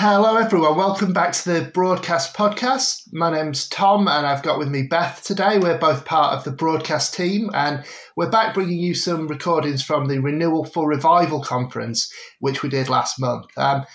Hello, 0.00 0.36
everyone. 0.36 0.76
Welcome 0.76 1.12
back 1.12 1.32
to 1.32 1.52
the 1.52 1.70
Broadcast 1.72 2.32
Podcast. 2.32 3.12
My 3.12 3.32
name's 3.32 3.68
Tom, 3.68 4.06
and 4.06 4.24
I've 4.24 4.44
got 4.44 4.56
with 4.56 4.68
me 4.68 4.84
Beth 4.84 5.24
today. 5.24 5.58
We're 5.58 5.76
both 5.76 6.04
part 6.04 6.34
of 6.34 6.44
the 6.44 6.52
broadcast 6.52 7.14
team, 7.14 7.50
and 7.52 7.84
we're 8.14 8.30
back 8.30 8.54
bringing 8.54 8.78
you 8.78 8.94
some 8.94 9.26
recordings 9.26 9.82
from 9.82 10.06
the 10.06 10.20
Renewal 10.20 10.66
for 10.66 10.88
Revival 10.88 11.42
conference, 11.42 12.14
which 12.38 12.62
we 12.62 12.68
did 12.68 12.88
last 12.88 13.18
month. 13.18 13.46
Um, 13.56 13.86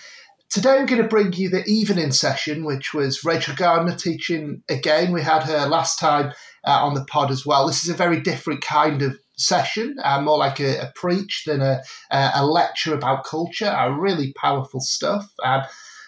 today, 0.50 0.76
I'm 0.76 0.84
going 0.84 1.00
to 1.00 1.08
bring 1.08 1.32
you 1.32 1.48
the 1.48 1.64
evening 1.64 2.12
session, 2.12 2.66
which 2.66 2.92
was 2.92 3.24
Rachel 3.24 3.54
Gardner 3.54 3.96
teaching 3.96 4.62
again. 4.68 5.10
We 5.10 5.22
had 5.22 5.44
her 5.44 5.66
last 5.66 5.98
time 5.98 6.34
uh, 6.66 6.84
on 6.84 6.92
the 6.92 7.06
pod 7.06 7.30
as 7.30 7.46
well. 7.46 7.66
This 7.66 7.82
is 7.82 7.88
a 7.88 7.94
very 7.96 8.20
different 8.20 8.60
kind 8.60 9.00
of 9.00 9.16
session, 9.38 9.96
uh, 10.04 10.20
more 10.20 10.36
like 10.36 10.60
a, 10.60 10.80
a 10.80 10.92
preach 10.94 11.44
than 11.46 11.62
a, 11.62 11.82
a, 12.10 12.44
lecture 12.44 12.92
about 12.92 13.24
culture. 13.24 13.68
Uh, 13.68 13.88
really 13.88 14.34
powerful 14.34 14.80
stuff. 14.80 15.26
Um, 15.42 15.62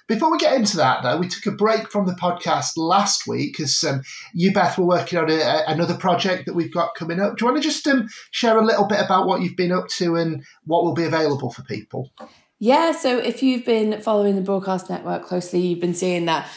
before 0.08 0.30
we 0.30 0.38
get 0.38 0.54
into 0.54 0.76
that, 0.76 1.02
though, 1.02 1.18
we 1.18 1.28
took 1.28 1.46
a 1.46 1.56
break 1.56 1.90
from 1.90 2.06
the 2.06 2.12
podcast 2.12 2.72
last 2.76 3.26
week 3.26 3.56
because 3.56 3.82
um, 3.84 4.02
you, 4.32 4.52
Beth, 4.52 4.78
were 4.78 4.86
working 4.86 5.18
on 5.18 5.30
a, 5.30 5.34
a, 5.34 5.64
another 5.66 5.96
project 5.96 6.46
that 6.46 6.54
we've 6.54 6.72
got 6.72 6.94
coming 6.94 7.20
up. 7.20 7.36
Do 7.36 7.44
you 7.44 7.50
want 7.50 7.62
to 7.62 7.68
just 7.68 7.86
um, 7.86 8.08
share 8.30 8.58
a 8.58 8.64
little 8.64 8.86
bit 8.86 9.00
about 9.00 9.26
what 9.26 9.40
you've 9.40 9.56
been 9.56 9.72
up 9.72 9.88
to 9.96 10.16
and 10.16 10.44
what 10.64 10.84
will 10.84 10.94
be 10.94 11.04
available 11.04 11.50
for 11.50 11.62
people? 11.62 12.10
Yeah, 12.58 12.92
so 12.92 13.18
if 13.18 13.42
you've 13.42 13.64
been 13.64 14.00
following 14.00 14.34
the 14.34 14.40
broadcast 14.40 14.88
network 14.88 15.24
closely, 15.24 15.60
you've 15.60 15.80
been 15.80 15.94
seeing 15.94 16.24
that 16.26 16.48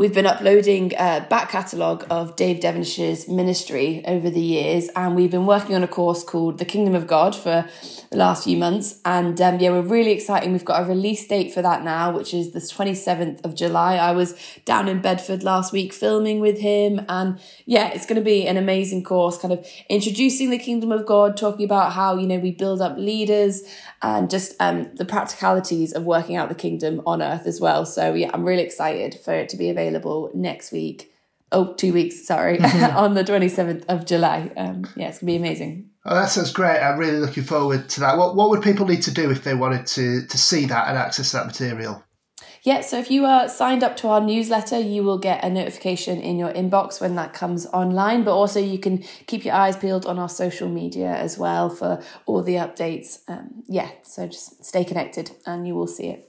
We've 0.00 0.14
been 0.14 0.26
uploading 0.26 0.92
a 0.96 1.26
back 1.28 1.50
catalogue 1.50 2.06
of 2.08 2.36
Dave 2.36 2.60
Devenish's 2.60 3.26
ministry 3.26 4.00
over 4.06 4.30
the 4.30 4.40
years, 4.40 4.88
and 4.94 5.16
we've 5.16 5.32
been 5.32 5.44
working 5.44 5.74
on 5.74 5.82
a 5.82 5.88
course 5.88 6.22
called 6.22 6.58
The 6.58 6.64
Kingdom 6.64 6.94
of 6.94 7.08
God 7.08 7.34
for 7.34 7.68
the 8.12 8.16
last 8.16 8.44
few 8.44 8.56
months. 8.56 9.00
And 9.04 9.40
um, 9.40 9.58
yeah, 9.58 9.70
we're 9.70 9.80
really 9.80 10.12
exciting. 10.12 10.52
We've 10.52 10.64
got 10.64 10.82
a 10.82 10.84
release 10.84 11.26
date 11.26 11.52
for 11.52 11.62
that 11.62 11.82
now, 11.82 12.16
which 12.16 12.32
is 12.32 12.52
the 12.52 12.60
27th 12.60 13.44
of 13.44 13.56
July. 13.56 13.96
I 13.96 14.12
was 14.12 14.36
down 14.64 14.86
in 14.86 15.02
Bedford 15.02 15.42
last 15.42 15.72
week 15.72 15.92
filming 15.92 16.38
with 16.38 16.58
him, 16.58 17.04
and 17.08 17.40
yeah, 17.66 17.88
it's 17.88 18.06
going 18.06 18.20
to 18.20 18.24
be 18.24 18.46
an 18.46 18.56
amazing 18.56 19.02
course, 19.02 19.36
kind 19.36 19.52
of 19.52 19.66
introducing 19.88 20.50
the 20.50 20.58
Kingdom 20.58 20.92
of 20.92 21.06
God, 21.06 21.36
talking 21.36 21.64
about 21.64 21.94
how, 21.94 22.16
you 22.16 22.28
know, 22.28 22.38
we 22.38 22.52
build 22.52 22.80
up 22.80 22.96
leaders 22.98 23.64
and 24.02 24.30
just 24.30 24.54
um, 24.60 24.94
the 24.94 25.04
practicalities 25.04 25.92
of 25.92 26.04
working 26.04 26.36
out 26.36 26.48
the 26.48 26.54
kingdom 26.54 27.02
on 27.06 27.22
earth 27.22 27.46
as 27.46 27.60
well. 27.60 27.84
So 27.84 28.14
yeah, 28.14 28.30
I'm 28.32 28.44
really 28.44 28.62
excited 28.62 29.18
for 29.24 29.34
it 29.34 29.48
to 29.50 29.56
be 29.56 29.70
available 29.70 30.30
next 30.34 30.72
week. 30.72 31.12
Oh, 31.50 31.72
two 31.74 31.92
weeks, 31.92 32.26
sorry, 32.26 32.60
on 32.62 33.14
the 33.14 33.24
27th 33.24 33.84
of 33.88 34.04
July. 34.04 34.50
Um, 34.56 34.86
yeah, 34.96 35.08
it's 35.08 35.18
gonna 35.18 35.32
be 35.32 35.36
amazing. 35.36 35.90
Oh, 36.04 36.14
that 36.14 36.30
sounds 36.30 36.52
great. 36.52 36.78
I'm 36.78 36.98
really 36.98 37.18
looking 37.18 37.42
forward 37.42 37.88
to 37.90 38.00
that. 38.00 38.16
What 38.16 38.36
what 38.36 38.50
would 38.50 38.62
people 38.62 38.86
need 38.86 39.02
to 39.02 39.12
do 39.12 39.30
if 39.30 39.44
they 39.44 39.54
wanted 39.54 39.86
to 39.88 40.26
to 40.26 40.38
see 40.38 40.66
that 40.66 40.88
and 40.88 40.96
access 40.96 41.32
that 41.32 41.46
material? 41.46 42.02
Yeah, 42.62 42.80
so 42.80 42.98
if 42.98 43.10
you 43.10 43.24
are 43.24 43.48
signed 43.48 43.84
up 43.84 43.96
to 43.98 44.08
our 44.08 44.20
newsletter, 44.20 44.78
you 44.78 45.02
will 45.02 45.18
get 45.18 45.44
a 45.44 45.50
notification 45.50 46.20
in 46.20 46.38
your 46.38 46.52
inbox 46.52 47.00
when 47.00 47.14
that 47.14 47.32
comes 47.32 47.66
online. 47.66 48.24
But 48.24 48.34
also, 48.34 48.60
you 48.60 48.78
can 48.78 49.04
keep 49.26 49.44
your 49.44 49.54
eyes 49.54 49.76
peeled 49.76 50.06
on 50.06 50.18
our 50.18 50.28
social 50.28 50.68
media 50.68 51.08
as 51.08 51.38
well 51.38 51.70
for 51.70 52.02
all 52.26 52.42
the 52.42 52.54
updates. 52.54 53.20
Um, 53.28 53.62
yeah, 53.68 53.90
so 54.02 54.26
just 54.26 54.64
stay 54.64 54.84
connected 54.84 55.30
and 55.46 55.66
you 55.66 55.74
will 55.74 55.86
see 55.86 56.08
it. 56.08 56.24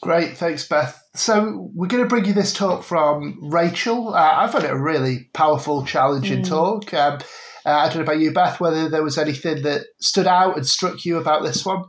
Great, 0.00 0.36
thanks, 0.36 0.66
Beth. 0.66 1.00
So, 1.14 1.70
we're 1.74 1.88
going 1.88 2.02
to 2.02 2.08
bring 2.08 2.24
you 2.24 2.32
this 2.32 2.52
talk 2.52 2.82
from 2.82 3.38
Rachel. 3.50 4.14
Uh, 4.14 4.34
I 4.36 4.48
found 4.48 4.64
it 4.64 4.70
a 4.70 4.78
really 4.78 5.28
powerful, 5.32 5.84
challenging 5.84 6.42
mm. 6.42 6.48
talk. 6.48 6.92
Um, 6.94 7.18
uh, 7.64 7.70
I 7.70 7.88
don't 7.88 7.96
know 7.96 8.02
about 8.02 8.20
you, 8.20 8.32
Beth, 8.32 8.60
whether 8.60 8.88
there 8.88 9.02
was 9.02 9.18
anything 9.18 9.62
that 9.62 9.86
stood 10.00 10.26
out 10.26 10.56
and 10.56 10.66
struck 10.66 11.04
you 11.04 11.18
about 11.18 11.42
this 11.42 11.64
one. 11.64 11.84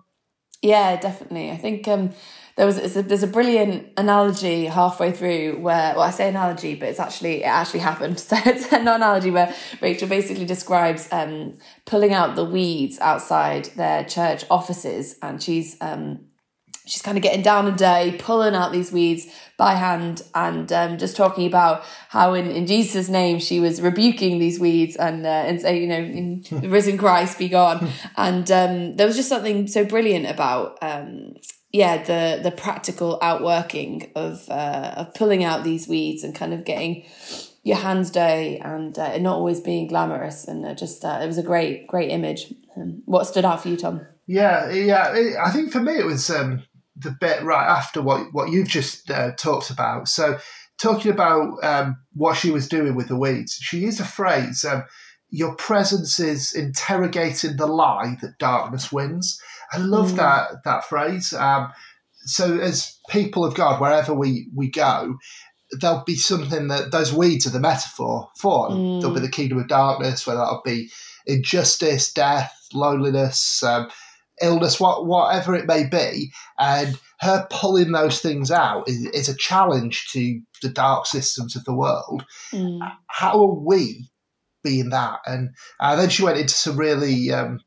Yeah, 0.61 0.99
definitely. 0.99 1.51
I 1.51 1.57
think 1.57 1.87
um, 1.87 2.11
there 2.57 2.65
was 2.65 2.95
a, 2.95 3.03
there's 3.03 3.21
a 3.21 3.27
brilliant 3.27 3.93
analogy 3.97 4.65
halfway 4.65 5.11
through 5.11 5.59
where 5.59 5.93
well 5.93 6.01
I 6.01 6.09
say 6.09 6.27
analogy 6.27 6.73
but 6.73 6.89
it's 6.89 6.99
actually 6.99 7.43
it 7.43 7.47
actually 7.47 7.81
happened. 7.81 8.17
So 8.27 8.35
it's 8.45 8.73
an 8.73 8.87
analogy 8.87 9.31
where 9.31 9.55
Rachel 9.79 10.09
basically 10.09 10.45
describes 10.45 11.07
um, 11.11 11.57
pulling 11.85 12.13
out 12.13 12.35
the 12.35 12.43
weeds 12.43 12.99
outside 12.99 13.65
their 13.75 14.03
church 14.03 14.43
offices. 14.49 15.17
And 15.21 15.41
she's 15.41 15.77
um, 15.79 16.25
she's 16.85 17.01
kind 17.01 17.17
of 17.17 17.21
getting 17.21 17.43
down 17.43 17.67
a 17.67 17.71
day 17.71 18.15
pulling 18.19 18.55
out 18.55 18.71
these 18.71 18.91
weeds 18.91 19.27
by 19.55 19.75
hand 19.75 20.23
and 20.33 20.71
um, 20.73 20.97
just 20.97 21.15
talking 21.15 21.45
about 21.45 21.83
how 22.09 22.33
in, 22.33 22.49
in 22.49 22.65
jesus' 22.65 23.09
name 23.09 23.39
she 23.39 23.59
was 23.59 23.81
rebuking 23.81 24.39
these 24.39 24.59
weeds 24.59 24.95
and 24.95 25.25
uh, 25.25 25.29
and 25.29 25.61
say 25.61 25.79
you 25.79 25.87
know 25.87 25.95
in 25.95 26.43
the 26.49 26.69
risen 26.69 26.97
christ 26.97 27.37
be 27.37 27.49
gone. 27.49 27.87
And 28.17 28.49
um, 28.51 28.95
there 28.95 29.05
was 29.05 29.15
just 29.15 29.29
something 29.29 29.67
so 29.67 29.85
brilliant 29.85 30.25
about 30.25 30.77
um, 30.81 31.35
yeah 31.71 32.03
the 32.03 32.41
the 32.41 32.51
practical 32.51 33.19
outworking 33.21 34.11
of 34.15 34.49
uh, 34.49 34.93
of 34.97 35.13
pulling 35.13 35.43
out 35.43 35.63
these 35.63 35.87
weeds 35.87 36.23
and 36.23 36.35
kind 36.35 36.53
of 36.53 36.65
getting 36.65 37.05
your 37.67 37.77
hands 37.77 38.09
dirty 38.09 38.57
and 38.59 38.97
uh, 38.97 39.17
not 39.17 39.35
always 39.35 39.59
being 39.59 39.87
glamorous. 39.87 40.47
And 40.47 40.65
uh, 40.65 40.73
just 40.73 41.03
uh, 41.03 41.19
it 41.21 41.27
was 41.27 41.37
a 41.37 41.43
great 41.43 41.85
great 41.87 42.09
image. 42.09 42.53
Um, 42.77 43.01
what 43.05 43.25
stood 43.25 43.43
out 43.43 43.61
for 43.61 43.69
you 43.69 43.77
tom? 43.77 44.01
Yeah 44.25 44.71
yeah 44.71 45.35
i 45.43 45.51
think 45.51 45.71
for 45.71 45.79
me 45.79 45.93
it 45.93 46.05
was 46.05 46.29
um, 46.29 46.63
the 46.95 47.15
bit 47.19 47.43
right 47.43 47.67
after 47.67 48.01
what 48.01 48.33
what 48.33 48.49
you've 48.51 48.67
just 48.67 49.09
uh, 49.11 49.31
talked 49.33 49.69
about. 49.69 50.07
So 50.07 50.39
talking 50.79 51.11
about 51.11 51.63
um, 51.63 51.97
what 52.13 52.37
she 52.37 52.51
was 52.51 52.67
doing 52.69 52.95
with 52.95 53.07
the 53.07 53.17
weeds 53.17 53.53
she 53.53 53.79
used 53.79 53.99
a 53.99 54.05
phrase 54.05 54.63
um, 54.63 54.83
your 55.29 55.55
presence 55.55 56.19
is 56.19 56.53
interrogating 56.53 57.57
the 57.57 57.67
lie 57.67 58.15
that 58.21 58.37
darkness 58.39 58.91
wins 58.91 59.39
I 59.71 59.77
love 59.77 60.11
mm. 60.11 60.15
that 60.17 60.63
that 60.63 60.85
phrase. 60.85 61.33
Um, 61.33 61.71
so 62.25 62.57
as 62.59 62.97
people 63.09 63.45
of 63.45 63.55
God, 63.55 63.79
wherever 63.79 64.13
we 64.13 64.49
we 64.55 64.69
go, 64.69 65.17
there'll 65.71 66.03
be 66.05 66.15
something 66.15 66.67
that 66.69 66.91
those 66.91 67.13
weeds 67.13 67.45
are 67.47 67.51
the 67.51 67.59
metaphor 67.59 68.29
for. 68.37 68.69
Mm. 68.69 69.01
There'll 69.01 69.15
be 69.15 69.21
the 69.21 69.29
kingdom 69.29 69.59
of 69.59 69.67
darkness, 69.67 70.25
where 70.25 70.35
that'll 70.35 70.61
be 70.63 70.89
injustice, 71.25 72.11
death, 72.13 72.53
loneliness, 72.73 73.63
um, 73.63 73.89
illness, 74.41 74.79
what, 74.79 75.05
whatever 75.05 75.55
it 75.55 75.67
may 75.67 75.85
be. 75.85 76.31
And 76.57 76.97
her 77.19 77.47
pulling 77.49 77.91
those 77.91 78.21
things 78.21 78.51
out 78.51 78.87
is, 78.87 79.05
is 79.07 79.27
a 79.27 79.35
challenge 79.35 80.07
to 80.11 80.39
the 80.61 80.69
dark 80.69 81.05
systems 81.05 81.55
of 81.55 81.65
the 81.65 81.73
world. 81.73 82.25
Mm. 82.53 82.79
How 83.07 83.41
are 83.41 83.59
we 83.59 84.09
being 84.67 84.89
that? 84.89 85.19
And 85.25 85.51
uh, 85.79 85.95
then 85.95 86.09
she 86.09 86.23
went 86.23 86.37
into 86.37 86.53
some 86.53 86.77
really 86.77 87.31
um, 87.31 87.61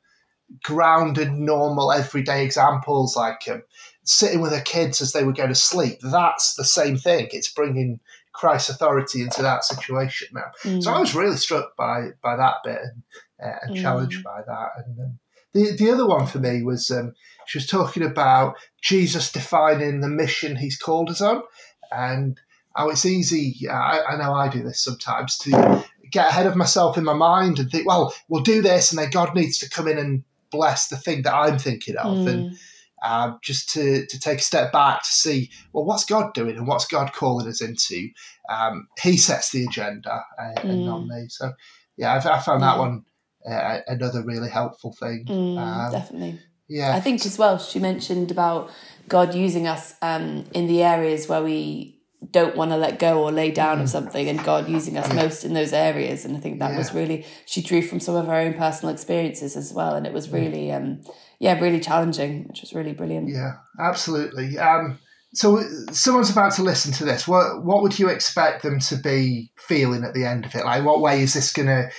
grounded, 0.63 1.33
normal, 1.33 1.93
everyday 1.93 2.45
examples 2.45 3.17
like 3.17 3.49
um, 3.51 3.63
sitting 4.05 4.41
with 4.41 4.53
her 4.53 4.61
kids 4.61 5.01
as 5.01 5.13
they 5.13 5.25
were 5.25 5.33
going 5.33 5.49
to 5.49 5.55
sleep. 5.55 5.99
That's 6.03 6.55
the 6.55 6.65
same 6.65 6.97
thing. 6.97 7.29
It's 7.33 7.53
bringing 7.53 8.01
Christ's 8.33 8.71
authority 8.71 9.23
into 9.23 9.43
that 9.43 9.65
situation 9.65 10.29
now. 10.33 10.51
Mm. 10.65 10.83
So 10.83 10.93
I 10.93 11.01
was 11.01 11.15
really 11.15 11.37
struck 11.37 11.77
by 11.77 12.11
by 12.23 12.37
that 12.37 12.57
bit 12.65 12.79
and, 12.79 13.03
uh, 13.43 13.57
and 13.63 13.77
mm. 13.77 13.81
challenged 13.81 14.23
by 14.23 14.43
that. 14.47 14.69
And 14.79 14.99
um, 14.99 15.19
the 15.53 15.77
the 15.77 15.91
other 15.91 16.07
one 16.07 16.27
for 16.27 16.39
me 16.39 16.63
was 16.63 16.91
um, 16.91 17.15
she 17.47 17.59
was 17.59 17.67
talking 17.67 18.03
about 18.03 18.55
Jesus 18.83 19.33
defining 19.33 20.01
the 20.01 20.09
mission 20.09 20.57
He's 20.57 20.79
called 20.79 21.11
us 21.11 21.21
on, 21.21 21.43
and 21.91 22.39
how 22.75 22.89
it's 22.89 23.07
easy. 23.07 23.69
I, 23.69 24.01
I 24.11 24.17
know 24.17 24.33
I 24.33 24.49
do 24.49 24.63
this 24.63 24.83
sometimes 24.83 25.37
to 25.39 25.85
get 26.11 26.29
ahead 26.29 26.47
of 26.47 26.57
myself 26.57 26.99
in 26.99 27.05
my 27.05 27.15
mind 27.15 27.59
and 27.59 27.71
think, 27.71 27.87
well, 27.87 28.15
we'll 28.29 28.43
do 28.43 28.63
this, 28.63 28.91
and 28.91 28.99
then 28.99 29.11
God 29.11 29.35
needs 29.35 29.59
to 29.59 29.71
come 29.71 29.89
in 29.89 29.99
and 29.99 30.25
bless 30.51 30.89
the 30.89 30.97
thing 30.97 31.23
that 31.23 31.35
I'm 31.35 31.59
thinking 31.59 31.97
of, 31.97 32.19
mm. 32.19 32.29
and 32.29 32.59
uh, 33.03 33.33
just 33.43 33.71
to 33.71 34.07
to 34.07 34.21
take 34.21 34.39
a 34.39 34.43
step 34.43 34.73
back 34.73 35.03
to 35.03 35.13
see 35.13 35.51
well 35.73 35.85
what's 35.85 36.05
God 36.05 36.35
doing 36.35 36.57
and 36.57 36.67
what's 36.67 36.87
God 36.87 37.13
calling 37.13 37.47
us 37.49 37.61
into. 37.61 38.09
Um, 38.49 38.89
he 39.01 39.17
sets 39.17 39.53
the 39.53 39.65
agenda 39.65 40.23
uh, 40.39 40.61
mm. 40.61 40.65
and 40.65 40.87
not 40.87 41.07
me. 41.07 41.27
So 41.29 41.53
yeah, 41.97 42.15
I've, 42.15 42.27
I 42.27 42.41
found 42.41 42.63
that 42.63 42.79
one 42.79 43.05
uh, 43.49 43.79
another 43.87 44.23
really 44.23 44.51
helpful 44.51 44.93
thing. 44.93 45.25
Mm, 45.29 45.59
um, 45.59 45.93
definitely. 45.93 46.41
Yeah, 46.69 46.95
I 46.95 47.01
think 47.01 47.25
as 47.27 47.39
well. 47.39 47.59
She 47.59 47.79
mentioned 47.79 48.31
about 48.31 48.71
God 49.09 49.35
using 49.35 49.67
us 49.67 49.95
um, 50.03 50.45
in 50.53 50.67
the 50.67 50.83
areas 50.83 51.29
where 51.29 51.43
we 51.43 52.00
don't 52.29 52.55
want 52.55 52.71
to 52.71 52.77
let 52.77 52.99
go 52.99 53.23
or 53.23 53.33
lay 53.33 53.51
down 53.51 53.81
of 53.81 53.87
mm. 53.87 53.91
something 53.91 54.29
and 54.29 54.43
God 54.45 54.69
using 54.69 54.99
us 54.99 55.13
most 55.15 55.45
in 55.45 55.55
those 55.55 55.73
areas. 55.73 56.25
And 56.25 56.37
I 56.37 56.41
think 56.41 56.59
that 56.59 56.73
yeah. 56.73 56.79
was 56.79 56.93
really, 56.93 57.25
she 57.47 57.63
drew 57.63 57.81
from 57.81 57.99
some 57.99 58.15
of 58.15 58.27
her 58.27 58.35
own 58.35 58.55
personal 58.55 58.93
experiences 58.93 59.57
as 59.57 59.73
well. 59.73 59.95
And 59.95 60.07
it 60.07 60.13
was 60.13 60.29
really, 60.31 60.71
um, 60.71 61.01
yeah, 61.39 61.59
really 61.59 61.81
challenging, 61.81 62.45
which 62.47 62.61
was 62.61 62.75
really 62.75 62.93
brilliant. 62.93 63.29
Yeah, 63.29 63.53
absolutely. 63.79 64.59
Um, 64.59 64.99
so 65.33 65.63
someone's 65.93 66.31
about 66.31 66.53
to 66.55 66.63
listen 66.63 66.93
to 66.95 67.05
this. 67.05 67.27
What, 67.27 67.65
what 67.65 67.83
would 67.83 67.99
you 67.99 68.09
expect 68.09 68.63
them 68.63 68.81
to 68.81 68.97
be 68.97 69.51
feeling 69.57 70.05
at 70.05 70.13
the 70.13 70.27
end 70.27 70.45
of 70.45 70.55
it? 70.55 70.65
Like 70.65 70.85
what 70.85 71.01
way 71.01 71.23
is 71.23 71.33
this 71.33 71.53
going 71.53 71.69
to 71.69 71.91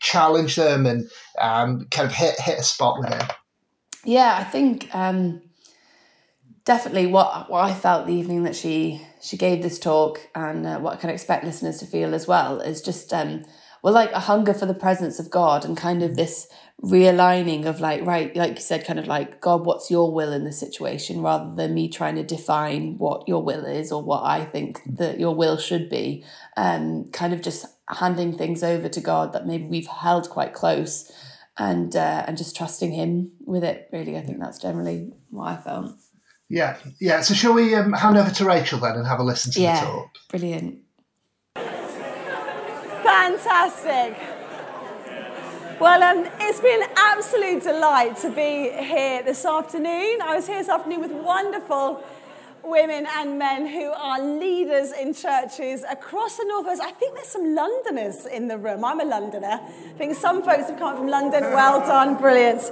challenge 0.00 0.56
them 0.56 0.86
and 0.86 1.08
um, 1.40 1.86
kind 1.90 2.06
of 2.06 2.12
hit, 2.12 2.40
hit 2.40 2.58
a 2.58 2.64
spot 2.64 2.98
with 2.98 3.12
it? 3.12 3.32
Yeah, 4.04 4.36
I 4.38 4.44
think 4.44 4.92
um, 4.94 5.42
definitely 6.64 7.06
what 7.06 7.50
what 7.50 7.64
I 7.64 7.74
felt 7.74 8.06
the 8.06 8.14
evening 8.14 8.44
that 8.44 8.56
she 8.56 9.06
she 9.20 9.36
gave 9.36 9.62
this 9.62 9.78
talk, 9.78 10.20
and 10.34 10.66
uh, 10.66 10.78
what 10.78 10.94
I 10.94 10.96
can 10.96 11.10
expect 11.10 11.44
listeners 11.44 11.78
to 11.78 11.86
feel 11.86 12.14
as 12.14 12.26
well, 12.26 12.60
is 12.60 12.82
just 12.82 13.12
um, 13.12 13.44
well, 13.82 13.94
like 13.94 14.12
a 14.12 14.20
hunger 14.20 14.54
for 14.54 14.66
the 14.66 14.74
presence 14.74 15.18
of 15.18 15.30
God, 15.30 15.64
and 15.64 15.76
kind 15.76 16.02
of 16.02 16.16
this 16.16 16.48
realigning 16.82 17.66
of 17.66 17.80
like 17.80 18.04
right, 18.04 18.34
like 18.36 18.56
you 18.56 18.60
said, 18.60 18.86
kind 18.86 18.98
of 18.98 19.06
like 19.06 19.40
God, 19.40 19.64
what's 19.64 19.90
your 19.90 20.12
will 20.12 20.32
in 20.32 20.44
the 20.44 20.52
situation, 20.52 21.22
rather 21.22 21.54
than 21.54 21.74
me 21.74 21.88
trying 21.88 22.16
to 22.16 22.22
define 22.22 22.98
what 22.98 23.28
your 23.28 23.42
will 23.42 23.64
is 23.64 23.92
or 23.92 24.02
what 24.02 24.24
I 24.24 24.44
think 24.44 24.80
that 24.86 25.18
your 25.18 25.34
will 25.34 25.56
should 25.56 25.88
be. 25.88 26.24
Um, 26.56 27.10
kind 27.12 27.32
of 27.32 27.42
just 27.42 27.66
handing 27.88 28.36
things 28.36 28.62
over 28.62 28.88
to 28.88 29.00
God 29.00 29.32
that 29.32 29.46
maybe 29.46 29.64
we've 29.64 29.86
held 29.86 30.28
quite 30.28 30.52
close 30.52 31.10
and 31.58 31.94
uh, 31.96 32.24
and 32.26 32.38
just 32.38 32.56
trusting 32.56 32.92
him 32.92 33.32
with 33.44 33.64
it 33.64 33.88
really 33.92 34.16
i 34.16 34.20
think 34.20 34.38
that's 34.38 34.58
generally 34.58 35.12
what 35.30 35.48
i 35.48 35.56
felt 35.56 35.92
yeah, 36.48 36.76
yeah. 37.00 37.20
So 37.20 37.34
shall 37.34 37.54
we 37.54 37.74
um, 37.74 37.92
hand 37.92 38.16
over 38.16 38.30
to 38.30 38.44
Rachel 38.44 38.78
then 38.78 38.96
and 38.96 39.06
have 39.06 39.20
a 39.20 39.24
listen 39.24 39.52
to 39.52 39.60
yeah 39.60 39.80
the 39.80 39.86
talk? 39.86 40.10
brilliant 40.30 40.82
Fantastic. 43.28 44.16
Well, 45.80 46.02
um, 46.02 46.30
it's 46.40 46.60
been 46.60 46.82
an 46.82 46.88
absolute 46.96 47.62
delight 47.62 48.16
to 48.18 48.30
be 48.30 48.70
here 48.70 49.22
this 49.22 49.44
afternoon. 49.44 50.20
I 50.22 50.34
was 50.34 50.46
here 50.46 50.58
this 50.58 50.68
afternoon 50.68 51.00
with 51.00 51.12
wonderful 51.12 52.02
women 52.64 53.06
and 53.16 53.38
men 53.38 53.66
who 53.66 53.90
are 53.92 54.20
leaders 54.20 54.92
in 54.92 55.14
churches 55.14 55.84
across 55.90 56.36
the 56.36 56.44
Northwest. 56.44 56.82
I 56.82 56.90
think 56.92 57.14
there's 57.14 57.28
some 57.28 57.54
Londoners 57.54 58.26
in 58.26 58.48
the 58.48 58.58
room. 58.58 58.84
I'm 58.84 59.00
a 59.00 59.04
Londoner. 59.04 59.60
I 59.62 59.92
think 59.96 60.16
some 60.16 60.42
folks 60.42 60.68
have 60.68 60.78
come 60.78 60.96
from 60.96 61.08
London. 61.08 61.42
Well 61.44 61.80
done, 61.80 62.16
brilliant. 62.16 62.62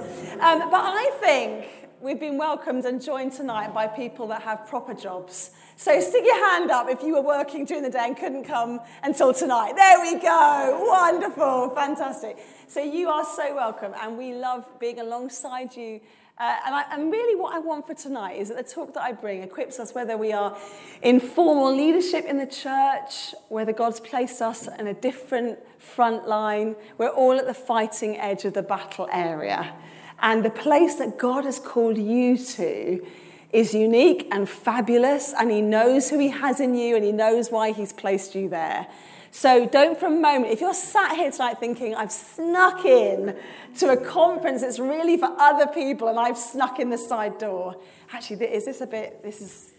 Um, 0.41 0.69
but 0.69 0.81
I 0.83 1.11
think 1.19 1.76
we've 2.01 2.19
been 2.19 2.37
welcomed 2.37 2.85
and 2.85 3.01
joined 3.01 3.33
tonight 3.33 3.73
by 3.73 3.87
people 3.87 4.27
that 4.27 4.41
have 4.43 4.67
proper 4.67 4.93
jobs. 4.93 5.51
So 5.75 5.99
stick 5.99 6.23
your 6.25 6.51
hand 6.51 6.71
up 6.71 6.87
if 6.89 7.01
you 7.01 7.13
were 7.13 7.21
working 7.21 7.65
during 7.65 7.83
the 7.83 7.89
day 7.89 8.03
and 8.03 8.15
couldn't 8.15 8.43
come 8.43 8.79
until 9.03 9.33
tonight. 9.33 9.73
There 9.75 10.01
we 10.01 10.19
go. 10.19 10.85
Wonderful. 10.87 11.71
Fantastic. 11.71 12.37
So 12.67 12.81
you 12.81 13.09
are 13.09 13.25
so 13.25 13.55
welcome, 13.55 13.93
and 14.01 14.17
we 14.17 14.33
love 14.33 14.67
being 14.79 14.99
alongside 14.99 15.75
you. 15.75 16.01
Uh, 16.39 16.55
and, 16.67 16.75
I, 16.75 16.83
and 16.91 17.11
really, 17.11 17.39
what 17.39 17.55
I 17.55 17.59
want 17.59 17.87
for 17.87 17.95
tonight 17.95 18.33
is 18.33 18.49
that 18.49 18.57
the 18.57 18.71
talk 18.71 18.93
that 18.93 19.01
I 19.01 19.11
bring 19.11 19.41
equips 19.41 19.79
us 19.79 19.95
whether 19.95 20.17
we 20.17 20.33
are 20.33 20.55
in 21.01 21.19
formal 21.19 21.75
leadership 21.75 22.25
in 22.25 22.37
the 22.37 22.45
church, 22.45 23.33
whether 23.49 23.73
God's 23.73 23.99
placed 23.99 24.41
us 24.41 24.67
in 24.79 24.85
a 24.85 24.93
different 24.93 25.57
front 25.79 26.27
line. 26.27 26.75
We're 26.99 27.09
all 27.09 27.39
at 27.39 27.47
the 27.47 27.55
fighting 27.55 28.17
edge 28.17 28.45
of 28.45 28.53
the 28.53 28.61
battle 28.61 29.09
area. 29.11 29.73
And 30.21 30.43
the 30.43 30.49
place 30.49 30.95
that 30.95 31.17
God 31.17 31.45
has 31.45 31.59
called 31.59 31.97
you 31.97 32.37
to 32.37 33.05
is 33.53 33.73
unique 33.73 34.27
and 34.31 34.49
fabulous, 34.49 35.33
and 35.37 35.51
He 35.51 35.61
knows 35.61 36.09
who 36.09 36.19
He 36.19 36.29
has 36.29 36.59
in 36.59 36.75
you, 36.75 36.95
and 36.95 37.03
He 37.03 37.11
knows 37.11 37.49
why 37.49 37.71
He's 37.71 37.93
placed 37.93 38.35
you 38.35 38.49
there. 38.49 38.87
So 39.31 39.67
don't 39.67 39.99
for 39.99 40.07
a 40.07 40.09
moment, 40.09 40.51
if 40.51 40.61
you're 40.61 40.73
sat 40.73 41.15
here 41.15 41.29
tonight 41.31 41.59
thinking, 41.59 41.93
I've 41.93 42.11
snuck 42.11 42.85
in 42.85 43.35
to 43.77 43.89
a 43.89 43.97
conference 43.97 44.61
that's 44.61 44.79
really 44.79 45.17
for 45.17 45.29
other 45.37 45.67
people 45.67 46.07
and 46.07 46.17
I've 46.17 46.37
snuck 46.37 46.79
in 46.79 46.89
the 46.89 46.97
side 46.97 47.37
door, 47.37 47.75
actually, 48.11 48.45
is 48.45 48.65
this 48.65 48.81
a 48.81 48.87
bit, 48.87 49.21
this 49.21 49.41
is, 49.41 49.73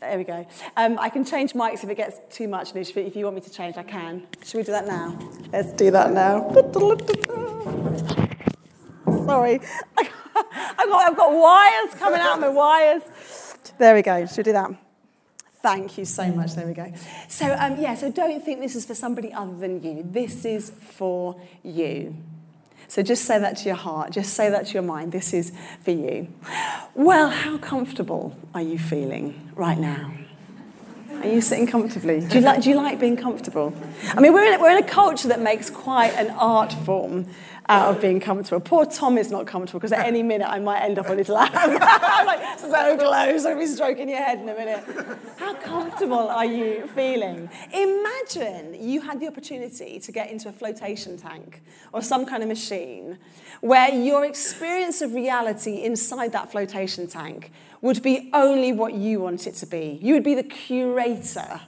there 0.00 0.16
we 0.16 0.24
go. 0.24 0.46
Um, 0.76 0.98
I 1.00 1.08
can 1.08 1.24
change 1.24 1.54
mics 1.54 1.82
if 1.82 1.90
it 1.90 1.96
gets 1.96 2.20
too 2.30 2.46
much, 2.46 2.76
if 2.76 3.16
you 3.16 3.24
want 3.24 3.36
me 3.36 3.42
to 3.42 3.50
change, 3.50 3.76
I 3.76 3.82
can. 3.82 4.26
Should 4.44 4.58
we 4.58 4.62
do 4.62 4.72
that 4.72 4.86
now? 4.86 5.18
Let's 5.52 5.72
do 5.72 5.90
that 5.90 6.12
now. 6.12 6.48
Sorry. 9.24 9.60
I've 10.36 10.88
got, 10.88 11.10
I've 11.10 11.16
got 11.16 11.32
wires 11.32 11.94
coming 11.94 12.20
out 12.20 12.34
of 12.34 12.40
my 12.40 12.48
wires. 12.48 13.02
There 13.78 13.94
we 13.94 14.02
go. 14.02 14.26
Should 14.26 14.38
we 14.38 14.42
do 14.44 14.52
that? 14.52 14.70
Thank 15.62 15.96
you 15.96 16.04
so 16.04 16.30
much. 16.30 16.54
There 16.54 16.66
we 16.66 16.74
go. 16.74 16.92
So, 17.28 17.56
um, 17.58 17.80
yeah, 17.80 17.94
so 17.94 18.10
don't 18.10 18.44
think 18.44 18.60
this 18.60 18.76
is 18.76 18.84
for 18.84 18.94
somebody 18.94 19.32
other 19.32 19.56
than 19.56 19.82
you. 19.82 20.06
This 20.06 20.44
is 20.44 20.70
for 20.70 21.40
you. 21.62 22.14
So 22.88 23.02
just 23.02 23.24
say 23.24 23.38
that 23.38 23.56
to 23.58 23.64
your 23.64 23.76
heart. 23.76 24.12
Just 24.12 24.34
say 24.34 24.50
that 24.50 24.66
to 24.66 24.74
your 24.74 24.82
mind. 24.82 25.12
This 25.12 25.32
is 25.32 25.52
for 25.82 25.90
you. 25.90 26.28
Well, 26.94 27.30
how 27.30 27.56
comfortable 27.58 28.36
are 28.54 28.60
you 28.60 28.78
feeling 28.78 29.52
right 29.54 29.78
now? 29.78 30.12
Are 31.22 31.28
you 31.28 31.40
sitting 31.40 31.66
comfortably? 31.66 32.20
Do 32.20 32.38
you 32.38 32.44
like, 32.44 32.62
do 32.62 32.68
you 32.68 32.76
like 32.76 33.00
being 33.00 33.16
comfortable? 33.16 33.74
I 34.12 34.20
mean, 34.20 34.34
we're 34.34 34.52
in, 34.52 34.60
we're 34.60 34.76
in 34.76 34.84
a 34.84 34.86
culture 34.86 35.28
that 35.28 35.40
makes 35.40 35.70
quite 35.70 36.12
an 36.14 36.30
art 36.32 36.74
form 36.84 37.26
out 37.68 37.94
of 37.94 38.00
being 38.00 38.20
comfortable. 38.20 38.60
Poor 38.60 38.84
Tom 38.84 39.16
is 39.16 39.30
not 39.30 39.46
comfortable 39.46 39.80
because 39.80 39.92
at 39.92 40.06
any 40.06 40.22
minute 40.22 40.48
I 40.48 40.58
might 40.58 40.80
end 40.80 40.98
up 40.98 41.08
on 41.08 41.18
his 41.18 41.28
lap. 41.28 41.52
I'm 41.54 42.26
like 42.26 42.58
so 42.58 42.96
close, 42.98 43.46
I'll 43.46 43.58
be 43.58 43.66
stroking 43.66 44.08
your 44.08 44.22
head 44.22 44.40
in 44.40 44.48
a 44.48 44.54
minute. 44.54 44.84
How 45.38 45.54
comfortable 45.54 46.28
are 46.28 46.44
you 46.44 46.86
feeling? 46.94 47.48
Imagine 47.72 48.76
you 48.80 49.00
had 49.00 49.20
the 49.20 49.28
opportunity 49.28 49.98
to 49.98 50.12
get 50.12 50.30
into 50.30 50.48
a 50.48 50.52
flotation 50.52 51.16
tank 51.16 51.62
or 51.92 52.02
some 52.02 52.26
kind 52.26 52.42
of 52.42 52.48
machine 52.48 53.18
where 53.60 53.92
your 53.92 54.24
experience 54.24 55.00
of 55.00 55.14
reality 55.14 55.82
inside 55.82 56.32
that 56.32 56.50
flotation 56.52 57.06
tank 57.06 57.50
would 57.80 58.02
be 58.02 58.30
only 58.32 58.72
what 58.72 58.94
you 58.94 59.20
want 59.20 59.46
it 59.46 59.54
to 59.54 59.66
be. 59.66 59.98
You 60.02 60.14
would 60.14 60.24
be 60.24 60.34
the 60.34 60.42
curator 60.42 61.60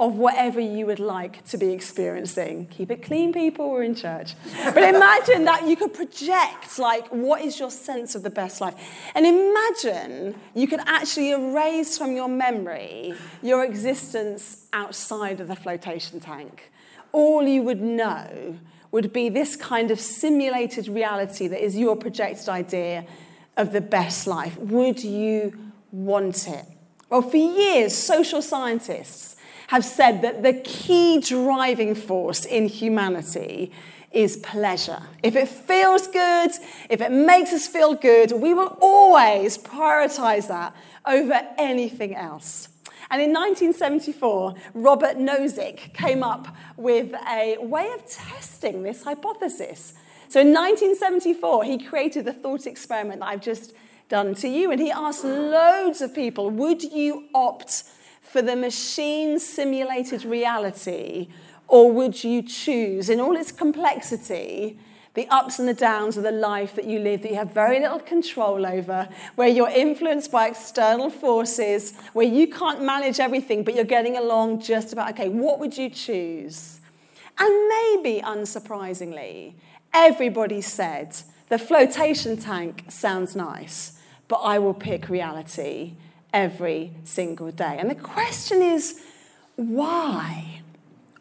of 0.00 0.16
whatever 0.16 0.58
you 0.58 0.86
would 0.86 0.98
like 0.98 1.44
to 1.44 1.58
be 1.58 1.72
experiencing. 1.72 2.66
Keep 2.68 2.90
it 2.90 3.02
clean, 3.02 3.34
people, 3.34 3.70
we're 3.70 3.82
in 3.82 3.94
church. 3.94 4.32
But 4.64 4.82
imagine 4.82 5.44
that 5.44 5.68
you 5.68 5.76
could 5.76 5.92
project, 5.92 6.78
like, 6.78 7.06
what 7.08 7.42
is 7.42 7.60
your 7.60 7.70
sense 7.70 8.14
of 8.14 8.22
the 8.22 8.30
best 8.30 8.62
life? 8.62 8.74
And 9.14 9.26
imagine 9.26 10.40
you 10.54 10.66
could 10.66 10.80
actually 10.86 11.32
erase 11.32 11.98
from 11.98 12.16
your 12.16 12.28
memory 12.28 13.14
your 13.42 13.62
existence 13.62 14.66
outside 14.72 15.38
of 15.38 15.48
the 15.48 15.56
flotation 15.56 16.18
tank. 16.18 16.72
All 17.12 17.46
you 17.46 17.62
would 17.62 17.82
know 17.82 18.58
would 18.92 19.12
be 19.12 19.28
this 19.28 19.54
kind 19.54 19.90
of 19.90 20.00
simulated 20.00 20.88
reality 20.88 21.46
that 21.46 21.62
is 21.62 21.76
your 21.76 21.94
projected 21.94 22.48
idea 22.48 23.04
of 23.58 23.72
the 23.72 23.82
best 23.82 24.26
life. 24.26 24.56
Would 24.56 25.04
you 25.04 25.72
want 25.92 26.48
it? 26.48 26.64
Well, 27.10 27.22
for 27.22 27.36
years, 27.36 27.94
social 27.94 28.40
scientists 28.40 29.36
have 29.70 29.84
said 29.84 30.20
that 30.22 30.42
the 30.42 30.52
key 30.52 31.20
driving 31.20 31.94
force 31.94 32.44
in 32.44 32.66
humanity 32.66 33.70
is 34.10 34.36
pleasure. 34.38 35.00
If 35.22 35.36
it 35.36 35.46
feels 35.46 36.08
good, 36.08 36.50
if 36.88 37.00
it 37.00 37.12
makes 37.12 37.52
us 37.52 37.68
feel 37.68 37.94
good, 37.94 38.32
we 38.32 38.52
will 38.52 38.76
always 38.80 39.56
prioritize 39.56 40.48
that 40.48 40.74
over 41.06 41.40
anything 41.56 42.16
else. 42.16 42.68
And 43.12 43.22
in 43.22 43.32
1974, 43.32 44.56
Robert 44.74 45.18
Nozick 45.18 45.94
came 45.94 46.24
up 46.24 46.48
with 46.76 47.14
a 47.28 47.56
way 47.60 47.92
of 47.92 48.04
testing 48.10 48.82
this 48.82 49.04
hypothesis. 49.04 49.94
So 50.26 50.40
in 50.40 50.48
1974, 50.48 51.62
he 51.62 51.78
created 51.78 52.24
the 52.24 52.32
thought 52.32 52.66
experiment 52.66 53.20
that 53.20 53.26
I've 53.26 53.40
just 53.40 53.72
done 54.08 54.34
to 54.34 54.48
you, 54.48 54.72
and 54.72 54.80
he 54.80 54.90
asked 54.90 55.22
loads 55.22 56.00
of 56.00 56.12
people, 56.12 56.50
would 56.50 56.82
you 56.82 57.28
opt 57.32 57.84
for 58.30 58.42
the 58.42 58.54
machine 58.54 59.40
simulated 59.40 60.24
reality, 60.24 61.28
or 61.66 61.90
would 61.90 62.22
you 62.22 62.42
choose, 62.42 63.10
in 63.10 63.18
all 63.18 63.36
its 63.36 63.50
complexity, 63.50 64.78
the 65.14 65.26
ups 65.28 65.58
and 65.58 65.68
the 65.68 65.74
downs 65.74 66.16
of 66.16 66.22
the 66.22 66.30
life 66.30 66.76
that 66.76 66.84
you 66.84 67.00
live 67.00 67.22
that 67.22 67.30
you 67.30 67.36
have 67.36 67.52
very 67.52 67.80
little 67.80 67.98
control 67.98 68.64
over, 68.64 69.08
where 69.34 69.48
you're 69.48 69.68
influenced 69.70 70.30
by 70.30 70.46
external 70.46 71.10
forces, 71.10 71.96
where 72.12 72.26
you 72.26 72.46
can't 72.46 72.80
manage 72.82 73.18
everything, 73.18 73.64
but 73.64 73.74
you're 73.74 73.84
getting 73.84 74.16
along 74.16 74.60
just 74.60 74.92
about 74.92 75.10
okay, 75.10 75.28
what 75.28 75.58
would 75.58 75.76
you 75.76 75.90
choose? 75.90 76.78
And 77.36 77.68
maybe 77.68 78.22
unsurprisingly, 78.22 79.54
everybody 79.92 80.60
said 80.60 81.16
the 81.48 81.58
flotation 81.58 82.36
tank 82.36 82.84
sounds 82.88 83.34
nice, 83.34 83.98
but 84.28 84.36
I 84.36 84.60
will 84.60 84.74
pick 84.74 85.08
reality 85.08 85.94
every 86.32 86.92
single 87.04 87.50
day. 87.50 87.76
And 87.78 87.90
the 87.90 87.94
question 87.94 88.62
is, 88.62 89.02
why? 89.56 90.62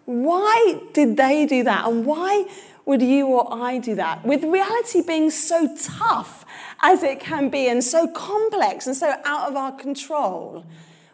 Why 0.06 0.82
did 0.94 1.18
they 1.18 1.46
do 1.46 1.64
that? 1.64 1.88
And 1.88 2.06
why 2.06 2.46
would 2.86 3.02
you 3.02 3.28
or 3.28 3.48
I 3.52 3.78
do 3.78 3.96
that? 3.96 4.26
With 4.26 4.44
reality 4.44 5.02
being 5.06 5.30
so 5.30 5.76
tough 5.80 6.46
as 6.82 7.04
it 7.04 7.20
can 7.20 7.50
be 7.50 7.68
and 7.68 7.84
so 7.84 8.08
complex 8.08 8.88
and 8.88 8.96
so 8.96 9.14
out 9.26 9.50
of 9.50 9.56
our 9.56 9.72
control, 9.72 10.66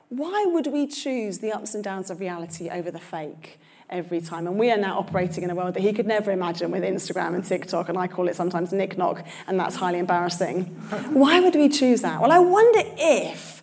why 0.10 0.46
would 0.48 0.68
we 0.68 0.88
choose 0.88 1.40
the 1.40 1.52
ups 1.52 1.76
and 1.76 1.84
downs 1.84 2.10
of 2.10 2.20
reality 2.20 2.70
over 2.70 2.92
the 2.92 3.00
fake? 3.00 3.60
every 3.90 4.20
time. 4.22 4.48
And 4.48 4.58
we 4.58 4.72
are 4.72 4.78
now 4.78 4.98
operating 4.98 5.44
in 5.44 5.50
a 5.50 5.56
world 5.56 5.76
that 5.76 5.82
he 5.82 5.94
could 5.94 6.08
never 6.08 6.32
imagine 6.32 6.72
with 6.72 6.84
Instagram 6.84 7.36
and 7.36 7.46
TikTok, 7.46 7.90
and 7.90 7.98
I 7.98 8.08
call 8.08 8.28
it 8.28 8.36
sometimes 8.36 8.74
Nick 8.74 8.98
Knock, 8.98 9.26
and 9.48 9.60
that's 9.60 9.76
highly 9.76 10.00
embarrassing. 10.00 10.66
Why 11.14 11.40
would 11.40 11.56
we 11.56 11.70
choose 11.70 12.02
that? 12.02 12.22
Well, 12.22 12.32
I 12.32 12.40
wonder 12.40 12.82
if 12.98 13.55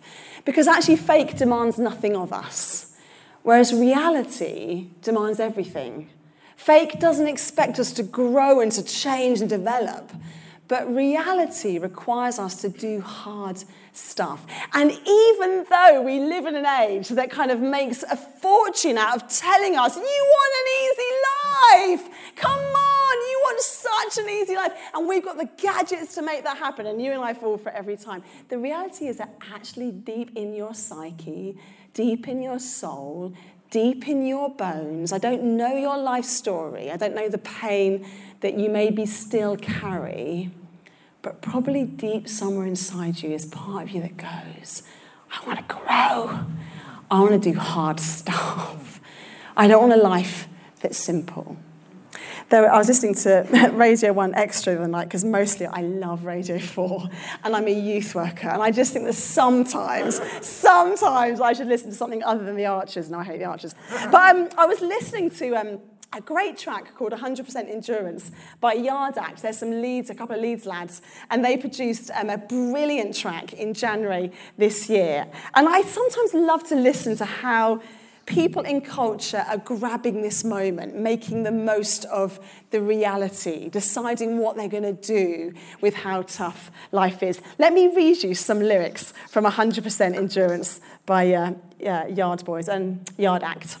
because 0.45 0.67
actually, 0.67 0.97
fake 0.97 1.37
demands 1.37 1.77
nothing 1.77 2.15
of 2.15 2.33
us, 2.33 2.95
whereas 3.43 3.73
reality 3.73 4.87
demands 5.01 5.39
everything. 5.39 6.09
Fake 6.55 6.99
doesn't 6.99 7.27
expect 7.27 7.79
us 7.79 7.91
to 7.93 8.03
grow 8.03 8.61
and 8.61 8.71
to 8.71 8.83
change 8.83 9.41
and 9.41 9.49
develop, 9.49 10.11
But 10.67 10.93
reality 10.93 11.77
requires 11.77 12.39
us 12.39 12.61
to 12.61 12.69
do 12.69 13.01
hard 13.01 13.63
stuff. 13.91 14.45
And 14.73 14.91
even 14.91 15.65
though 15.69 16.01
we 16.01 16.19
live 16.19 16.45
in 16.45 16.55
an 16.55 16.65
age 16.65 17.09
that 17.09 17.29
kind 17.29 17.51
of 17.51 17.59
makes 17.59 18.03
a 18.03 18.15
fortune 18.15 18.97
out 18.97 19.15
of 19.15 19.27
telling 19.27 19.75
us, 19.75 19.95
you 19.95 20.01
want 20.01 20.53
an 20.61 20.67
easy 20.83 22.03
life, 22.07 22.35
come 22.35 22.59
on, 22.59 22.92
you 23.23 23.39
want 23.43 23.59
such 23.59 24.23
an 24.23 24.29
easy 24.29 24.55
life, 24.55 24.73
and 24.93 25.07
we've 25.07 25.23
got 25.23 25.37
the 25.37 25.49
gadgets 25.57 26.15
to 26.15 26.21
make 26.21 26.43
that 26.43 26.57
happen, 26.57 26.85
and 26.85 27.01
you 27.01 27.11
and 27.11 27.21
I 27.21 27.33
fall 27.33 27.57
for 27.57 27.69
every 27.71 27.97
time. 27.97 28.23
The 28.49 28.57
reality 28.57 29.07
is 29.07 29.17
that 29.17 29.35
actually, 29.53 29.91
deep 29.91 30.31
in 30.35 30.53
your 30.53 30.73
psyche, 30.73 31.57
deep 31.93 32.27
in 32.27 32.41
your 32.41 32.59
soul, 32.59 33.33
deep 33.71 34.07
in 34.07 34.25
your 34.25 34.49
bones, 34.49 35.11
I 35.11 35.17
don't 35.17 35.57
know 35.57 35.75
your 35.75 35.97
life 35.97 36.25
story, 36.25 36.91
I 36.91 36.97
don't 36.97 37.15
know 37.15 37.29
the 37.29 37.37
pain 37.37 38.05
that 38.41 38.57
you 38.57 38.69
maybe 38.69 39.05
still 39.05 39.57
carry 39.57 40.51
but 41.23 41.41
probably 41.41 41.85
deep 41.85 42.27
somewhere 42.27 42.67
inside 42.67 43.23
you 43.23 43.31
is 43.31 43.45
part 43.45 43.83
of 43.83 43.91
you 43.91 44.01
that 44.01 44.17
goes, 44.17 44.83
I 45.31 45.47
want 45.47 45.57
to 45.57 45.73
grow. 45.73 46.45
I 47.09 47.19
want 47.19 47.41
to 47.41 47.51
do 47.51 47.57
hard 47.57 47.99
stuff. 47.99 48.99
I 49.57 49.67
don't 49.67 49.89
want 49.89 49.99
a 49.99 50.03
life 50.03 50.47
that's 50.81 50.97
simple. 50.97 51.57
There, 52.53 52.71
I 52.71 52.77
was 52.77 52.87
listening 52.87 53.15
to 53.15 53.47
Radio 53.73 54.13
1Xtra 54.13 54.79
the 54.79 54.87
night 54.87 55.05
because 55.05 55.25
mostly 55.25 55.65
I 55.65 55.81
love 55.81 56.23
Radio 56.23 56.59
4 56.59 57.09
and 57.45 57.55
I'm 57.55 57.65
a 57.65 57.73
youth 57.73 58.13
worker. 58.13 58.47
And 58.47 58.61
I 58.61 58.69
just 58.69 58.93
think 58.93 59.05
that 59.05 59.15
sometimes, 59.15 60.21
sometimes 60.45 61.41
I 61.41 61.53
should 61.53 61.65
listen 61.65 61.89
to 61.89 61.95
something 61.95 62.21
other 62.21 62.45
than 62.45 62.55
the 62.55 62.67
Archers. 62.67 63.09
No, 63.09 63.17
I 63.17 63.23
hate 63.23 63.39
the 63.39 63.45
Archers. 63.45 63.73
But 64.11 64.35
um, 64.35 64.49
I 64.55 64.67
was 64.67 64.81
listening 64.81 65.31
to. 65.31 65.55
Um, 65.55 65.79
a 66.15 66.21
great 66.21 66.59
track 66.59 66.93
called 66.95 67.11
100% 67.11 67.71
Endurance 67.71 68.31
by 68.59 68.73
Yard 68.73 69.17
Act. 69.17 69.41
There's 69.41 69.57
some 69.57 69.81
Leeds, 69.81 70.11
a 70.11 70.13
couple 70.13 70.35
of 70.35 70.43
Leeds 70.43 70.67
lads, 70.67 71.01
and 71.31 71.43
they 71.43 71.57
produced 71.57 72.11
um, 72.13 72.29
a 72.29 72.37
brilliant 72.37 73.15
track 73.15 73.53
in 73.53 73.73
January 73.73 74.31
this 74.55 74.91
year. 74.91 75.25
And 75.55 75.67
I 75.67 75.81
sometimes 75.81 76.35
love 76.35 76.67
to 76.67 76.75
listen 76.75 77.17
to 77.17 77.25
how 77.25 77.81
people 78.25 78.63
in 78.63 78.81
culture 78.81 79.45
are 79.47 79.57
grabbing 79.57 80.21
this 80.21 80.43
moment, 80.43 80.95
making 80.95 81.43
the 81.43 81.51
most 81.51 82.05
of 82.05 82.39
the 82.71 82.81
reality, 82.81 83.69
deciding 83.69 84.37
what 84.37 84.55
they're 84.55 84.67
going 84.67 84.83
to 84.83 84.93
do 84.93 85.53
with 85.81 85.93
how 85.93 86.21
tough 86.23 86.71
life 86.91 87.21
is. 87.21 87.41
Let 87.57 87.73
me 87.73 87.93
read 87.93 88.23
you 88.23 88.33
some 88.33 88.59
lyrics 88.59 89.13
from 89.29 89.45
100% 89.45 90.15
Endurance 90.15 90.79
by 91.05 91.33
uh, 91.33 91.53
Yard 92.07 92.45
Boys 92.45 92.69
and 92.69 93.09
Yard 93.17 93.43
Act. 93.43 93.77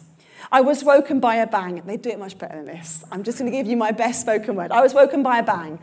I 0.51 0.61
was 0.61 0.83
woken 0.83 1.19
by 1.19 1.37
a 1.37 1.47
bang. 1.47 1.81
They 1.85 1.97
do 1.97 2.09
it 2.09 2.19
much 2.19 2.37
better 2.37 2.55
than 2.55 2.65
this. 2.65 3.03
I'm 3.11 3.23
just 3.23 3.39
going 3.39 3.51
to 3.51 3.57
give 3.57 3.65
you 3.65 3.77
my 3.77 3.91
best 3.91 4.21
spoken 4.21 4.55
word. 4.55 4.71
I 4.71 4.81
was 4.81 4.93
woken 4.93 5.23
by 5.23 5.39
a 5.39 5.43
bang, 5.43 5.79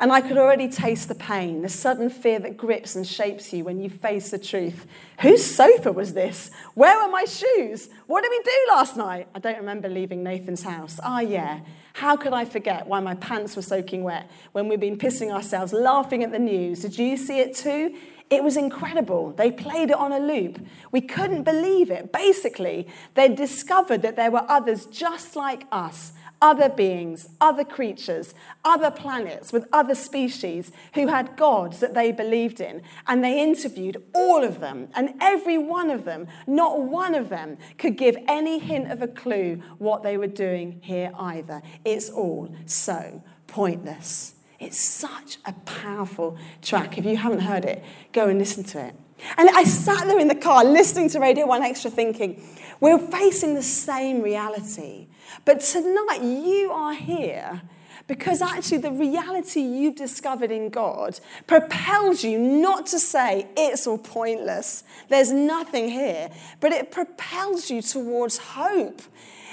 and 0.00 0.10
I 0.10 0.22
could 0.22 0.38
already 0.38 0.68
taste 0.68 1.08
the 1.08 1.14
pain, 1.14 1.60
the 1.60 1.68
sudden 1.68 2.08
fear 2.08 2.38
that 2.40 2.56
grips 2.56 2.96
and 2.96 3.06
shapes 3.06 3.52
you 3.52 3.64
when 3.64 3.80
you 3.80 3.90
face 3.90 4.30
the 4.30 4.38
truth. 4.38 4.86
Whose 5.20 5.44
sofa 5.44 5.92
was 5.92 6.14
this? 6.14 6.50
Where 6.74 7.04
were 7.04 7.12
my 7.12 7.24
shoes? 7.24 7.90
What 8.06 8.22
did 8.22 8.30
we 8.30 8.42
do 8.42 8.66
last 8.70 8.96
night? 8.96 9.28
I 9.34 9.38
don't 9.40 9.58
remember 9.58 9.90
leaving 9.90 10.22
Nathan's 10.22 10.62
house. 10.62 10.98
Ah, 11.02 11.20
yeah. 11.20 11.60
How 11.92 12.16
could 12.16 12.32
I 12.32 12.46
forget 12.46 12.86
why 12.86 13.00
my 13.00 13.14
pants 13.14 13.56
were 13.56 13.62
soaking 13.62 14.02
wet 14.02 14.30
when 14.52 14.68
we'd 14.68 14.80
been 14.80 14.96
pissing 14.96 15.30
ourselves 15.30 15.74
laughing 15.74 16.24
at 16.24 16.32
the 16.32 16.38
news? 16.38 16.80
Did 16.80 16.98
you 16.98 17.18
see 17.18 17.40
it 17.40 17.54
too? 17.54 17.94
It 18.30 18.44
was 18.44 18.56
incredible. 18.56 19.32
They 19.32 19.50
played 19.50 19.90
it 19.90 19.96
on 19.96 20.12
a 20.12 20.20
loop. 20.20 20.64
We 20.92 21.00
couldn't 21.00 21.42
believe 21.42 21.90
it. 21.90 22.12
Basically, 22.12 22.86
they 23.14 23.28
discovered 23.28 24.02
that 24.02 24.16
there 24.16 24.30
were 24.30 24.46
others 24.48 24.86
just 24.86 25.36
like 25.36 25.66
us, 25.70 26.12
other 26.42 26.68
beings, 26.68 27.28
other 27.40 27.64
creatures, 27.64 28.34
other 28.64 28.90
planets 28.90 29.52
with 29.52 29.66
other 29.72 29.94
species 29.94 30.72
who 30.94 31.06
had 31.08 31.36
gods 31.36 31.80
that 31.80 31.94
they 31.94 32.12
believed 32.12 32.60
in. 32.60 32.82
And 33.06 33.22
they 33.22 33.42
interviewed 33.42 34.02
all 34.14 34.42
of 34.42 34.60
them, 34.60 34.88
and 34.94 35.14
every 35.20 35.58
one 35.58 35.90
of 35.90 36.04
them, 36.04 36.26
not 36.46 36.80
one 36.80 37.14
of 37.14 37.28
them, 37.28 37.58
could 37.78 37.96
give 37.96 38.16
any 38.26 38.58
hint 38.58 38.90
of 38.90 39.02
a 39.02 39.08
clue 39.08 39.62
what 39.78 40.02
they 40.02 40.16
were 40.16 40.26
doing 40.26 40.80
here 40.82 41.12
either. 41.18 41.62
It's 41.84 42.10
all 42.10 42.54
so 42.66 43.22
pointless. 43.46 44.34
It's 44.58 44.78
such 44.78 45.38
a 45.46 45.52
powerful 45.64 46.38
track. 46.60 46.98
If 46.98 47.04
you 47.06 47.16
haven't 47.16 47.40
heard 47.40 47.64
it, 47.64 47.82
go 48.12 48.28
and 48.28 48.38
listen 48.38 48.64
to 48.64 48.86
it. 48.86 48.94
And 49.36 49.48
I 49.50 49.64
sat 49.64 50.06
there 50.06 50.18
in 50.18 50.28
the 50.28 50.34
car 50.34 50.64
listening 50.64 51.08
to 51.10 51.20
Radio 51.20 51.46
1Xtra 51.46 51.90
thinking, 51.90 52.42
we're 52.80 52.98
facing 52.98 53.54
the 53.54 53.62
same 53.62 54.22
reality. 54.22 55.08
But 55.44 55.60
tonight 55.60 56.22
you 56.22 56.70
are 56.72 56.94
here 56.94 57.62
because 58.06 58.42
actually 58.42 58.78
the 58.78 58.90
reality 58.90 59.60
you've 59.60 59.94
discovered 59.94 60.50
in 60.50 60.68
God 60.68 61.20
propels 61.46 62.24
you 62.24 62.38
not 62.38 62.86
to 62.88 62.98
say 62.98 63.46
it's 63.56 63.86
all 63.86 63.98
pointless, 63.98 64.82
there's 65.08 65.30
nothing 65.30 65.88
here, 65.88 66.28
but 66.58 66.72
it 66.72 66.90
propels 66.90 67.70
you 67.70 67.80
towards 67.80 68.36
hope. 68.36 69.00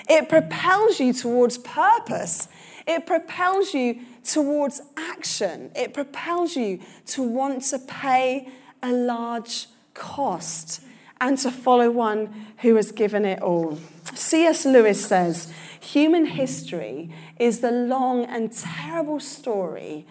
It 0.10 0.28
propels 0.28 1.00
you 1.00 1.14
towards 1.14 1.60
purpose. 1.60 2.48
It 2.88 3.06
propels 3.06 3.74
you 3.74 4.00
towards 4.24 4.82
action. 4.96 5.70
It 5.76 5.94
propels 5.94 6.56
you 6.56 6.80
to 7.08 7.22
want 7.22 7.62
to 7.64 7.80
pay 7.80 8.50
a 8.82 8.92
large 8.92 9.68
cost 9.94 10.82
and 11.20 11.38
to 11.40 11.52
follow 11.52 11.92
one 11.92 12.48
who 12.60 12.76
has 12.76 12.92
given 12.92 13.26
it 13.26 13.42
all. 13.42 13.78
C.S. 14.14 14.66
Lewis 14.66 15.06
says 15.06 15.54
human 15.88 16.26
history 16.26 17.10
is 17.40 17.60
the 17.60 17.72
long 17.72 18.26
and 18.26 18.52
terrible 18.52 19.20
story 19.20 20.06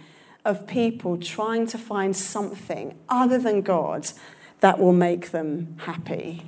of 0.45 0.67
people 0.67 1.19
trying 1.19 1.67
to 1.67 1.77
find 1.77 2.17
something 2.17 2.95
other 3.09 3.39
than 3.39 3.61
God 3.61 4.09
that 4.61 4.79
will 4.79 4.93
make 4.93 5.33
them 5.33 5.77
happy. 5.81 6.45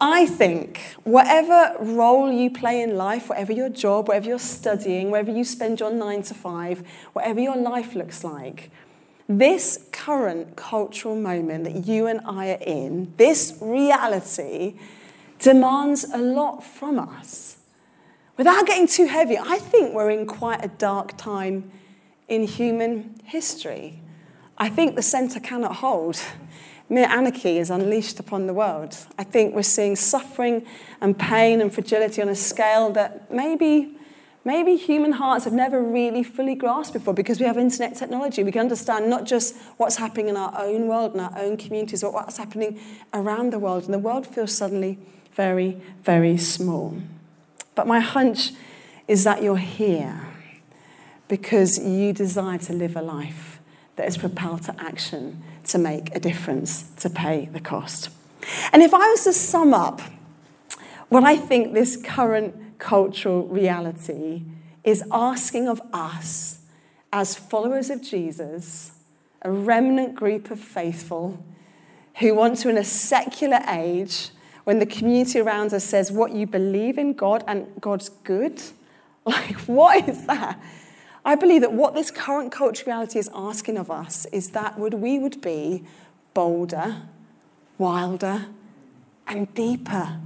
I 0.00 0.26
think 0.26 0.80
whatever 1.04 1.76
role 1.78 2.32
you 2.32 2.50
play 2.50 2.82
in 2.82 2.96
life, 2.96 3.28
whatever 3.28 3.52
your 3.52 3.68
job, 3.68 4.08
whatever 4.08 4.28
you're 4.28 4.38
studying, 4.38 5.10
wherever 5.10 5.30
you 5.30 5.44
spend 5.44 5.80
your 5.80 5.92
nine 5.92 6.22
to 6.24 6.34
five, 6.34 6.86
whatever 7.12 7.40
your 7.40 7.56
life 7.56 7.94
looks 7.94 8.24
like, 8.24 8.70
this 9.28 9.86
current 9.92 10.56
cultural 10.56 11.14
moment 11.14 11.64
that 11.64 11.86
you 11.86 12.06
and 12.06 12.20
I 12.26 12.50
are 12.50 12.62
in, 12.66 13.12
this 13.16 13.56
reality, 13.60 14.74
demands 15.38 16.04
a 16.04 16.18
lot 16.18 16.64
from 16.64 16.98
us. 16.98 17.59
Without 18.40 18.64
getting 18.64 18.86
too 18.86 19.04
heavy, 19.04 19.36
I 19.36 19.58
think 19.58 19.92
we're 19.92 20.08
in 20.08 20.24
quite 20.24 20.64
a 20.64 20.68
dark 20.68 21.14
time 21.18 21.70
in 22.26 22.44
human 22.44 23.20
history. 23.22 24.00
I 24.56 24.70
think 24.70 24.96
the 24.96 25.02
centre 25.02 25.40
cannot 25.40 25.76
hold 25.76 26.18
mere 26.88 27.04
anarchy 27.04 27.58
is 27.58 27.68
unleashed 27.68 28.18
upon 28.18 28.46
the 28.46 28.54
world. 28.54 28.96
I 29.18 29.24
think 29.24 29.54
we're 29.54 29.62
seeing 29.62 29.94
suffering 29.94 30.64
and 31.02 31.18
pain 31.18 31.60
and 31.60 31.70
fragility 31.70 32.22
on 32.22 32.30
a 32.30 32.34
scale 32.34 32.88
that 32.92 33.30
maybe, 33.30 33.98
maybe 34.42 34.74
human 34.74 35.12
hearts 35.12 35.44
have 35.44 35.52
never 35.52 35.82
really 35.82 36.22
fully 36.22 36.54
grasped 36.54 36.94
before 36.94 37.12
because 37.12 37.40
we 37.40 37.44
have 37.44 37.58
internet 37.58 37.94
technology. 37.94 38.42
We 38.42 38.52
can 38.52 38.62
understand 38.62 39.10
not 39.10 39.26
just 39.26 39.54
what's 39.76 39.96
happening 39.96 40.28
in 40.28 40.38
our 40.38 40.54
own 40.56 40.86
world 40.86 41.12
and 41.12 41.20
our 41.20 41.36
own 41.36 41.58
communities, 41.58 42.00
but 42.00 42.14
what's 42.14 42.38
happening 42.38 42.80
around 43.12 43.52
the 43.52 43.58
world. 43.58 43.84
And 43.84 43.92
the 43.92 43.98
world 43.98 44.26
feels 44.26 44.56
suddenly 44.56 44.98
very, 45.34 45.82
very 46.04 46.38
small. 46.38 46.96
But 47.80 47.86
my 47.86 48.00
hunch 48.00 48.52
is 49.08 49.24
that 49.24 49.42
you're 49.42 49.56
here 49.56 50.20
because 51.28 51.78
you 51.78 52.12
desire 52.12 52.58
to 52.58 52.74
live 52.74 52.94
a 52.94 53.00
life 53.00 53.58
that 53.96 54.06
is 54.06 54.18
propelled 54.18 54.64
to 54.64 54.74
action 54.78 55.42
to 55.68 55.78
make 55.78 56.14
a 56.14 56.20
difference, 56.20 56.82
to 56.96 57.08
pay 57.08 57.48
the 57.50 57.58
cost. 57.58 58.10
And 58.74 58.82
if 58.82 58.92
I 58.92 58.98
was 59.08 59.24
to 59.24 59.32
sum 59.32 59.72
up 59.72 60.02
what 61.08 61.24
I 61.24 61.38
think 61.38 61.72
this 61.72 61.96
current 61.96 62.54
cultural 62.78 63.48
reality 63.48 64.42
is 64.84 65.02
asking 65.10 65.66
of 65.66 65.80
us 65.90 66.60
as 67.14 67.34
followers 67.34 67.88
of 67.88 68.02
Jesus, 68.02 68.92
a 69.40 69.50
remnant 69.50 70.14
group 70.14 70.50
of 70.50 70.60
faithful 70.60 71.42
who 72.18 72.34
want 72.34 72.58
to, 72.58 72.68
in 72.68 72.76
a 72.76 72.84
secular 72.84 73.60
age, 73.66 74.32
when 74.64 74.78
the 74.78 74.86
community 74.86 75.40
around 75.40 75.72
us 75.72 75.84
says 75.84 76.12
what 76.12 76.32
you 76.32 76.46
believe 76.46 76.98
in 76.98 77.12
God 77.12 77.44
and 77.46 77.66
God's 77.80 78.08
good, 78.08 78.62
like, 79.24 79.56
what 79.60 80.08
is 80.08 80.26
that? 80.26 80.60
I 81.24 81.34
believe 81.34 81.60
that 81.60 81.72
what 81.72 81.94
this 81.94 82.10
current 82.10 82.50
culture 82.50 82.84
reality 82.86 83.18
is 83.18 83.30
asking 83.34 83.76
of 83.76 83.90
us 83.90 84.26
is 84.26 84.50
that 84.50 84.78
would 84.78 84.94
we 84.94 85.18
would 85.18 85.40
be 85.40 85.84
bolder, 86.32 87.02
wilder, 87.78 88.46
and 89.26 89.52
deeper 89.54 90.18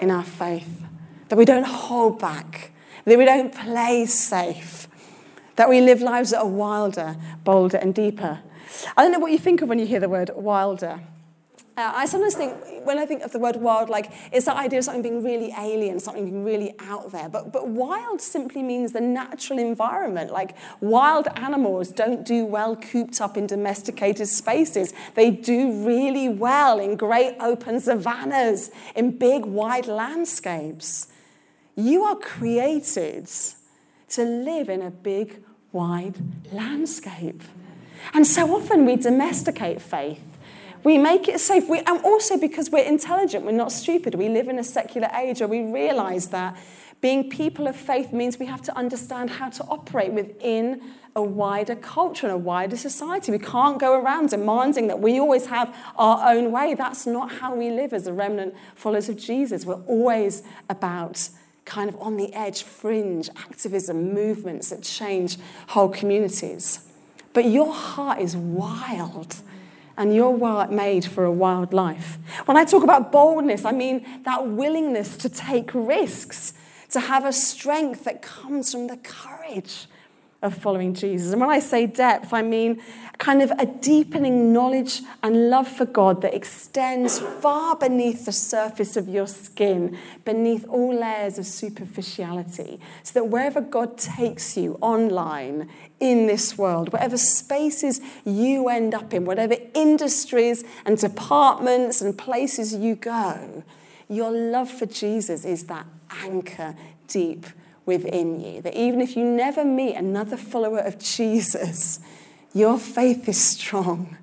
in 0.00 0.10
our 0.10 0.24
faith. 0.24 0.82
That 1.28 1.36
we 1.36 1.44
don't 1.44 1.66
hold 1.66 2.18
back, 2.18 2.72
that 3.04 3.18
we 3.18 3.24
don't 3.24 3.54
play 3.54 4.06
safe, 4.06 4.88
that 5.56 5.68
we 5.68 5.80
live 5.80 6.00
lives 6.00 6.30
that 6.30 6.38
are 6.38 6.46
wilder, 6.46 7.16
bolder, 7.44 7.76
and 7.76 7.94
deeper. 7.94 8.40
I 8.96 9.02
don't 9.02 9.12
know 9.12 9.18
what 9.18 9.32
you 9.32 9.38
think 9.38 9.60
of 9.60 9.68
when 9.68 9.78
you 9.78 9.86
hear 9.86 10.00
the 10.00 10.08
word 10.08 10.30
wilder. 10.34 11.00
Uh, 11.78 11.92
I 11.94 12.06
sometimes 12.06 12.34
think, 12.34 12.54
when 12.82 12.98
I 12.98 13.06
think 13.06 13.22
of 13.22 13.30
the 13.30 13.38
word 13.38 13.54
wild, 13.54 13.88
like 13.88 14.10
it's 14.32 14.46
that 14.46 14.56
idea 14.56 14.80
of 14.80 14.84
something 14.84 15.00
being 15.00 15.22
really 15.22 15.54
alien, 15.56 16.00
something 16.00 16.24
being 16.24 16.42
really 16.42 16.74
out 16.80 17.12
there. 17.12 17.28
But, 17.28 17.52
but 17.52 17.68
wild 17.68 18.20
simply 18.20 18.64
means 18.64 18.90
the 18.90 19.00
natural 19.00 19.60
environment. 19.60 20.32
Like 20.32 20.56
wild 20.80 21.28
animals 21.36 21.90
don't 21.92 22.26
do 22.26 22.44
well 22.44 22.74
cooped 22.74 23.20
up 23.20 23.36
in 23.36 23.46
domesticated 23.46 24.26
spaces. 24.26 24.92
They 25.14 25.30
do 25.30 25.86
really 25.86 26.28
well 26.28 26.80
in 26.80 26.96
great 26.96 27.36
open 27.38 27.78
savannas, 27.78 28.72
in 28.96 29.16
big 29.16 29.44
wide 29.44 29.86
landscapes. 29.86 31.06
You 31.76 32.02
are 32.02 32.16
created 32.16 33.30
to 34.08 34.24
live 34.24 34.68
in 34.68 34.82
a 34.82 34.90
big 34.90 35.44
wide 35.70 36.16
landscape. 36.50 37.40
And 38.12 38.26
so 38.26 38.56
often 38.56 38.84
we 38.84 38.96
domesticate 38.96 39.80
faith 39.80 40.27
we 40.84 40.98
make 40.98 41.28
it 41.28 41.40
safe. 41.40 41.68
We, 41.68 41.78
and 41.78 42.04
also 42.04 42.38
because 42.38 42.70
we're 42.70 42.84
intelligent, 42.84 43.44
we're 43.44 43.52
not 43.52 43.72
stupid. 43.72 44.14
We 44.14 44.28
live 44.28 44.48
in 44.48 44.58
a 44.58 44.64
secular 44.64 45.08
age 45.14 45.40
where 45.40 45.48
we 45.48 45.62
realize 45.62 46.28
that 46.28 46.56
being 47.00 47.30
people 47.30 47.68
of 47.68 47.76
faith 47.76 48.12
means 48.12 48.38
we 48.38 48.46
have 48.46 48.62
to 48.62 48.76
understand 48.76 49.30
how 49.30 49.50
to 49.50 49.64
operate 49.64 50.12
within 50.12 50.82
a 51.14 51.22
wider 51.22 51.76
culture 51.76 52.26
and 52.26 52.34
a 52.34 52.38
wider 52.38 52.76
society. 52.76 53.30
We 53.32 53.38
can't 53.38 53.78
go 53.78 54.00
around 54.00 54.30
demanding 54.30 54.88
that 54.88 55.00
we 55.00 55.18
always 55.20 55.46
have 55.46 55.74
our 55.96 56.34
own 56.34 56.50
way. 56.50 56.74
That's 56.74 57.06
not 57.06 57.32
how 57.32 57.54
we 57.54 57.70
live 57.70 57.92
as 57.92 58.06
a 58.06 58.12
remnant 58.12 58.54
followers 58.74 59.08
of 59.08 59.16
Jesus. 59.16 59.64
We're 59.64 59.82
always 59.84 60.42
about 60.68 61.28
kind 61.64 61.88
of 61.88 62.00
on 62.00 62.16
the 62.16 62.32
edge, 62.34 62.62
fringe 62.62 63.28
activism, 63.36 64.12
movements 64.12 64.70
that 64.70 64.82
change 64.82 65.36
whole 65.68 65.88
communities. 65.88 66.88
But 67.32 67.44
your 67.44 67.72
heart 67.72 68.20
is 68.20 68.36
wild 68.36 69.36
and 69.98 70.14
you're 70.14 70.30
made 70.70 71.04
for 71.04 71.24
a 71.24 71.32
wild 71.32 71.74
life. 71.74 72.18
When 72.46 72.56
I 72.56 72.64
talk 72.64 72.84
about 72.84 73.10
boldness, 73.12 73.64
I 73.64 73.72
mean 73.72 74.22
that 74.22 74.46
willingness 74.46 75.16
to 75.18 75.28
take 75.28 75.70
risks, 75.74 76.54
to 76.90 77.00
have 77.00 77.26
a 77.26 77.32
strength 77.32 78.04
that 78.04 78.22
comes 78.22 78.72
from 78.72 78.86
the 78.86 78.96
courage 78.96 79.88
of 80.40 80.54
following 80.54 80.94
Jesus. 80.94 81.32
And 81.32 81.40
when 81.40 81.50
I 81.50 81.58
say 81.58 81.86
depth, 81.86 82.32
I 82.32 82.42
mean 82.42 82.80
kind 83.18 83.42
of 83.42 83.50
a 83.58 83.66
deepening 83.66 84.52
knowledge 84.52 85.02
and 85.24 85.50
love 85.50 85.66
for 85.66 85.84
God 85.84 86.22
that 86.22 86.34
extends 86.34 87.18
far 87.18 87.74
beneath 87.74 88.24
the 88.24 88.32
surface 88.32 88.96
of 88.96 89.08
your 89.08 89.26
skin, 89.26 89.98
beneath 90.24 90.64
all 90.68 90.94
layers 90.94 91.38
of 91.38 91.46
superficiality, 91.46 92.78
so 93.02 93.14
that 93.14 93.24
wherever 93.24 93.60
God 93.60 93.98
takes 93.98 94.56
you 94.56 94.78
online, 94.80 95.68
in 96.00 96.26
this 96.26 96.56
world, 96.56 96.92
whatever 96.92 97.16
spaces 97.16 98.00
you 98.24 98.68
end 98.68 98.94
up 98.94 99.12
in, 99.12 99.24
whatever 99.24 99.56
industries 99.74 100.64
and 100.84 100.96
departments 100.98 102.00
and 102.00 102.16
places 102.16 102.74
you 102.74 102.94
go, 102.94 103.64
your 104.08 104.30
love 104.30 104.70
for 104.70 104.86
Jesus 104.86 105.44
is 105.44 105.64
that 105.64 105.86
anchor 106.22 106.74
deep 107.08 107.46
within 107.88 108.38
you. 108.38 108.62
That 108.62 108.74
even 108.74 109.00
if 109.00 109.16
you 109.16 109.24
never 109.24 109.64
meet 109.64 109.96
another 109.96 110.36
follower 110.36 110.78
of 110.78 111.00
Jesus, 111.00 111.98
your 112.54 112.78
faith 112.78 113.28
is 113.28 113.42
strong, 113.42 114.16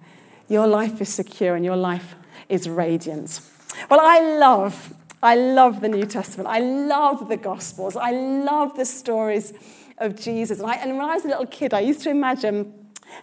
your 0.47 0.67
life 0.67 1.01
is 1.01 1.13
secure, 1.13 1.55
and 1.55 1.65
your 1.65 1.75
life 1.75 2.15
is 2.47 2.69
radiant. 2.69 3.41
Well, 3.89 3.99
I 4.01 4.37
love, 4.37 4.93
I 5.21 5.35
love 5.35 5.81
the 5.81 5.89
New 5.89 6.05
Testament. 6.05 6.47
I 6.47 6.59
love 6.59 7.27
the 7.27 7.37
Gospels. 7.37 7.97
I 7.97 8.11
love 8.11 8.77
the 8.77 8.85
stories 8.85 9.51
of 9.97 10.15
Jesus. 10.15 10.59
And, 10.59 10.69
I, 10.69 10.75
and 10.75 10.97
when 10.97 11.09
I 11.09 11.15
was 11.15 11.25
a 11.25 11.27
little 11.27 11.47
kid, 11.47 11.73
I 11.73 11.81
used 11.81 12.01
to 12.03 12.09
imagine 12.09 12.71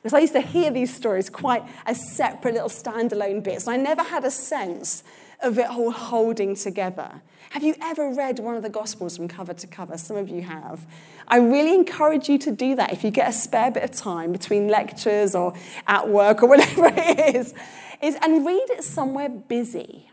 because 0.03 0.15
I 0.15 0.21
used 0.21 0.33
to 0.33 0.41
hear 0.41 0.71
these 0.71 0.95
stories 0.95 1.29
quite 1.31 1.63
as 1.87 2.15
separate 2.15 2.55
little 2.55 2.69
standalone 2.69 3.43
bits, 3.43 3.67
and 3.67 3.75
I 3.75 3.77
never 3.77 4.03
had 4.03 4.25
a 4.25 4.31
sense 4.31 5.05
of 5.43 5.59
it 5.59 5.69
all 5.69 5.91
holding 5.91 6.55
together. 6.55 7.23
Have 7.51 7.63
you 7.63 7.75
ever 7.83 8.11
read 8.11 8.39
one 8.39 8.57
of 8.57 8.63
the 8.63 8.71
Gospels 8.71 9.17
from 9.17 9.29
cover 9.29 9.53
to 9.53 9.67
cover? 9.67 9.99
Some 9.99 10.17
of 10.17 10.29
you 10.29 10.43
have. 10.43 10.87
I 11.29 11.37
really 11.37 11.75
encourage 11.75 12.29
you 12.29 12.39
to 12.39 12.51
do 12.51 12.75
that 12.77 12.93
if 12.93 13.05
you 13.05 13.11
get 13.11 13.29
a 13.29 13.33
spare 13.33 13.71
bit 13.71 13.83
of 13.83 13.91
time 13.91 14.33
between 14.33 14.69
lectures 14.69 15.35
or 15.35 15.53
at 15.87 16.09
work 16.09 16.43
or 16.43 16.49
whatever 16.49 16.87
it 16.87 17.37
is, 17.37 17.53
is 18.01 18.16
and 18.23 18.47
read 18.47 18.66
it 18.71 18.83
somewhere 18.83 19.29
busy. 19.29 20.11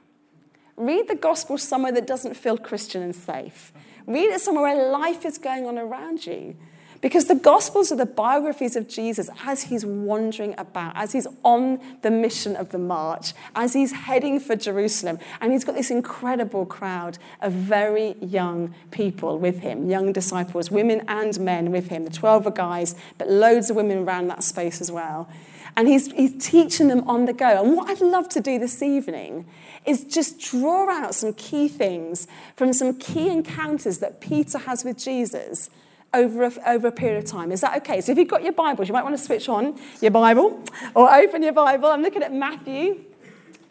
Read 0.75 1.07
the 1.07 1.15
Gospel 1.15 1.57
somewhere 1.57 1.91
that 1.91 2.07
doesn't 2.07 2.35
feel 2.35 2.57
Christian 2.57 3.03
and 3.03 3.15
safe. 3.15 3.71
Read 4.05 4.29
it 4.29 4.41
somewhere 4.41 4.75
where 4.75 4.91
life 4.91 5.25
is 5.25 5.37
going 5.37 5.65
on 5.65 5.77
around 5.77 6.25
you. 6.25 6.55
Because 7.01 7.25
the 7.25 7.35
Gospels 7.35 7.91
are 7.91 7.95
the 7.95 8.05
biographies 8.05 8.75
of 8.75 8.89
Jesus 8.89 9.29
as 9.45 9.63
he's 9.63 9.85
wandering 9.85 10.53
about, 10.57 10.93
as 10.95 11.13
he's 11.13 11.27
on 11.43 11.79
the 12.01 12.11
mission 12.11 12.57
of 12.57 12.69
the 12.69 12.77
march, 12.77 13.33
as 13.55 13.73
he's 13.73 13.93
heading 13.93 14.39
for 14.39 14.55
Jerusalem. 14.55 15.17
And 15.39 15.53
he's 15.53 15.63
got 15.63 15.75
this 15.75 15.91
incredible 15.91 16.65
crowd 16.65 17.17
of 17.41 17.53
very 17.53 18.15
young 18.19 18.73
people 18.91 19.37
with 19.37 19.59
him, 19.59 19.89
young 19.89 20.11
disciples, 20.11 20.69
women 20.69 21.03
and 21.07 21.39
men 21.39 21.71
with 21.71 21.87
him. 21.87 22.03
The 22.03 22.11
12 22.11 22.47
are 22.47 22.51
guys, 22.51 22.95
but 23.17 23.29
loads 23.29 23.69
of 23.69 23.77
women 23.77 23.99
around 23.99 24.27
that 24.27 24.43
space 24.43 24.81
as 24.81 24.91
well. 24.91 25.29
And 25.77 25.87
he's, 25.87 26.11
he's 26.11 26.43
teaching 26.45 26.89
them 26.89 27.07
on 27.07 27.25
the 27.25 27.33
go. 27.33 27.63
And 27.63 27.77
what 27.77 27.89
I'd 27.89 28.01
love 28.01 28.27
to 28.29 28.41
do 28.41 28.59
this 28.59 28.81
evening 28.81 29.45
is 29.85 30.03
just 30.03 30.39
draw 30.39 30.89
out 30.89 31.15
some 31.15 31.33
key 31.33 31.69
things 31.69 32.27
from 32.57 32.73
some 32.73 32.97
key 32.97 33.29
encounters 33.29 33.99
that 33.99 34.19
Peter 34.19 34.57
has 34.57 34.83
with 34.83 34.97
Jesus 34.97 35.69
over 36.13 36.45
a, 36.45 36.53
over 36.65 36.87
a 36.87 36.91
period 36.91 37.23
of 37.23 37.29
time. 37.29 37.51
Is 37.51 37.61
that 37.61 37.77
okay? 37.77 38.01
So 38.01 38.11
if 38.11 38.17
you've 38.17 38.27
got 38.27 38.43
your 38.43 38.53
Bibles, 38.53 38.87
you 38.87 38.93
might 38.93 39.03
want 39.03 39.17
to 39.17 39.23
switch 39.23 39.47
on 39.49 39.79
your 40.01 40.11
Bible 40.11 40.63
or 40.95 41.13
open 41.13 41.43
your 41.43 41.53
Bible. 41.53 41.89
I'm 41.89 42.01
looking 42.01 42.23
at 42.23 42.33
Matthew 42.33 43.03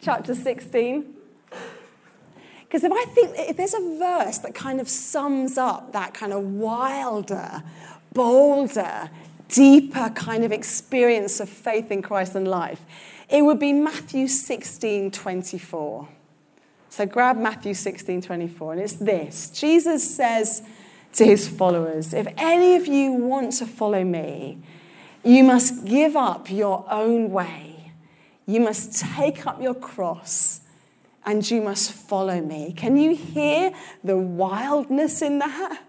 chapter 0.01 0.33
16. 0.33 1.15
Because 2.61 2.83
if 2.83 2.91
I 2.91 3.05
think 3.05 3.31
if 3.35 3.57
there's 3.57 3.73
a 3.73 3.97
verse 3.97 4.37
that 4.39 4.53
kind 4.53 4.79
of 4.79 4.87
sums 4.87 5.57
up 5.57 5.91
that 5.93 6.13
kind 6.13 6.31
of 6.31 6.43
wilder, 6.43 7.63
bolder, 8.13 9.09
deeper 9.47 10.09
kind 10.11 10.43
of 10.43 10.51
experience 10.51 11.39
of 11.39 11.49
faith 11.49 11.91
in 11.91 12.01
Christ 12.03 12.35
and 12.35 12.47
life, 12.47 12.81
it 13.27 13.43
would 13.43 13.59
be 13.59 13.73
Matthew 13.73 14.27
16 14.27 15.11
24. 15.11 16.07
So 16.91 17.05
grab 17.05 17.37
Matthew 17.37 17.73
16 17.73 18.21
24, 18.21 18.73
and 18.73 18.81
it's 18.81 18.93
this 18.93 19.49
Jesus 19.49 20.15
says, 20.15 20.61
to 21.13 21.25
his 21.25 21.47
followers 21.47 22.13
If 22.13 22.27
any 22.37 22.75
of 22.75 22.87
you 22.87 23.13
want 23.13 23.53
to 23.53 23.65
follow 23.65 24.03
me, 24.03 24.59
you 25.23 25.43
must 25.43 25.85
give 25.85 26.15
up 26.15 26.49
your 26.49 26.85
own 26.89 27.31
way. 27.31 27.93
You 28.45 28.61
must 28.61 28.99
take 28.99 29.45
up 29.45 29.61
your 29.61 29.75
cross 29.75 30.61
and 31.25 31.49
you 31.49 31.61
must 31.61 31.91
follow 31.91 32.41
me. 32.41 32.73
Can 32.75 32.97
you 32.97 33.15
hear 33.15 33.71
the 34.03 34.17
wildness 34.17 35.21
in 35.21 35.39
that? 35.39 35.83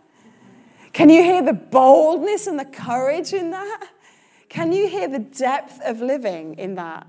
Can 0.93 1.09
you 1.09 1.23
hear 1.23 1.43
the 1.43 1.53
boldness 1.53 2.47
and 2.47 2.59
the 2.59 2.65
courage 2.65 3.33
in 3.33 3.51
that? 3.51 3.89
Can 4.49 4.73
you 4.73 4.89
hear 4.89 5.07
the 5.07 5.21
depth 5.21 5.81
of 5.83 6.01
living 6.01 6.55
in 6.55 6.75
that? 6.75 7.07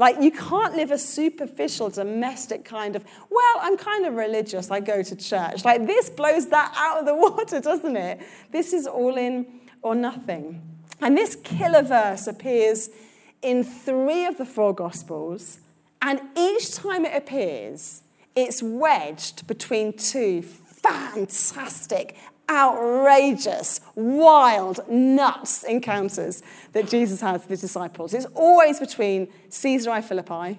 Like, 0.00 0.16
you 0.18 0.30
can't 0.30 0.74
live 0.74 0.92
a 0.92 0.96
superficial, 0.96 1.90
domestic 1.90 2.64
kind 2.64 2.96
of, 2.96 3.04
well, 3.28 3.56
I'm 3.60 3.76
kind 3.76 4.06
of 4.06 4.14
religious, 4.14 4.70
I 4.70 4.80
go 4.80 5.02
to 5.02 5.14
church. 5.14 5.62
Like, 5.62 5.86
this 5.86 6.08
blows 6.08 6.46
that 6.46 6.72
out 6.74 7.00
of 7.00 7.04
the 7.04 7.14
water, 7.26 7.60
doesn't 7.60 7.94
it? 7.94 8.18
This 8.50 8.72
is 8.72 8.86
all 8.86 9.18
in 9.18 9.60
or 9.82 9.94
nothing. 9.94 10.62
And 11.02 11.18
this 11.18 11.36
killer 11.36 11.82
verse 11.82 12.26
appears 12.26 12.88
in 13.42 13.62
three 13.62 14.24
of 14.24 14.38
the 14.38 14.46
four 14.46 14.74
Gospels, 14.74 15.60
and 16.00 16.18
each 16.34 16.74
time 16.74 17.04
it 17.04 17.14
appears, 17.14 18.00
it's 18.34 18.62
wedged 18.62 19.46
between 19.46 19.92
two 19.92 20.40
fantastic, 20.40 22.16
outrageous, 22.50 23.80
wild, 23.94 24.80
nuts 24.88 25.62
encounters 25.62 26.42
that 26.72 26.88
Jesus 26.88 27.20
has 27.20 27.42
with 27.42 27.50
his 27.50 27.60
disciples. 27.60 28.12
It's 28.12 28.26
always 28.34 28.80
between 28.80 29.28
Caesarea 29.50 30.02
Philippi 30.02 30.58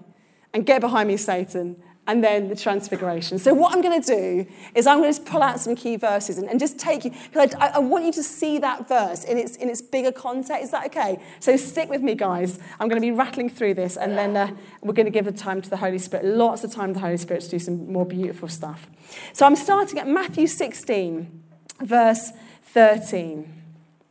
and 0.54 0.65
get 0.65 0.82
behind 0.82 1.08
me, 1.08 1.17
Satan, 1.17 1.75
and 2.08 2.23
then 2.23 2.47
the 2.49 2.56
transfiguration. 2.56 3.38
So, 3.38 3.54
what 3.54 3.73
I'm 3.73 3.82
going 3.82 4.01
to 4.01 4.15
do 4.15 4.47
is 4.73 4.88
I'm 4.88 4.99
going 4.99 5.13
to 5.13 5.21
pull 5.21 5.43
out 5.43 5.60
some 5.60 5.75
key 5.75 5.97
verses 5.97 6.39
and, 6.39 6.49
and 6.49 6.60
just 6.60 6.80
take 6.80 7.06
you, 7.06 7.12
because 7.12 7.54
I, 7.56 7.67
I, 7.67 7.80
want 7.80 8.06
you 8.06 8.12
to 8.13 8.23
see 8.23 8.58
that 8.60 8.88
verse 8.88 9.23
in 9.23 9.38
its, 9.38 9.56
in 9.58 9.69
its 9.69 9.82
bigger 9.82 10.12
context. 10.12 10.63
Is 10.63 10.71
that 10.71 10.86
okay? 10.88 11.21
So, 11.39 11.56
stick 11.58 11.89
with 11.89 12.01
me, 12.01 12.15
guys. 12.15 12.58
I'm 12.80 12.88
going 12.88 12.99
to 12.99 13.06
be 13.06 13.12
rattling 13.12 13.49
through 13.49 13.75
this, 13.75 13.97
and 13.97 14.17
then 14.17 14.36
uh, 14.36 14.51
we're 14.82 14.93
going 14.93 15.06
to 15.06 15.12
give 15.12 15.25
the 15.25 15.32
time 15.32 15.62
to 15.62 15.69
the 15.69 15.77
Holy 15.77 15.99
Spirit, 15.99 16.25
lots 16.25 16.63
of 16.63 16.71
time 16.71 16.89
to 16.89 16.93
the 16.95 17.06
Holy 17.06 17.17
Spirit 17.17 17.43
to 17.43 17.49
do 17.49 17.60
some 17.60 17.91
more 17.91 18.06
beautiful 18.06 18.47
stuff. 18.47 18.88
So, 19.34 19.45
I'm 19.45 19.56
starting 19.56 19.99
at 19.99 20.08
Matthew 20.08 20.47
16 20.47 21.40
verse 21.81 22.31
13. 22.63 23.61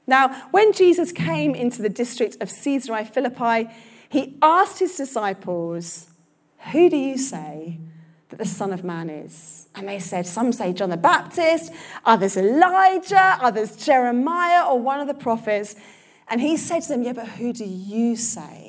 Now, 0.07 0.49
when 0.51 0.73
Jesus 0.73 1.13
came 1.13 1.55
into 1.55 1.83
the 1.83 1.89
district 1.89 2.37
of 2.41 2.51
Caesarea 2.51 3.05
Philippi, 3.05 3.71
he 4.09 4.37
asked 4.43 4.81
his 4.81 4.97
disciples, 4.97 6.09
Who 6.73 6.91
do 6.91 6.97
you 6.97 7.17
say 7.17 7.79
that 8.29 8.39
the 8.39 8.45
Son 8.45 8.73
of 8.73 8.83
Man 8.83 9.09
is? 9.09 9.69
And 9.75 9.89
they 9.89 10.01
said, 10.01 10.27
Some 10.27 10.53
say 10.53 10.73
John 10.73 10.91
the 10.91 10.97
Baptist, 10.97 11.73
others 12.05 12.37
Elijah, 12.37 13.39
others 13.41 13.77
Jeremiah, 13.77 14.67
or 14.67 14.81
one 14.81 14.99
of 14.99 15.07
the 15.07 15.15
prophets. 15.15 15.77
And 16.27 16.41
he 16.41 16.57
said 16.57 16.81
to 16.83 16.89
them, 16.89 17.05
Yeah, 17.05 17.13
but 17.13 17.29
who 17.29 17.53
do 17.53 17.65
you 17.65 18.17
say 18.17 18.60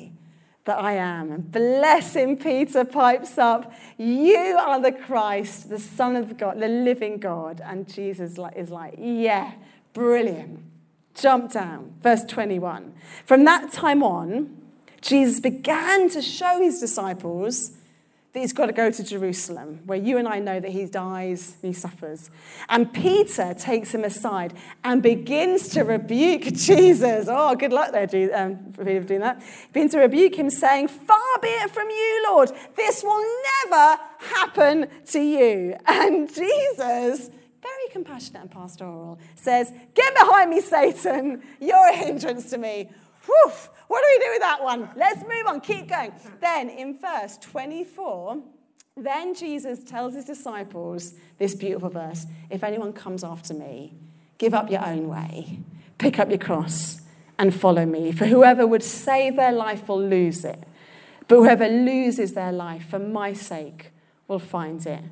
that 0.64 0.78
I 0.78 0.92
am. 0.92 1.32
And 1.32 1.50
bless 1.50 2.14
him, 2.14 2.36
Peter 2.36 2.84
pipes 2.84 3.38
up, 3.38 3.72
You 3.98 4.58
are 4.60 4.80
the 4.80 4.92
Christ, 4.92 5.68
the 5.68 5.78
Son 5.78 6.16
of 6.16 6.36
God, 6.36 6.60
the 6.60 6.68
living 6.68 7.18
God. 7.18 7.60
And 7.64 7.92
Jesus 7.92 8.38
is 8.56 8.70
like, 8.70 8.94
Yeah, 8.98 9.52
brilliant. 9.92 10.60
Jump 11.14 11.52
down. 11.52 11.94
Verse 12.00 12.24
21. 12.24 12.94
From 13.26 13.44
that 13.44 13.72
time 13.72 14.02
on, 14.02 14.56
Jesus 15.00 15.40
began 15.40 16.08
to 16.10 16.22
show 16.22 16.60
his 16.60 16.80
disciples 16.80 17.72
that 18.32 18.40
he's 18.40 18.52
got 18.52 18.66
to 18.66 18.72
go 18.72 18.90
to 18.90 19.04
Jerusalem, 19.04 19.80
where 19.84 19.98
you 19.98 20.16
and 20.16 20.26
I 20.26 20.38
know 20.38 20.58
that 20.58 20.70
he 20.70 20.86
dies 20.86 21.56
and 21.62 21.74
he 21.74 21.78
suffers. 21.78 22.30
And 22.68 22.92
Peter 22.92 23.52
takes 23.54 23.94
him 23.94 24.04
aside 24.04 24.54
and 24.82 25.02
begins 25.02 25.68
to 25.70 25.82
rebuke 25.82 26.44
Jesus. 26.44 27.26
Oh, 27.28 27.54
good 27.54 27.72
luck 27.72 27.92
there, 27.92 28.08
um, 28.34 28.72
for 28.72 28.84
Peter 28.84 29.00
doing 29.00 29.20
that. 29.20 29.42
He 29.42 29.72
begins 29.72 29.92
to 29.92 29.98
rebuke 29.98 30.36
him, 30.36 30.48
saying, 30.48 30.88
Far 30.88 31.38
be 31.42 31.48
it 31.48 31.70
from 31.70 31.90
you, 31.90 32.26
Lord. 32.30 32.52
This 32.74 33.02
will 33.02 33.24
never 33.64 34.00
happen 34.18 34.88
to 35.06 35.20
you. 35.20 35.76
And 35.86 36.32
Jesus 36.32 37.30
very 37.62 37.88
compassionate 37.92 38.42
and 38.42 38.50
pastoral, 38.50 39.20
says, 39.36 39.72
Get 39.94 40.14
behind 40.14 40.50
me, 40.50 40.60
Satan. 40.60 41.42
You're 41.60 41.90
a 41.90 41.96
hindrance 41.96 42.50
to 42.50 42.58
me. 42.58 42.90
What 43.92 44.02
do 44.02 44.08
we 44.18 44.24
do 44.24 44.30
with 44.30 44.40
that 44.40 44.62
one? 44.62 44.88
Let's 44.96 45.20
move 45.20 45.46
on, 45.46 45.60
keep 45.60 45.88
going. 45.88 46.12
Then 46.40 46.70
in 46.70 46.98
verse 46.98 47.36
24, 47.38 48.42
then 48.96 49.34
Jesus 49.34 49.84
tells 49.84 50.14
his 50.14 50.24
disciples 50.24 51.12
this 51.36 51.54
beautiful 51.54 51.90
verse 51.90 52.24
If 52.48 52.64
anyone 52.64 52.94
comes 52.94 53.22
after 53.22 53.52
me, 53.52 53.92
give 54.38 54.54
up 54.54 54.70
your 54.70 54.82
own 54.82 55.08
way, 55.08 55.58
pick 55.98 56.18
up 56.18 56.30
your 56.30 56.38
cross, 56.38 57.02
and 57.38 57.54
follow 57.54 57.84
me. 57.84 58.12
For 58.12 58.24
whoever 58.24 58.66
would 58.66 58.82
save 58.82 59.36
their 59.36 59.52
life 59.52 59.88
will 59.88 60.02
lose 60.02 60.42
it, 60.44 60.64
but 61.28 61.36
whoever 61.36 61.68
loses 61.68 62.32
their 62.32 62.52
life 62.52 62.88
for 62.88 62.98
my 62.98 63.34
sake 63.34 63.90
will 64.26 64.38
find 64.38 64.86
it. 64.86 65.04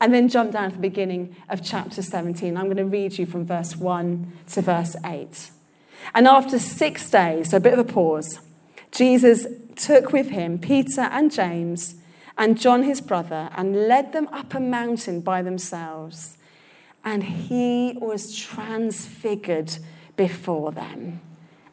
And 0.00 0.14
then 0.14 0.28
jump 0.28 0.52
down 0.52 0.70
to 0.70 0.76
the 0.76 0.82
beginning 0.82 1.36
of 1.48 1.62
chapter 1.62 2.00
17. 2.00 2.56
I'm 2.56 2.64
going 2.64 2.76
to 2.78 2.86
read 2.86 3.18
you 3.18 3.26
from 3.26 3.44
verse 3.44 3.76
1 3.76 4.32
to 4.52 4.62
verse 4.62 4.96
8. 5.04 5.50
And 6.14 6.26
after 6.26 6.58
six 6.58 7.10
days, 7.10 7.50
so 7.50 7.56
a 7.56 7.60
bit 7.60 7.72
of 7.72 7.78
a 7.78 7.84
pause, 7.84 8.40
Jesus 8.90 9.46
took 9.76 10.12
with 10.12 10.30
him 10.30 10.58
Peter 10.58 11.02
and 11.02 11.32
James 11.32 11.96
and 12.36 12.60
John 12.60 12.82
his 12.82 13.00
brother 13.00 13.50
and 13.56 13.88
led 13.88 14.12
them 14.12 14.28
up 14.28 14.54
a 14.54 14.60
mountain 14.60 15.20
by 15.20 15.42
themselves. 15.42 16.36
And 17.04 17.24
he 17.24 17.96
was 18.00 18.36
transfigured 18.36 19.78
before 20.16 20.72
them, 20.72 21.20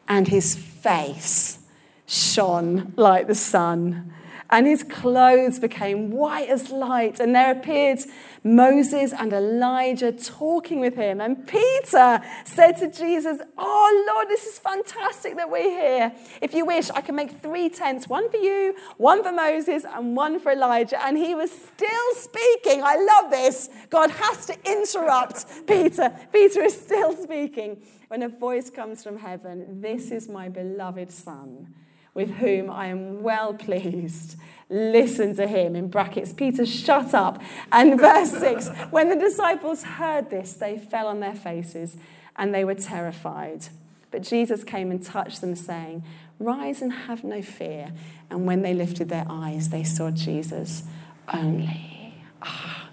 and 0.08 0.26
his 0.26 0.56
face 0.56 1.60
shone 2.06 2.92
like 2.96 3.28
the 3.28 3.34
sun 3.34 4.12
and 4.50 4.66
his 4.66 4.82
clothes 4.82 5.58
became 5.58 6.10
white 6.10 6.48
as 6.48 6.70
light. 6.70 7.20
And 7.20 7.34
there 7.34 7.52
appeared 7.52 8.00
Moses 8.42 9.12
and 9.12 9.32
Elijah 9.32 10.12
talking 10.12 10.80
with 10.80 10.96
him. 10.96 11.20
And 11.20 11.46
Peter 11.46 12.20
said 12.44 12.72
to 12.78 12.90
Jesus, 12.90 13.38
Oh 13.56 14.04
Lord, 14.12 14.28
this 14.28 14.46
is 14.46 14.58
fantastic 14.58 15.36
that 15.36 15.50
we're 15.50 15.70
here. 15.70 16.12
If 16.42 16.52
you 16.52 16.66
wish, 16.66 16.90
I 16.90 17.00
can 17.00 17.14
make 17.14 17.40
three 17.40 17.68
tents 17.68 18.08
one 18.08 18.30
for 18.30 18.38
you, 18.38 18.74
one 18.96 19.22
for 19.22 19.32
Moses, 19.32 19.84
and 19.84 20.16
one 20.16 20.40
for 20.40 20.52
Elijah. 20.52 21.02
And 21.04 21.16
he 21.16 21.34
was 21.34 21.50
still 21.50 22.14
speaking. 22.14 22.82
I 22.82 22.96
love 22.96 23.30
this. 23.30 23.68
God 23.88 24.10
has 24.10 24.46
to 24.46 24.56
interrupt 24.64 25.66
Peter. 25.66 26.12
Peter 26.32 26.62
is 26.62 26.78
still 26.78 27.16
speaking 27.16 27.82
when 28.08 28.24
a 28.24 28.28
voice 28.28 28.70
comes 28.70 29.04
from 29.04 29.16
heaven 29.16 29.80
This 29.80 30.10
is 30.10 30.28
my 30.28 30.48
beloved 30.48 31.12
Son 31.12 31.72
with 32.14 32.30
whom 32.34 32.70
I 32.70 32.86
am 32.86 33.22
well 33.22 33.54
pleased. 33.54 34.36
Listen 34.68 35.34
to 35.36 35.46
him. 35.46 35.74
In 35.74 35.88
brackets, 35.88 36.32
Peter, 36.32 36.64
shut 36.64 37.14
up. 37.14 37.42
And 37.72 37.98
verse 37.98 38.30
6 38.30 38.68
when 38.90 39.08
the 39.08 39.16
disciples 39.16 39.82
heard 39.82 40.30
this, 40.30 40.52
they 40.52 40.78
fell 40.78 41.08
on 41.08 41.20
their 41.20 41.34
faces 41.34 41.96
and 42.36 42.54
they 42.54 42.64
were 42.64 42.74
terrified. 42.74 43.66
But 44.10 44.22
Jesus 44.22 44.64
came 44.64 44.90
and 44.90 45.04
touched 45.04 45.40
them, 45.40 45.54
saying, 45.54 46.04
Rise 46.38 46.82
and 46.82 46.92
have 46.92 47.22
no 47.22 47.42
fear. 47.42 47.92
And 48.30 48.46
when 48.46 48.62
they 48.62 48.74
lifted 48.74 49.08
their 49.08 49.26
eyes, 49.28 49.68
they 49.68 49.84
saw 49.84 50.10
Jesus 50.10 50.84
only. 51.32 52.14
Ah, 52.42 52.88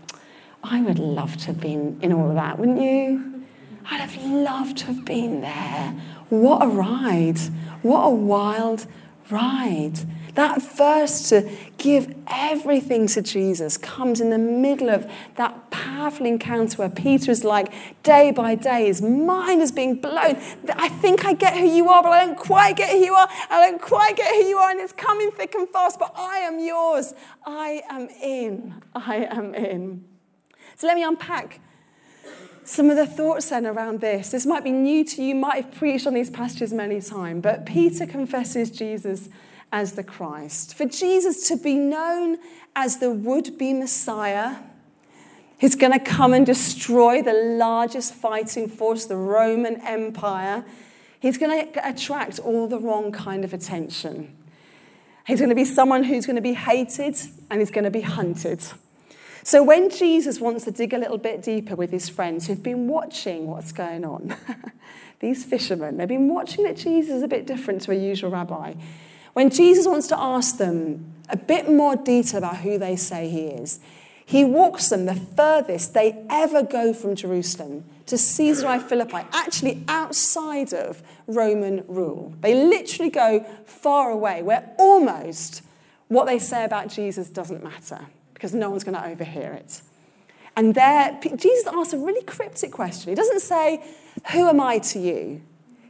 I 0.63 0.81
would 0.81 0.99
love 0.99 1.37
to 1.37 1.47
have 1.47 1.59
been 1.59 1.97
in 2.01 2.11
all 2.11 2.29
of 2.29 2.35
that, 2.35 2.59
wouldn't 2.59 2.81
you? 2.81 3.45
I'd 3.89 4.01
have 4.01 4.21
loved 4.21 4.77
to 4.79 4.85
have 4.87 5.05
been 5.05 5.41
there. 5.41 5.95
What 6.29 6.61
a 6.61 6.67
ride. 6.67 7.39
What 7.83 8.01
a 8.01 8.09
wild 8.09 8.85
Right. 9.29 9.93
That 10.35 10.61
verse 10.61 11.29
to 11.29 11.49
give 11.77 12.15
everything 12.27 13.07
to 13.07 13.21
Jesus 13.21 13.75
comes 13.75 14.21
in 14.21 14.29
the 14.29 14.37
middle 14.37 14.89
of 14.89 15.09
that 15.35 15.71
powerful 15.71 16.25
encounter 16.25 16.77
where 16.77 16.89
Peter 16.89 17.31
is 17.31 17.43
like, 17.43 17.73
day 18.03 18.31
by 18.31 18.55
day, 18.55 18.85
his 18.85 19.01
mind 19.01 19.61
is 19.61 19.71
being 19.71 19.95
blown. 19.95 20.37
I 20.69 20.89
think 20.89 21.25
I 21.25 21.33
get 21.33 21.57
who 21.57 21.65
you 21.65 21.89
are, 21.89 22.03
but 22.03 22.11
I 22.11 22.25
don't 22.25 22.37
quite 22.37 22.77
get 22.77 22.91
who 22.91 23.03
you 23.03 23.13
are. 23.15 23.27
I 23.49 23.69
don't 23.69 23.81
quite 23.81 24.15
get 24.15 24.33
who 24.35 24.47
you 24.47 24.57
are, 24.57 24.69
and 24.69 24.79
it's 24.79 24.93
coming 24.93 25.31
thick 25.31 25.55
and 25.55 25.67
fast, 25.69 25.99
but 25.99 26.13
I 26.15 26.37
am 26.39 26.59
yours. 26.59 27.13
I 27.45 27.81
am 27.89 28.07
in. 28.21 28.75
I 28.93 29.27
am 29.31 29.55
in. 29.55 30.05
So 30.75 30.85
let 30.87 30.95
me 30.95 31.03
unpack 31.03 31.59
some 32.67 32.89
of 32.89 32.97
the 32.97 33.07
thoughts 33.07 33.49
then 33.49 33.65
around 33.65 34.01
this. 34.01 34.29
This 34.29 34.45
might 34.45 34.63
be 34.63 34.71
new 34.71 35.05
to 35.05 35.21
you, 35.21 35.29
you 35.29 35.35
might 35.35 35.63
have 35.63 35.73
preached 35.73 36.05
on 36.05 36.13
these 36.13 36.29
passages 36.29 36.73
many 36.73 36.99
times, 36.99 37.41
but 37.41 37.65
Peter 37.65 38.05
confesses 38.05 38.69
Jesus 38.69 39.29
as 39.71 39.93
the 39.93 40.03
Christ. 40.03 40.75
For 40.75 40.85
Jesus 40.85 41.47
to 41.47 41.55
be 41.55 41.75
known 41.75 42.37
as 42.75 42.97
the 42.97 43.09
would 43.09 43.57
be 43.57 43.71
Messiah, 43.71 44.57
who's 45.61 45.75
going 45.75 45.93
to 45.93 45.99
come 45.99 46.33
and 46.33 46.45
destroy 46.45 47.21
the 47.21 47.33
largest 47.33 48.13
fighting 48.13 48.67
force, 48.67 49.05
the 49.05 49.15
Roman 49.15 49.79
Empire, 49.81 50.65
he's 51.21 51.37
going 51.37 51.71
to 51.71 51.89
attract 51.89 52.37
all 52.37 52.67
the 52.67 52.79
wrong 52.79 53.13
kind 53.13 53.45
of 53.45 53.53
attention. 53.53 54.35
He's 55.25 55.39
going 55.39 55.49
to 55.49 55.55
be 55.55 55.65
someone 55.65 56.03
who's 56.03 56.25
going 56.25 56.35
to 56.35 56.41
be 56.41 56.53
hated 56.53 57.17
and 57.49 57.61
he's 57.61 57.71
going 57.71 57.85
to 57.85 57.91
be 57.91 58.01
hunted. 58.01 58.61
So 59.47 59.63
when 59.63 59.89
Jesus 59.89 60.41
wants 60.41 60.65
to 60.65 60.71
dig 60.71 60.93
a 60.93 60.97
little 60.97 61.17
bit 61.17 61.41
deeper 61.41 61.73
with 61.73 61.89
his 61.89 62.09
friends 62.09 62.45
who've 62.45 62.61
been 62.61 62.89
watching 62.89 63.47
what's 63.47 63.71
going 63.71 64.03
on, 64.03 64.35
these 65.21 65.45
fishermen, 65.45 65.95
they've 65.95 66.05
been 66.05 66.27
watching 66.27 66.65
that 66.65 66.75
Jesus 66.75 67.15
is 67.15 67.23
a 67.23 67.29
bit 67.29 67.47
different 67.47 67.81
to 67.83 67.93
a 67.93 67.95
usual 67.95 68.29
rabbi. 68.29 68.73
When 69.31 69.49
Jesus 69.49 69.87
wants 69.87 70.07
to 70.07 70.19
ask 70.19 70.57
them 70.57 71.13
a 71.29 71.37
bit 71.37 71.69
more 71.69 71.95
detail 71.95 72.39
about 72.39 72.57
who 72.57 72.77
they 72.77 72.97
say 72.97 73.29
he 73.29 73.45
is, 73.45 73.79
he 74.25 74.43
walks 74.43 74.89
them 74.89 75.05
the 75.05 75.15
furthest 75.15 75.93
they 75.93 76.25
ever 76.29 76.61
go 76.61 76.93
from 76.93 77.15
Jerusalem 77.15 77.85
to 78.07 78.17
Caesarea 78.17 78.81
Philippi, 78.81 79.25
actually 79.31 79.81
outside 79.87 80.73
of 80.73 81.01
Roman 81.25 81.85
rule. 81.87 82.33
They 82.41 82.53
literally 82.53 83.11
go 83.11 83.45
far 83.65 84.11
away, 84.11 84.43
where 84.43 84.69
almost 84.77 85.61
what 86.09 86.25
they 86.25 86.37
say 86.37 86.65
about 86.65 86.89
Jesus 86.89 87.29
doesn't 87.29 87.63
matter 87.63 88.07
because 88.37 88.53
no 88.53 88.69
one's 88.69 88.83
going 88.83 88.95
to 88.95 89.03
overhear 89.03 89.51
it. 89.53 89.81
And 90.55 90.75
there, 90.75 91.19
Jesus 91.35 91.65
asks 91.65 91.93
a 91.93 91.97
really 91.97 92.23
cryptic 92.23 92.71
question. 92.71 93.09
He 93.09 93.15
doesn't 93.15 93.39
say, 93.39 93.83
Who 94.31 94.47
am 94.47 94.61
I 94.61 94.77
to 94.79 94.99
you? 94.99 95.41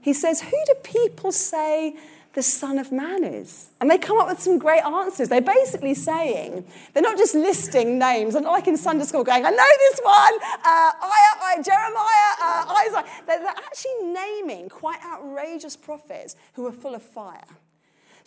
He 0.02 0.14
says, 0.14 0.42
Who 0.42 0.58
do 0.66 0.74
people 0.82 1.34
say 1.34 1.98
the 2.36 2.42
Son 2.42 2.80
of 2.80 2.90
Man 2.90 3.26
is? 3.26 3.70
And 3.82 3.92
they 3.92 3.98
come 3.98 4.18
up 4.18 4.30
with 4.30 4.40
some 4.40 4.60
great 4.60 4.82
answers. 4.84 5.28
They're 5.28 5.42
basically 5.42 5.94
saying, 5.94 6.66
they're 6.94 7.04
not 7.04 7.18
just 7.18 7.36
listing 7.36 8.00
names, 8.00 8.36
and 8.36 8.46
like 8.46 8.68
in 8.68 8.78
Sunday 8.78 9.04
school 9.04 9.26
going, 9.26 9.46
I 9.46 9.50
know 9.50 9.58
this 9.58 10.00
one, 10.02 10.14
uh, 10.14 10.92
I, 11.02 11.20
I, 11.42 11.62
Jeremiah, 11.62 12.34
uh, 12.42 12.86
Isaiah. 12.88 13.24
They're, 13.28 13.40
they're 13.40 13.50
actually 13.50 14.14
naming 14.14 14.70
quite 14.70 15.00
outrageous 15.04 15.76
prophets 15.76 16.38
who 16.54 16.66
are 16.66 16.72
full 16.72 16.96
of 16.96 17.04
fire. 17.04 17.44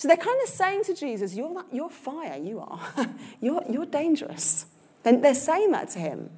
So 0.01 0.09
they're 0.09 0.17
kind 0.17 0.41
of 0.43 0.49
saying 0.49 0.85
to 0.85 0.95
Jesus, 0.95 1.35
You're, 1.35 1.63
you're 1.71 1.91
fire, 1.91 2.39
you 2.43 2.61
are. 2.61 2.81
you're, 3.43 3.63
you're 3.69 3.85
dangerous. 3.85 4.65
Then 5.03 5.21
they're 5.21 5.35
saying 5.35 5.73
that 5.73 5.91
to 5.91 5.99
him. 5.99 6.31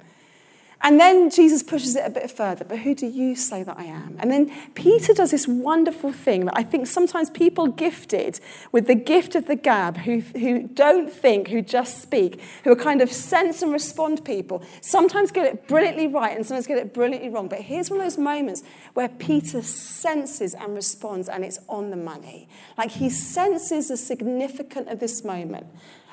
And 0.85 0.99
then 0.99 1.29
Jesus 1.29 1.63
pushes 1.63 1.95
it 1.95 2.03
a 2.05 2.09
bit 2.09 2.29
further, 2.29 2.65
but 2.65 2.79
who 2.79 2.93
do 2.93 3.07
you 3.07 3.37
say 3.37 3.63
that 3.63 3.79
I 3.79 3.85
am? 3.85 4.17
And 4.19 4.29
then 4.29 4.51
Peter 4.75 5.13
does 5.13 5.31
this 5.31 5.47
wonderful 5.47 6.11
thing 6.11 6.43
that 6.43 6.57
I 6.57 6.63
think 6.63 6.87
sometimes 6.87 7.29
people 7.29 7.67
gifted 7.67 8.41
with 8.73 8.87
the 8.87 8.95
gift 8.95 9.33
of 9.35 9.45
the 9.45 9.55
gab, 9.55 9.95
who, 9.99 10.19
who 10.19 10.67
don't 10.67 11.09
think, 11.09 11.47
who 11.47 11.61
just 11.61 12.01
speak, 12.01 12.41
who 12.65 12.71
are 12.73 12.75
kind 12.75 13.01
of 13.01 13.09
sense 13.13 13.61
and 13.61 13.71
respond 13.71 14.25
people, 14.25 14.61
sometimes 14.81 15.31
get 15.31 15.45
it 15.45 15.69
brilliantly 15.69 16.07
right 16.07 16.35
and 16.35 16.45
sometimes 16.45 16.67
get 16.67 16.77
it 16.77 16.93
brilliantly 16.93 17.29
wrong. 17.29 17.47
But 17.47 17.61
here's 17.61 17.89
one 17.89 18.01
of 18.01 18.05
those 18.05 18.17
moments 18.17 18.61
where 18.93 19.07
Peter 19.07 19.61
senses 19.61 20.53
and 20.53 20.75
responds, 20.75 21.29
and 21.29 21.45
it's 21.45 21.59
on 21.69 21.91
the 21.91 21.95
money. 21.95 22.49
Like 22.77 22.91
he 22.91 23.09
senses 23.09 23.87
the 23.87 23.95
significance 23.95 24.89
of 24.91 24.99
this 24.99 25.23
moment. 25.23 25.65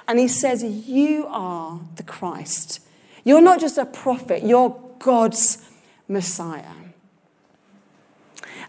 And 0.06 0.20
he 0.20 0.28
says, 0.28 0.62
You 0.62 1.26
are 1.26 1.80
the 1.96 2.04
Christ 2.04 2.80
you're 3.24 3.40
not 3.40 3.60
just 3.60 3.78
a 3.78 3.86
prophet, 3.86 4.44
you're 4.44 4.78
God's 4.98 5.66
Messiah. 6.08 6.64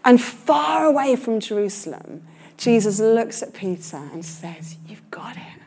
And 0.04 0.20
far 0.20 0.86
away 0.86 1.16
from 1.16 1.40
Jerusalem, 1.40 2.26
Jesus 2.56 3.00
looks 3.00 3.42
at 3.42 3.54
Peter 3.54 3.96
and 3.96 4.24
says, 4.24 4.76
You've 4.86 5.10
got 5.10 5.36
it. 5.36 5.62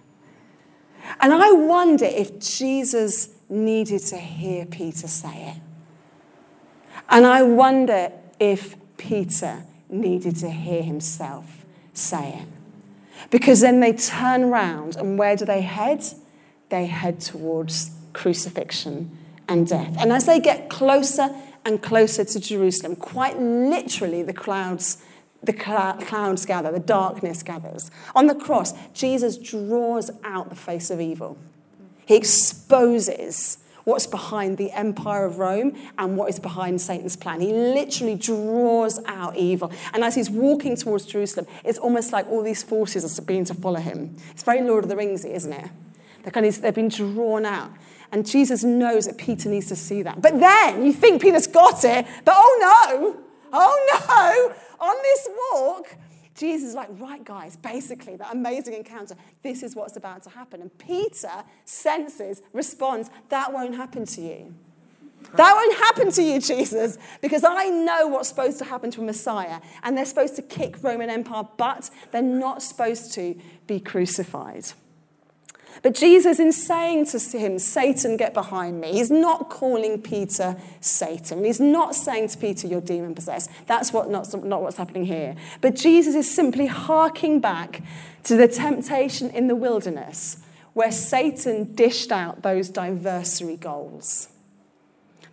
And 1.19 1.33
I 1.33 1.51
wonder 1.51 2.05
if 2.05 2.39
Jesus 2.39 3.29
needed 3.49 3.99
to 3.99 4.17
hear 4.17 4.65
Peter 4.65 5.07
say 5.07 5.55
it. 5.55 5.61
And 7.09 7.25
I 7.25 7.43
wonder 7.43 8.11
if 8.39 8.75
Peter 8.97 9.63
needed 9.89 10.35
to 10.37 10.49
hear 10.49 10.81
himself 10.81 11.65
say 11.93 12.39
it. 12.41 12.47
Because 13.29 13.61
then 13.61 13.79
they 13.79 13.93
turn 13.93 14.49
round, 14.49 14.95
and 14.95 15.17
where 15.17 15.35
do 15.35 15.45
they 15.45 15.61
head? 15.61 16.03
They 16.69 16.87
head 16.87 17.21
towards 17.21 17.91
crucifixion 18.15 19.15
and 19.47 19.67
death. 19.67 19.95
And 19.99 20.11
as 20.11 20.25
they 20.25 20.39
get 20.39 20.69
closer 20.69 21.29
and 21.63 21.81
closer 21.81 22.25
to 22.25 22.39
Jerusalem, 22.39 22.95
quite 22.95 23.39
literally, 23.39 24.23
the 24.23 24.33
clouds. 24.33 25.03
The 25.43 25.53
clouds 25.53 26.43
gather, 26.47 26.71
the 26.71 26.79
darkness 26.79 27.43
gathers. 27.43 27.91
On 28.15 28.25
the 28.25 28.33
cross, 28.33 28.73
Jesus 28.95 29.37
draws 29.37 30.09
out 30.23 30.49
the 30.49 30.55
face 30.55 30.89
of 30.89 30.99
evil. 30.99 31.37
He 32.07 32.15
exposes 32.15 33.59
what's 33.83 34.07
behind 34.07 34.57
the 34.57 34.71
empire 34.71 35.23
of 35.23 35.37
Rome 35.37 35.77
and 35.99 36.17
what 36.17 36.29
is 36.29 36.39
behind 36.39 36.81
Satan's 36.81 37.15
plan. 37.15 37.41
He 37.41 37.53
literally 37.53 38.15
draws 38.15 38.99
out 39.05 39.37
evil. 39.37 39.71
And 39.93 40.03
as 40.03 40.15
he's 40.15 40.31
walking 40.31 40.75
towards 40.75 41.05
Jerusalem, 41.05 41.45
it's 41.63 41.77
almost 41.77 42.11
like 42.11 42.27
all 42.27 42.41
these 42.41 42.63
forces 42.63 43.05
are 43.05 43.21
beginning 43.21 43.45
to 43.45 43.53
follow 43.53 43.79
him. 43.79 44.15
It's 44.31 44.41
very 44.41 44.63
Lord 44.63 44.85
of 44.85 44.89
the 44.89 44.95
Rings, 44.95 45.25
isn't 45.25 45.53
it? 45.53 45.69
They're 46.23 46.31
kind 46.31 46.47
of, 46.47 46.59
they've 46.59 46.73
been 46.73 46.89
drawn 46.89 47.45
out. 47.45 47.69
And 48.15 48.25
Jesus 48.25 48.63
knows 48.63 49.07
that 49.07 49.17
Peter 49.17 49.49
needs 49.49 49.67
to 49.67 49.75
see 49.75 50.01
that. 50.03 50.21
But 50.21 50.39
then 50.39 50.85
you 50.85 50.93
think 50.93 51.21
Peter's 51.21 51.47
got 51.47 51.83
it, 51.83 52.07
but 52.23 52.33
oh 52.33 52.57
no, 52.89 53.23
oh 53.51 54.55
no, 54.79 54.87
on 54.87 54.95
this 55.01 55.27
walk, 55.51 55.97
Jesus 56.33 56.69
is 56.69 56.75
like, 56.75 56.87
right, 56.91 57.25
guys, 57.25 57.57
basically, 57.57 58.15
that 58.15 58.31
amazing 58.31 58.73
encounter, 58.73 59.15
this 59.43 59.63
is 59.63 59.75
what's 59.75 59.97
about 59.97 60.23
to 60.23 60.29
happen. 60.29 60.61
And 60.61 60.77
Peter 60.77 61.43
senses, 61.65 62.41
responds, 62.53 63.09
that 63.27 63.51
won't 63.51 63.75
happen 63.75 64.05
to 64.05 64.21
you. 64.21 64.55
That 65.35 65.53
won't 65.53 65.77
happen 65.77 66.09
to 66.13 66.23
you, 66.23 66.39
Jesus, 66.39 66.97
because 67.19 67.43
I 67.43 67.65
know 67.67 68.07
what's 68.07 68.29
supposed 68.29 68.59
to 68.59 68.63
happen 68.63 68.91
to 68.91 69.01
a 69.01 69.03
Messiah. 69.03 69.59
And 69.83 69.97
they're 69.97 70.05
supposed 70.05 70.37
to 70.37 70.41
kick 70.41 70.81
Roman 70.81 71.09
Empire, 71.09 71.43
but 71.57 71.89
they're 72.13 72.21
not 72.21 72.63
supposed 72.63 73.11
to 73.15 73.35
be 73.67 73.81
crucified. 73.81 74.67
But 75.81 75.93
Jesus, 75.93 76.39
in 76.39 76.51
saying 76.51 77.07
to 77.07 77.19
him, 77.37 77.59
Satan, 77.59 78.17
get 78.17 78.33
behind 78.33 78.79
me, 78.79 78.93
he's 78.93 79.11
not 79.11 79.49
calling 79.49 80.01
Peter 80.01 80.55
Satan. 80.79 81.43
He's 81.43 81.59
not 81.59 81.95
saying 81.95 82.29
to 82.29 82.37
Peter, 82.37 82.67
you're 82.67 82.81
demon 82.81 83.13
possessed. 83.13 83.49
That's 83.67 83.91
what, 83.91 84.09
not, 84.09 84.33
not 84.43 84.61
what's 84.61 84.77
happening 84.77 85.05
here. 85.05 85.35
But 85.61 85.75
Jesus 85.75 86.15
is 86.15 86.33
simply 86.33 86.67
harking 86.67 87.39
back 87.39 87.81
to 88.23 88.35
the 88.35 88.47
temptation 88.47 89.29
in 89.31 89.47
the 89.47 89.55
wilderness 89.55 90.37
where 90.73 90.91
Satan 90.91 91.73
dished 91.73 92.11
out 92.11 92.41
those 92.41 92.69
diversary 92.69 93.59
goals. 93.59 94.29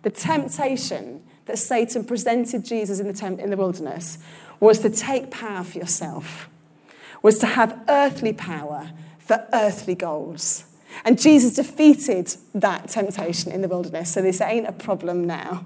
The 0.03 0.09
temptation 0.09 1.21
that 1.45 1.57
Satan 1.57 2.05
presented 2.05 2.63
Jesus 2.63 2.99
in 2.99 3.07
the, 3.07 3.13
temp- 3.13 3.39
in 3.39 3.49
the 3.49 3.57
wilderness 3.57 4.19
was 4.59 4.79
to 4.79 4.89
take 4.89 5.31
power 5.31 5.63
for 5.63 5.77
yourself, 5.77 6.49
was 7.21 7.39
to 7.39 7.45
have 7.45 7.77
earthly 7.89 8.31
power 8.31 8.91
for 9.25 9.47
earthly 9.53 9.95
goals. 9.95 10.65
And 11.05 11.19
Jesus 11.19 11.55
defeated 11.55 12.35
that 12.53 12.89
temptation 12.89 13.51
in 13.51 13.61
the 13.61 13.67
wilderness, 13.67 14.13
so 14.13 14.21
this 14.21 14.41
ain't 14.41 14.67
a 14.67 14.71
problem 14.71 15.25
now. 15.25 15.65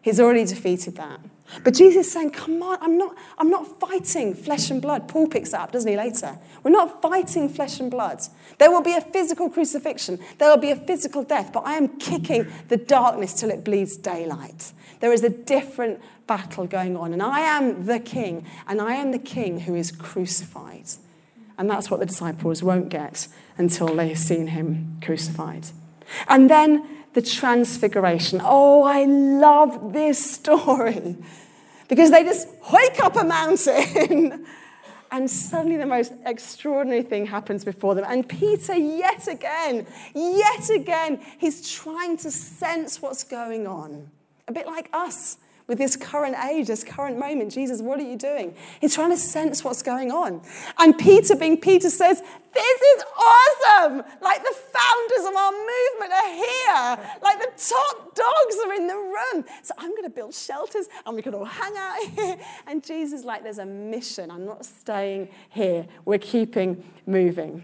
He's 0.00 0.18
already 0.18 0.44
defeated 0.44 0.96
that. 0.96 1.20
But 1.62 1.74
Jesus 1.74 2.06
is 2.06 2.12
saying, 2.12 2.30
Come 2.30 2.62
on, 2.62 2.78
I'm 2.80 2.96
not, 2.96 3.14
I'm 3.38 3.50
not 3.50 3.78
fighting 3.78 4.34
flesh 4.34 4.70
and 4.70 4.80
blood. 4.80 5.06
Paul 5.06 5.28
picks 5.28 5.50
that 5.50 5.60
up, 5.60 5.72
doesn't 5.72 5.88
he, 5.88 5.96
later? 5.96 6.38
We're 6.62 6.70
not 6.70 7.02
fighting 7.02 7.48
flesh 7.48 7.78
and 7.78 7.90
blood. 7.90 8.22
There 8.58 8.70
will 8.70 8.82
be 8.82 8.94
a 8.94 9.00
physical 9.00 9.50
crucifixion, 9.50 10.18
there 10.38 10.48
will 10.48 10.56
be 10.56 10.70
a 10.70 10.76
physical 10.76 11.22
death, 11.22 11.52
but 11.52 11.60
I 11.66 11.74
am 11.74 11.88
kicking 11.98 12.50
the 12.68 12.78
darkness 12.78 13.34
till 13.34 13.50
it 13.50 13.64
bleeds 13.64 13.96
daylight. 13.96 14.72
There 15.00 15.12
is 15.12 15.22
a 15.22 15.28
different 15.28 16.00
battle 16.26 16.66
going 16.66 16.96
on, 16.96 17.12
and 17.12 17.22
I 17.22 17.40
am 17.40 17.86
the 17.86 18.00
king, 18.00 18.46
and 18.66 18.80
I 18.80 18.94
am 18.94 19.12
the 19.12 19.18
king 19.18 19.60
who 19.60 19.74
is 19.74 19.90
crucified. 19.92 20.86
And 21.62 21.70
that's 21.70 21.92
what 21.92 22.00
the 22.00 22.06
disciples 22.06 22.60
won't 22.60 22.88
get 22.88 23.28
until 23.56 23.94
they've 23.94 24.18
seen 24.18 24.48
him 24.48 24.98
crucified. 25.00 25.66
And 26.26 26.50
then 26.50 26.84
the 27.12 27.22
transfiguration. 27.22 28.40
Oh, 28.42 28.82
I 28.82 29.04
love 29.04 29.92
this 29.92 30.32
story 30.32 31.16
because 31.86 32.10
they 32.10 32.24
just 32.24 32.48
hike 32.64 32.98
up 32.98 33.14
a 33.14 33.22
mountain 33.22 34.44
and 35.12 35.30
suddenly 35.30 35.76
the 35.76 35.86
most 35.86 36.12
extraordinary 36.26 37.04
thing 37.04 37.26
happens 37.26 37.64
before 37.64 37.94
them. 37.94 38.06
And 38.08 38.28
Peter, 38.28 38.74
yet 38.74 39.28
again, 39.28 39.86
yet 40.16 40.68
again, 40.68 41.20
he's 41.38 41.70
trying 41.70 42.16
to 42.16 42.32
sense 42.32 43.00
what's 43.00 43.22
going 43.22 43.68
on. 43.68 44.10
A 44.48 44.52
bit 44.52 44.66
like 44.66 44.88
us 44.92 45.36
with 45.66 45.78
this 45.78 45.96
current 45.96 46.36
age, 46.44 46.66
this 46.66 46.84
current 46.84 47.18
moment. 47.18 47.52
Jesus, 47.52 47.80
what 47.80 47.98
are 47.98 48.08
you 48.08 48.16
doing? 48.16 48.54
He's 48.80 48.94
trying 48.94 49.10
to 49.10 49.16
sense 49.16 49.64
what's 49.64 49.82
going 49.82 50.10
on. 50.10 50.42
And 50.78 50.96
Peter, 50.96 51.36
being 51.36 51.58
Peter, 51.58 51.90
says, 51.90 52.22
This 52.52 52.80
is 52.80 53.04
awesome! 53.16 54.02
Like 54.20 54.42
the 54.42 54.54
founders 54.54 55.28
of 55.28 55.34
our 55.34 55.52
movement 55.52 56.12
are 56.12 56.34
here. 56.34 57.16
Like 57.22 57.38
the 57.38 57.50
top 57.56 58.14
dogs 58.14 58.56
are 58.64 58.74
in 58.74 58.86
the 58.86 58.96
room. 58.96 59.44
So 59.62 59.74
I'm 59.78 59.90
going 59.90 60.04
to 60.04 60.10
build 60.10 60.34
shelters 60.34 60.88
and 61.06 61.14
we 61.14 61.22
can 61.22 61.34
all 61.34 61.44
hang 61.44 61.74
out 61.76 62.02
here. 62.14 62.38
And 62.66 62.84
Jesus, 62.84 63.24
like, 63.24 63.42
there's 63.42 63.58
a 63.58 63.66
mission. 63.66 64.30
I'm 64.30 64.44
not 64.44 64.64
staying 64.64 65.28
here. 65.50 65.86
We're 66.04 66.18
keeping 66.18 66.84
moving. 67.06 67.62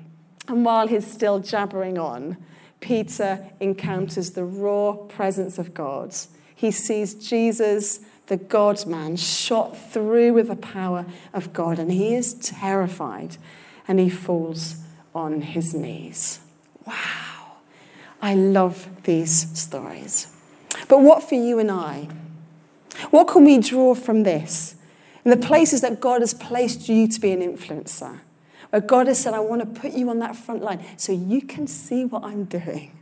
And 0.48 0.64
while 0.64 0.86
he's 0.86 1.06
still 1.06 1.40
jabbering 1.40 1.98
on, 1.98 2.38
Peter 2.80 3.44
encounters 3.60 4.30
the 4.30 4.44
raw 4.44 4.92
presence 4.92 5.58
of 5.58 5.74
God 5.74 6.14
he 6.58 6.72
sees 6.72 7.14
Jesus, 7.14 8.00
the 8.26 8.36
God 8.36 8.84
man, 8.84 9.14
shot 9.14 9.78
through 9.78 10.32
with 10.32 10.48
the 10.48 10.56
power 10.56 11.06
of 11.32 11.52
God, 11.52 11.78
and 11.78 11.92
he 11.92 12.16
is 12.16 12.34
terrified 12.34 13.36
and 13.86 14.00
he 14.00 14.10
falls 14.10 14.78
on 15.14 15.40
his 15.40 15.72
knees. 15.72 16.40
Wow. 16.84 17.58
I 18.20 18.34
love 18.34 18.88
these 19.04 19.56
stories. 19.56 20.34
But 20.88 21.00
what 21.00 21.22
for 21.22 21.36
you 21.36 21.60
and 21.60 21.70
I? 21.70 22.08
What 23.10 23.28
can 23.28 23.44
we 23.44 23.58
draw 23.58 23.94
from 23.94 24.24
this? 24.24 24.74
In 25.24 25.30
the 25.30 25.36
places 25.36 25.80
that 25.82 26.00
God 26.00 26.22
has 26.22 26.34
placed 26.34 26.88
you 26.88 27.06
to 27.06 27.20
be 27.20 27.30
an 27.30 27.40
influencer, 27.40 28.18
where 28.70 28.82
God 28.82 29.06
has 29.06 29.20
said, 29.20 29.32
I 29.32 29.38
want 29.38 29.60
to 29.60 29.80
put 29.80 29.92
you 29.92 30.10
on 30.10 30.18
that 30.18 30.34
front 30.34 30.60
line 30.60 30.84
so 30.96 31.12
you 31.12 31.40
can 31.40 31.68
see 31.68 32.04
what 32.04 32.24
I'm 32.24 32.46
doing. 32.46 32.97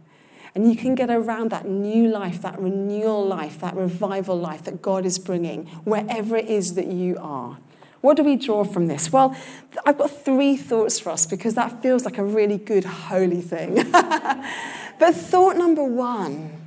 And 0.57 0.71
you 0.71 0.75
can 0.75 0.95
get 0.95 1.11
around 1.11 1.51
that 1.51 1.69
new 1.69 2.09
life, 2.09 2.41
that 2.41 2.59
renewal 2.59 3.27
life, 3.27 3.61
that 3.61 3.77
revival 3.77 4.39
life 4.39 4.65
that 4.65 4.81
God 4.81 5.05
is 5.05 5.19
bringing 5.19 5.67
wherever 5.85 6.35
it 6.35 6.47
is 6.47 6.77
that 6.77 6.87
you 6.87 7.19
are. 7.21 7.59
What 8.01 8.17
do 8.17 8.25
we 8.25 8.37
draw 8.37 8.65
from 8.65 8.87
this? 8.87 9.13
Well, 9.13 9.37
I've 9.85 9.99
got 9.99 10.11
three 10.11 10.57
thoughts 10.57 10.99
for 10.99 11.11
us 11.11 11.27
because 11.27 11.57
that 11.57 11.83
feels 11.83 12.07
like 12.07 12.17
a 12.17 12.25
really 12.25 12.57
good, 12.57 12.85
holy 12.85 13.43
thing. 13.43 13.75
but 13.93 15.15
thought 15.15 15.59
number 15.59 15.85
one 15.85 16.63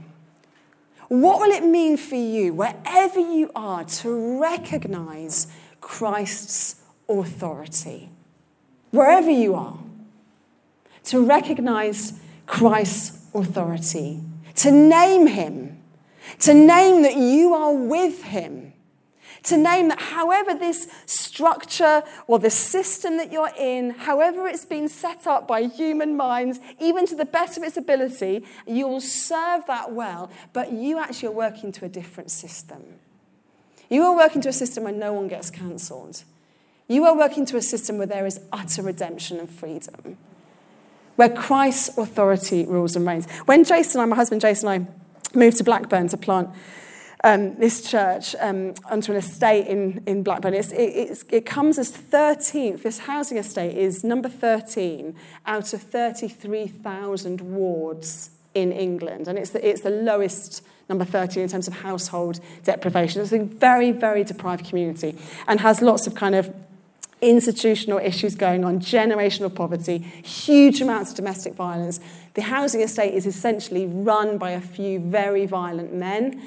what 1.07 1.39
will 1.39 1.51
it 1.51 1.63
mean 1.63 1.97
for 1.97 2.13
you, 2.13 2.53
wherever 2.53 3.19
you 3.19 3.49
are, 3.55 3.83
to 3.83 4.39
recognize 4.39 5.47
Christ's 5.81 6.75
authority? 7.09 8.11
Wherever 8.91 9.31
you 9.31 9.55
are, 9.55 9.79
to 11.05 11.25
recognize 11.25 12.13
Christ's 12.45 13.18
authority, 13.33 14.21
to 14.55 14.71
name 14.71 15.27
him, 15.27 15.79
to 16.39 16.53
name 16.53 17.01
that 17.03 17.15
you 17.15 17.53
are 17.53 17.73
with 17.73 18.23
him, 18.23 18.73
to 19.43 19.57
name 19.57 19.87
that 19.87 19.99
however 19.99 20.53
this 20.53 20.87
structure 21.05 22.03
or 22.27 22.39
the 22.39 22.49
system 22.49 23.17
that 23.17 23.31
you're 23.31 23.51
in, 23.57 23.91
however 23.91 24.47
it's 24.47 24.65
been 24.65 24.89
set 24.89 25.25
up 25.25 25.47
by 25.47 25.63
human 25.63 26.17
minds, 26.17 26.59
even 26.79 27.05
to 27.07 27.15
the 27.15 27.25
best 27.25 27.57
of 27.57 27.63
its 27.63 27.77
ability, 27.77 28.45
you 28.67 28.87
will 28.87 29.01
serve 29.01 29.65
that 29.67 29.91
well, 29.91 30.29
but 30.53 30.71
you 30.71 30.99
actually 30.99 31.29
are 31.29 31.31
working 31.31 31.71
to 31.71 31.85
a 31.85 31.89
different 31.89 32.31
system. 32.31 32.83
You 33.89 34.03
are 34.03 34.15
working 34.15 34.41
to 34.41 34.49
a 34.49 34.53
system 34.53 34.83
where 34.83 34.93
no 34.93 35.13
one 35.13 35.27
gets 35.27 35.49
cancelled. 35.49 36.23
You 36.87 37.05
are 37.05 37.17
working 37.17 37.45
to 37.47 37.57
a 37.57 37.61
system 37.61 37.97
where 37.97 38.07
there 38.07 38.25
is 38.25 38.39
utter 38.51 38.81
redemption 38.81 39.39
and 39.39 39.49
freedom 39.49 40.17
where 41.19 41.27
Christ's 41.27 41.97
authority 41.97 42.65
rules 42.65 42.95
and 42.95 43.05
reigns. 43.05 43.29
When 43.43 43.65
Jason 43.65 43.99
and 43.99 44.07
I, 44.07 44.09
my 44.11 44.15
husband 44.15 44.39
Jason 44.39 44.69
and 44.69 44.87
I, 44.87 45.37
moved 45.37 45.57
to 45.57 45.65
Blackburn 45.65 46.07
to 46.07 46.15
plant 46.15 46.49
um, 47.25 47.57
this 47.57 47.91
church 47.91 48.37
um, 48.39 48.73
onto 48.89 49.11
an 49.11 49.17
estate 49.17 49.67
in, 49.67 50.01
in 50.05 50.23
Blackburn. 50.23 50.53
It, 50.53 50.71
it 51.29 51.45
comes 51.45 51.77
as 51.77 51.91
13th, 51.91 52.83
this 52.83 52.99
housing 52.99 53.37
estate 53.37 53.77
is 53.77 54.01
number 54.01 54.29
13 54.29 55.13
out 55.45 55.73
of 55.73 55.81
33,000 55.81 57.41
wards 57.41 58.29
in 58.55 58.71
England. 58.71 59.27
And 59.27 59.37
it's 59.37 59.49
the, 59.49 59.67
it's 59.69 59.81
the 59.81 59.89
lowest 59.89 60.63
number 60.87 61.03
13 61.03 61.43
in 61.43 61.49
terms 61.49 61.67
of 61.67 61.73
household 61.73 62.39
deprivation. 62.63 63.21
It's 63.21 63.33
a 63.33 63.39
very, 63.39 63.91
very 63.91 64.23
deprived 64.23 64.65
community 64.65 65.17
and 65.49 65.59
has 65.59 65.81
lots 65.81 66.07
of 66.07 66.15
kind 66.15 66.35
of 66.35 66.49
institutional 67.21 67.99
issues 67.99 68.35
going 68.35 68.63
on, 68.63 68.79
generational 68.79 69.53
poverty, 69.53 69.97
huge 69.97 70.81
amounts 70.81 71.11
of 71.11 71.17
domestic 71.17 71.53
violence. 71.53 71.99
The 72.33 72.43
housing 72.43 72.81
estate 72.81 73.13
is 73.13 73.25
essentially 73.25 73.85
run 73.85 74.37
by 74.37 74.51
a 74.51 74.61
few 74.61 74.99
very 74.99 75.45
violent 75.45 75.93
men. 75.93 76.41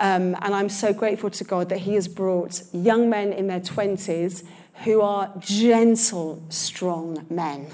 Um, 0.00 0.36
and 0.42 0.54
I'm 0.54 0.68
so 0.68 0.92
grateful 0.92 1.30
to 1.30 1.44
God 1.44 1.68
that 1.70 1.78
He 1.78 1.94
has 1.94 2.08
brought 2.08 2.62
young 2.72 3.10
men 3.10 3.32
in 3.32 3.46
their 3.46 3.60
20s 3.60 4.44
who 4.84 5.00
are 5.00 5.32
gentle, 5.40 6.42
strong 6.50 7.26
men, 7.28 7.66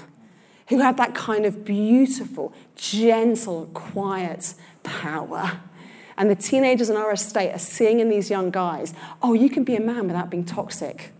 who 0.69 0.79
have 0.79 0.97
that 0.97 1.13
kind 1.13 1.45
of 1.45 1.63
beautiful, 1.63 2.53
gentle, 2.75 3.69
quiet 3.73 4.55
power. 4.83 5.59
And 6.17 6.29
the 6.29 6.35
teenagers 6.35 6.89
in 6.89 6.95
our 6.95 7.11
estate 7.11 7.51
are 7.51 7.59
seeing 7.59 7.99
in 7.99 8.09
these 8.09 8.29
young 8.29 8.49
guys, 8.49 8.93
oh, 9.21 9.33
you 9.33 9.49
can 9.49 9.63
be 9.63 9.75
a 9.75 9.81
man 9.81 10.07
without 10.07 10.29
being 10.29 10.45
toxic. 10.45 11.11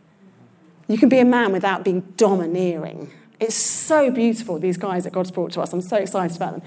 You 0.88 0.98
can 0.98 1.10
be 1.10 1.19
a 1.19 1.26
man 1.26 1.52
without 1.52 1.84
being 1.84 2.02
domineering. 2.17 3.12
It's 3.39 3.56
so 3.56 4.12
beautiful, 4.12 4.60
these 4.60 4.78
guys 4.78 5.04
that 5.04 5.13
God's 5.13 5.32
brought 5.32 5.52
to 5.54 5.62
us. 5.62 5.74
I'm 5.74 5.82
so 5.82 5.98
excited 5.98 6.38
about 6.38 6.54
them. 6.54 6.62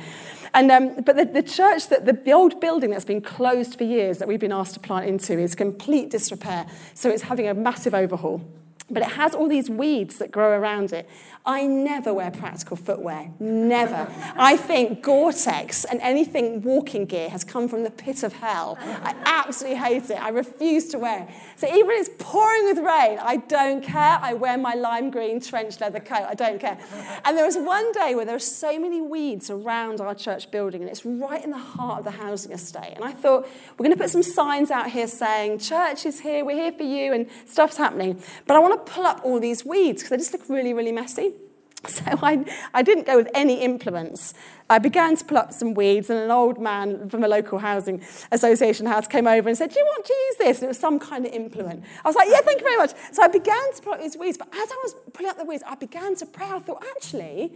And, 0.55 0.71
um, 0.71 1.03
but 1.03 1.17
the, 1.17 1.25
the 1.25 1.43
church, 1.43 1.89
that 1.89 2.07
the, 2.07 2.13
the 2.13 2.33
old 2.33 2.61
building 2.61 2.91
that's 2.91 3.05
been 3.05 3.21
closed 3.21 3.77
for 3.77 3.85
years 3.85 4.19
that 4.19 4.29
we've 4.29 4.41
been 4.41 4.53
asked 4.53 4.75
to 4.75 4.81
plant 4.81 5.07
into 5.07 5.39
is 5.39 5.55
complete 5.55 6.11
disrepair. 6.11 6.67
So 6.95 7.11
it's 7.11 7.23
having 7.23 7.49
a 7.49 7.55
massive 7.55 7.95
overhaul. 7.95 8.43
But 8.91 9.03
it 9.03 9.11
has 9.11 9.35
all 9.35 9.49
these 9.49 9.69
weeds 9.69 10.19
that 10.19 10.31
grow 10.31 10.59
around 10.59 10.93
it. 10.93 11.09
I 11.49 11.67
never 11.67 12.13
wear 12.13 12.31
practical 12.31 12.77
footwear. 12.77 13.31
Never. 13.41 14.07
I 14.37 14.59
think 14.59 15.03
Gore 15.03 15.33
Tex 15.33 15.87
and 15.87 15.99
anything 16.03 16.61
walking 16.61 17.07
gear 17.07 17.31
has 17.31 17.43
come 17.43 17.69
from 17.69 17.85
the 17.85 17.91
pit 17.91 18.23
of 18.23 18.35
hell. 18.35 18.77
I 18.79 19.15
absolutely 19.25 19.79
hate 19.79 20.11
it. 20.11 20.23
I 20.23 20.29
refuse 20.29 20.89
to 20.89 20.99
wear 20.99 21.23
it. 21.23 21.29
So 21.57 21.67
even 21.67 21.87
when 21.87 22.01
it's 22.01 22.11
pouring 22.19 22.65
with 22.67 22.77
rain, 22.77 23.19
I 23.19 23.43
don't 23.49 23.83
care. 23.83 24.19
I 24.21 24.35
wear 24.35 24.59
my 24.59 24.75
lime 24.75 25.11
green 25.11 25.41
trench 25.41 25.81
leather 25.81 26.01
coat. 26.01 26.27
I 26.29 26.35
don't 26.35 26.61
care. 26.61 26.79
And 27.25 27.35
there 27.35 27.47
was 27.47 27.57
one 27.57 27.93
day 27.93 28.15
where 28.15 28.27
there 28.27 28.35
were 28.35 28.39
so 28.41 28.79
many 28.79 29.01
weeds 29.01 29.49
around 29.49 30.03
our 30.03 30.15
church 30.15 30.51
building, 30.51 30.83
and 30.83 30.91
it's 30.91 31.07
right 31.07 31.43
in 31.43 31.51
the 31.51 31.57
heart 31.57 32.01
of 32.01 32.05
the 32.05 32.11
housing 32.11 32.53
estate. 32.53 32.93
And 32.95 33.05
I 33.05 33.13
thought, 33.13 33.49
we're 33.79 33.85
going 33.85 33.97
to 33.97 34.03
put 34.03 34.11
some 34.11 34.23
signs 34.23 34.71
out 34.71 34.91
here 34.91 35.09
saying, 35.09 35.61
Church 35.61 36.05
is 36.05 36.21
here, 36.21 36.45
we're 36.45 36.57
here 36.57 36.73
for 36.73 36.83
you, 36.83 37.15
and 37.15 37.27
stuff's 37.47 37.79
happening. 37.79 38.23
But 38.47 38.57
I 38.57 38.61
want 38.61 38.85
to 38.85 38.93
pull 38.93 39.07
up 39.07 39.23
all 39.25 39.41
these 39.41 39.65
weeds 39.65 40.03
because 40.03 40.11
they 40.11 40.19
just 40.19 40.35
look 40.35 40.47
really, 40.51 40.75
really 40.75 40.93
messy. 40.93 41.37
So 41.89 42.03
I, 42.07 42.45
I 42.75 42.83
didn't 42.83 43.07
go 43.07 43.17
with 43.17 43.29
any 43.35 43.63
implements. 43.63 44.35
I 44.69 44.79
began 44.79 45.17
to 45.17 45.25
pull 45.25 45.39
up 45.39 45.53
some 45.53 45.75
weeds, 45.75 46.11
and 46.11 46.19
an 46.19 46.31
old 46.31 46.61
man 46.61 47.09
from 47.09 47.25
a 47.25 47.29
local 47.29 47.59
housing 47.59 48.03
association 48.31 48.87
house 48.87 49.07
came 49.07 49.27
over 49.27 49.49
and 49.49 49.57
said, 49.57 49.71
Do 49.71 49.79
you 49.79 49.85
want 49.85 50.05
to 50.05 50.13
use 50.13 50.37
this? 50.37 50.59
And 50.59 50.65
it 50.65 50.69
was 50.69 50.79
some 50.79 50.99
kind 50.99 51.25
of 51.25 51.33
implement. 51.33 51.85
I 52.05 52.09
was 52.09 52.17
like, 52.17 52.29
Yeah, 52.31 52.41
thank 52.41 52.61
you 52.61 52.67
very 52.67 52.77
much. 52.77 52.93
So 53.13 53.23
I 53.23 53.29
began 53.29 53.75
to 53.75 53.83
pull 53.83 53.95
up 53.95 54.01
these 54.01 54.17
weeds, 54.17 54.37
but 54.37 54.49
as 54.49 54.71
I 54.71 54.81
was 54.83 54.95
pulling 55.13 55.31
up 55.31 55.39
the 55.39 55.45
weeds, 55.45 55.63
I 55.67 55.77
began 55.77 56.15
to 56.17 56.27
pray. 56.27 56.47
I 56.47 56.59
thought, 56.59 56.85
Actually, 56.97 57.53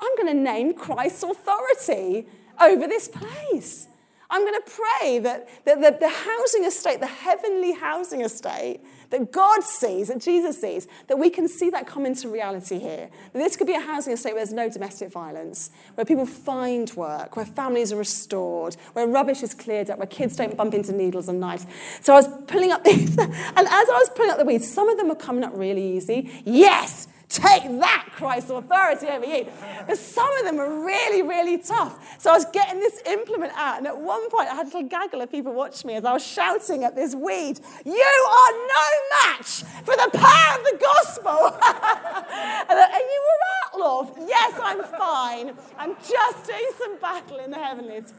I'm 0.00 0.16
going 0.16 0.28
to 0.28 0.42
name 0.42 0.74
Christ's 0.74 1.22
authority 1.22 2.26
over 2.60 2.86
this 2.86 3.08
place. 3.08 3.88
I'm 4.30 4.42
going 4.42 4.60
to 4.60 4.70
pray 4.70 5.18
that, 5.20 5.48
that 5.64 5.80
the, 5.80 5.96
the 5.98 6.08
housing 6.08 6.64
estate, 6.64 7.00
the 7.00 7.06
heavenly 7.06 7.72
housing 7.72 8.20
estate, 8.20 8.80
that 9.08 9.32
God 9.32 9.62
sees, 9.62 10.08
that 10.08 10.20
Jesus 10.20 10.60
sees, 10.60 10.86
that 11.06 11.18
we 11.18 11.30
can 11.30 11.48
see 11.48 11.70
that 11.70 11.86
come 11.86 12.04
into 12.04 12.28
reality 12.28 12.78
here. 12.78 13.08
That 13.32 13.38
this 13.38 13.56
could 13.56 13.66
be 13.66 13.74
a 13.74 13.80
housing 13.80 14.12
estate 14.12 14.34
where 14.34 14.44
there's 14.44 14.52
no 14.52 14.68
domestic 14.68 15.10
violence, 15.10 15.70
where 15.94 16.04
people 16.04 16.26
find 16.26 16.90
work, 16.92 17.36
where 17.36 17.46
families 17.46 17.90
are 17.90 17.96
restored, 17.96 18.76
where 18.92 19.06
rubbish 19.06 19.42
is 19.42 19.54
cleared 19.54 19.88
up, 19.88 19.98
where 19.98 20.06
kids 20.06 20.36
don't 20.36 20.54
bump 20.56 20.74
into 20.74 20.92
needles 20.92 21.28
and 21.28 21.40
knives. 21.40 21.66
So 22.02 22.12
I 22.12 22.16
was 22.16 22.28
pulling 22.46 22.70
up 22.70 22.84
these, 22.84 23.16
and 23.18 23.30
as 23.30 23.66
I 23.66 23.98
was 23.98 24.10
pulling 24.14 24.30
up 24.30 24.38
the 24.38 24.44
weeds, 24.44 24.70
some 24.70 24.90
of 24.90 24.98
them 24.98 25.08
were 25.08 25.14
coming 25.14 25.42
up 25.42 25.52
really 25.54 25.96
easy. 25.96 26.30
Yes! 26.44 27.08
Take 27.28 27.64
that, 27.80 28.08
Christ's 28.12 28.48
authority 28.48 29.06
over 29.06 29.26
you. 29.26 29.46
But 29.86 29.98
some 29.98 30.34
of 30.38 30.44
them 30.44 30.58
are 30.58 30.82
really, 30.82 31.20
really 31.20 31.58
tough. 31.58 32.18
So 32.18 32.30
I 32.30 32.34
was 32.34 32.46
getting 32.54 32.80
this 32.80 33.02
implement 33.06 33.52
out, 33.54 33.76
and 33.76 33.86
at 33.86 33.98
one 33.98 34.30
point 34.30 34.48
I 34.48 34.54
had 34.54 34.62
a 34.62 34.70
little 34.70 34.84
gaggle 34.84 35.20
of 35.20 35.30
people 35.30 35.52
watching 35.52 35.88
me 35.88 35.94
as 35.96 36.06
I 36.06 36.14
was 36.14 36.26
shouting 36.26 36.84
at 36.84 36.96
this 36.96 37.14
weed, 37.14 37.60
You 37.84 37.92
are 37.92 38.52
no 38.52 38.84
match 39.12 39.62
for 39.84 39.94
the 39.94 40.10
power 40.14 40.58
of 40.58 40.64
the 40.64 40.78
gospel. 40.80 41.58
and, 42.70 42.78
you 42.78 43.24
were 43.28 43.44
out, 43.54 43.78
love. 43.78 44.18
Yes, 44.26 44.58
I'm 44.62 44.82
fine. 44.84 45.52
I'm 45.76 45.96
just 45.96 46.46
doing 46.46 46.70
some 46.78 46.98
battle 46.98 47.40
in 47.40 47.50
the 47.50 47.58
heavenlies. 47.58 48.14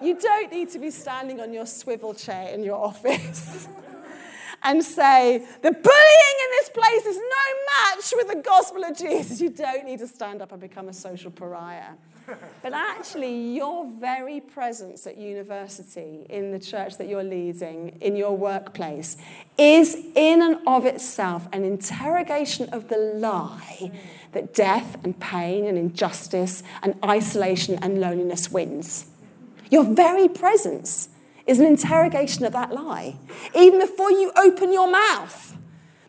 You 0.00 0.18
don't 0.18 0.50
need 0.50 0.70
to 0.70 0.78
be 0.78 0.90
standing 0.90 1.40
on 1.40 1.52
your 1.52 1.66
swivel 1.66 2.14
chair 2.14 2.48
in 2.48 2.64
your 2.64 2.82
office 2.82 3.68
and 4.64 4.82
say, 4.82 5.38
the 5.62 5.70
bullying 5.70 6.36
in 6.44 6.50
this 6.58 6.70
place 6.70 7.06
is 7.06 7.16
no 7.16 7.94
match 7.94 8.12
with 8.16 8.28
the 8.28 8.42
gospel 8.42 8.82
of 8.82 8.96
Jesus. 8.96 9.40
You 9.40 9.50
don't 9.50 9.84
need 9.84 9.98
to 10.00 10.08
stand 10.08 10.42
up 10.42 10.52
and 10.52 10.60
become 10.60 10.88
a 10.88 10.92
social 10.92 11.30
pariah. 11.30 11.92
But 12.62 12.72
actually, 12.72 13.54
your 13.54 13.86
very 14.00 14.40
presence 14.40 15.06
at 15.06 15.18
university, 15.18 16.24
in 16.30 16.52
the 16.52 16.58
church 16.58 16.96
that 16.96 17.06
you're 17.06 17.22
leading, 17.22 17.98
in 18.00 18.16
your 18.16 18.34
workplace, 18.34 19.18
is 19.58 19.94
in 20.14 20.40
and 20.40 20.56
of 20.66 20.86
itself 20.86 21.46
an 21.52 21.64
interrogation 21.64 22.70
of 22.70 22.88
the 22.88 22.96
lie 22.96 23.92
that 24.32 24.54
death 24.54 24.96
and 25.04 25.20
pain 25.20 25.66
and 25.66 25.76
injustice 25.76 26.62
and 26.82 26.94
isolation 27.04 27.78
and 27.82 28.00
loneliness 28.00 28.50
wins. 28.50 29.10
Your 29.70 29.84
very 29.84 30.28
presence 30.28 31.10
is 31.46 31.60
an 31.60 31.66
interrogation 31.66 32.44
of 32.44 32.52
that 32.52 32.72
lie. 32.72 33.16
Even 33.54 33.80
before 33.80 34.10
you 34.10 34.32
open 34.36 34.72
your 34.72 34.90
mouth, 34.90 35.56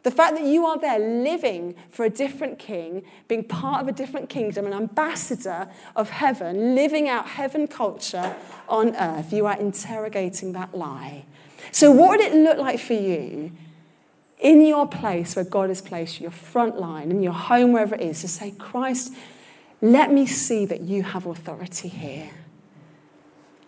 the 0.04 0.12
fact 0.12 0.36
that 0.36 0.46
you 0.46 0.66
are 0.66 0.78
there 0.78 1.00
living 1.00 1.74
for 1.90 2.06
a 2.06 2.12
different 2.12 2.60
king, 2.60 3.04
being 3.28 3.44
part 3.44 3.82
of 3.82 3.88
a 3.88 3.92
different 3.92 4.30
kingdom, 4.30 4.68
an 4.68 4.74
ambassador 4.74 5.68
of 5.96 6.12
heaven, 6.12 6.76
living 6.76 7.10
out 7.10 7.28
heaven 7.28 7.68
culture 7.68 8.36
on 8.70 8.96
earth, 8.96 9.34
you 9.34 9.48
are 9.48 9.60
interrogating 9.60 10.54
that 10.54 10.78
lie. 10.78 11.26
So, 11.72 11.90
what 11.90 12.10
would 12.10 12.20
it 12.20 12.36
look 12.36 12.60
like 12.60 12.80
for 12.80 12.94
you 12.94 13.52
in 14.40 14.66
your 14.66 14.88
place 14.88 15.36
where 15.36 15.44
God 15.44 15.70
has 15.70 15.82
placed 15.82 16.20
you, 16.20 16.26
your 16.26 16.32
front 16.32 16.80
line, 16.80 17.10
in 17.10 17.24
your 17.24 17.34
home, 17.34 17.74
wherever 17.74 17.96
it 17.96 18.02
is, 18.02 18.22
to 18.22 18.28
say, 18.28 18.52
Christ, 18.52 19.12
let 19.82 20.12
me 20.12 20.28
see 20.28 20.68
that 20.68 20.82
you 20.82 21.02
have 21.02 21.26
authority 21.26 21.88
here. 21.88 22.30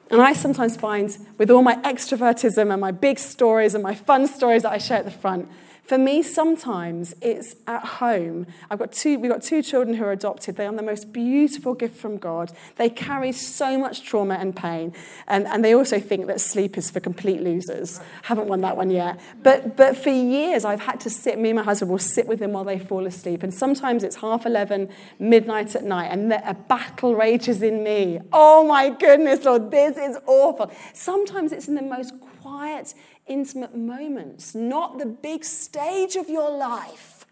And 0.10 0.22
I 0.22 0.34
sometimes 0.34 0.78
find, 0.78 1.16
with 1.38 1.52
all 1.52 1.62
my 1.62 1.76
extrovertism 1.78 2.72
and 2.72 2.80
my 2.80 2.92
big 2.92 3.20
stories 3.20 3.74
and 3.74 3.84
my 3.84 3.94
fun 3.94 4.28
stories 4.28 4.64
that 4.64 4.72
I 4.72 4.78
share 4.78 5.00
at 5.00 5.06
the 5.06 5.12
front, 5.12 5.50
for 5.88 5.98
me, 5.98 6.22
sometimes 6.22 7.16
it's 7.22 7.56
at 7.66 7.86
home. 7.86 8.46
I've 8.70 8.78
got 8.78 8.92
two, 8.92 9.18
we've 9.20 9.32
got 9.32 9.42
two 9.42 9.64
children 9.64 9.96
who 9.96 10.04
are 10.04 10.12
adopted. 10.12 10.58
They 10.58 10.66
are 10.66 10.74
the 10.74 10.82
most 10.82 11.14
beautiful 11.14 11.74
gift 11.74 11.96
from 11.96 12.18
God. 12.18 12.52
They 12.76 12.90
carry 12.90 13.32
so 13.32 13.78
much 13.78 14.04
trauma 14.04 14.36
and 14.36 14.54
pain. 14.54 14.94
And, 15.28 15.48
and 15.48 15.64
they 15.64 15.74
also 15.74 15.98
think 15.98 16.28
that 16.28 16.42
sleep 16.42 16.78
is 16.78 16.92
for 16.92 17.00
complete 17.00 17.42
losers. 17.42 18.02
Haven't 18.24 18.48
won 18.48 18.60
that 18.62 18.76
one 18.76 18.90
yet. 18.90 19.18
But, 19.44 19.78
but 19.78 19.96
for 19.96 20.10
years, 20.10 20.66
I've 20.66 20.82
had 20.82 21.00
to 21.02 21.10
sit, 21.10 21.40
me 21.40 21.52
and 21.52 21.58
my 21.58 21.64
husband 21.64 21.90
will 21.90 22.00
sit 22.00 22.28
with 22.28 22.40
them 22.40 22.52
while 22.52 22.66
they 22.66 22.80
fall 22.80 23.06
asleep. 23.06 23.42
And 23.42 23.54
sometimes 23.54 24.04
it's 24.04 24.18
half 24.18 24.46
11, 24.46 24.90
midnight 25.20 25.74
at 25.74 25.86
night, 25.86 26.08
and 26.08 26.34
a 26.34 26.54
battle 26.68 27.16
rages 27.16 27.62
in 27.62 27.82
me. 27.82 28.20
Oh 28.34 28.68
my 28.68 28.90
goodness, 28.90 29.46
Lord, 29.46 29.72
this 29.72 29.96
is 29.96 30.18
awful. 30.26 30.70
Sometimes 30.94 31.54
it's 31.54 31.70
in 31.70 31.76
the 31.76 31.82
most 31.82 32.14
quiet, 32.42 32.94
intimate 33.28 33.76
moments, 33.76 34.56
not 34.56 35.00
the 35.00 35.06
big 35.06 35.44
stage 35.44 36.16
of 36.16 36.30
your 36.30 36.50
life, 36.56 37.26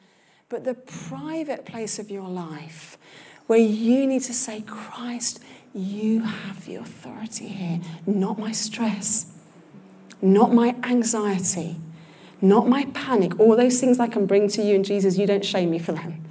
but 0.49 0.63
the 0.63 0.73
private 0.73 1.65
place 1.65 1.99
of 1.99 2.11
your 2.11 2.27
life 2.27 2.97
where 3.47 3.59
you 3.59 4.07
need 4.07 4.21
to 4.23 4.33
say, 4.33 4.61
Christ, 4.61 5.41
you 5.73 6.21
have 6.21 6.65
the 6.65 6.75
authority 6.75 7.47
here, 7.47 7.79
not 8.05 8.39
my 8.39 8.51
stress, 8.51 9.31
not 10.21 10.53
my 10.53 10.75
anxiety, 10.83 11.77
not 12.41 12.67
my 12.67 12.85
panic, 12.93 13.39
all 13.39 13.55
those 13.55 13.79
things 13.79 13.99
I 13.99 14.07
can 14.07 14.25
bring 14.25 14.47
to 14.49 14.61
you, 14.61 14.75
and 14.75 14.85
Jesus, 14.85 15.17
you 15.17 15.27
don't 15.27 15.45
shame 15.45 15.71
me 15.71 15.79
for 15.79 15.91
them. 15.91 16.23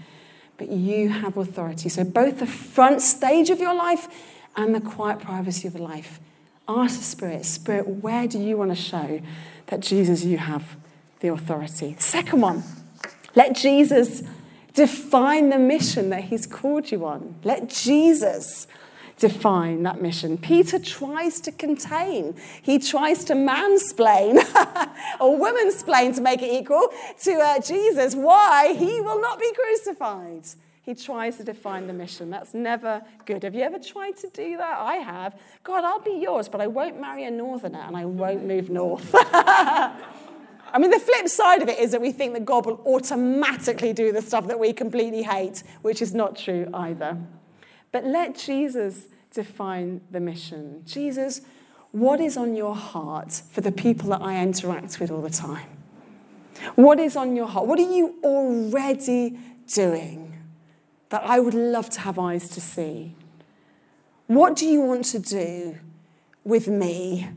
But 0.56 0.68
you 0.70 1.08
have 1.08 1.36
authority. 1.36 1.88
So, 1.88 2.04
both 2.04 2.38
the 2.38 2.46
front 2.46 3.02
stage 3.02 3.50
of 3.50 3.58
your 3.58 3.74
life 3.74 4.08
and 4.56 4.74
the 4.74 4.80
quiet 4.80 5.18
privacy 5.18 5.66
of 5.66 5.74
life. 5.74 6.20
Ask 6.66 6.98
the 6.98 7.04
Spirit, 7.04 7.44
Spirit, 7.44 7.86
where 7.86 8.26
do 8.26 8.38
you 8.38 8.56
want 8.56 8.70
to 8.70 8.76
show 8.76 9.20
that 9.66 9.80
Jesus, 9.80 10.24
you 10.24 10.38
have 10.38 10.76
the 11.24 11.32
authority. 11.32 11.96
Second 11.98 12.42
one, 12.42 12.62
let 13.34 13.56
Jesus 13.56 14.22
define 14.74 15.48
the 15.48 15.58
mission 15.58 16.10
that 16.10 16.24
he's 16.24 16.46
called 16.46 16.90
you 16.90 17.06
on. 17.06 17.36
Let 17.44 17.70
Jesus 17.70 18.66
define 19.18 19.84
that 19.84 20.02
mission. 20.02 20.36
Peter 20.36 20.78
tries 20.78 21.40
to 21.40 21.52
contain, 21.52 22.36
he 22.60 22.78
tries 22.78 23.24
to 23.24 23.34
mansplain 23.34 24.36
or 25.20 25.38
womansplain 25.38 26.14
to 26.16 26.20
make 26.20 26.42
it 26.42 26.52
equal 26.52 26.88
to 27.22 27.32
uh, 27.32 27.58
Jesus 27.60 28.14
why 28.14 28.74
he 28.74 29.00
will 29.00 29.20
not 29.20 29.38
be 29.38 29.50
crucified. 29.54 30.46
He 30.84 30.94
tries 30.94 31.38
to 31.38 31.44
define 31.44 31.86
the 31.86 31.94
mission. 31.94 32.28
That's 32.28 32.52
never 32.52 33.02
good. 33.24 33.42
Have 33.42 33.54
you 33.54 33.62
ever 33.62 33.78
tried 33.78 34.18
to 34.18 34.28
do 34.28 34.58
that? 34.58 34.78
I 34.78 34.96
have. 34.96 35.40
God, 35.62 35.82
I'll 35.82 36.00
be 36.00 36.18
yours, 36.20 36.46
but 36.46 36.60
I 36.60 36.66
won't 36.66 37.00
marry 37.00 37.24
a 37.24 37.30
northerner 37.30 37.80
and 37.80 37.96
I 37.96 38.04
won't 38.04 38.44
move 38.44 38.68
north. 38.68 39.10
I 39.14 40.78
mean, 40.78 40.90
the 40.90 40.98
flip 40.98 41.28
side 41.28 41.62
of 41.62 41.70
it 41.70 41.78
is 41.78 41.92
that 41.92 42.02
we 42.02 42.12
think 42.12 42.34
that 42.34 42.44
God 42.44 42.66
will 42.66 42.82
automatically 42.84 43.94
do 43.94 44.12
the 44.12 44.20
stuff 44.20 44.46
that 44.48 44.58
we 44.58 44.74
completely 44.74 45.22
hate, 45.22 45.62
which 45.80 46.02
is 46.02 46.12
not 46.12 46.36
true 46.36 46.68
either. 46.74 47.16
But 47.90 48.04
let 48.04 48.36
Jesus 48.36 49.06
define 49.32 50.02
the 50.10 50.20
mission. 50.20 50.82
Jesus, 50.84 51.40
what 51.92 52.20
is 52.20 52.36
on 52.36 52.54
your 52.54 52.76
heart 52.76 53.32
for 53.32 53.62
the 53.62 53.72
people 53.72 54.10
that 54.10 54.20
I 54.20 54.42
interact 54.42 55.00
with 55.00 55.10
all 55.10 55.22
the 55.22 55.30
time? 55.30 55.68
What 56.74 57.00
is 57.00 57.16
on 57.16 57.36
your 57.36 57.46
heart? 57.46 57.66
What 57.66 57.78
are 57.78 57.90
you 57.90 58.16
already 58.22 59.38
doing 59.66 60.23
that 61.10 61.22
I 61.24 61.40
would 61.40 61.54
love 61.54 61.90
to 61.90 62.00
have 62.00 62.18
eyes 62.18 62.48
to 62.50 62.60
see? 62.60 63.14
What 64.26 64.56
do 64.56 64.66
you 64.66 64.80
want 64.80 65.04
to 65.06 65.18
do 65.18 65.78
with 66.44 66.68
me 66.68 67.28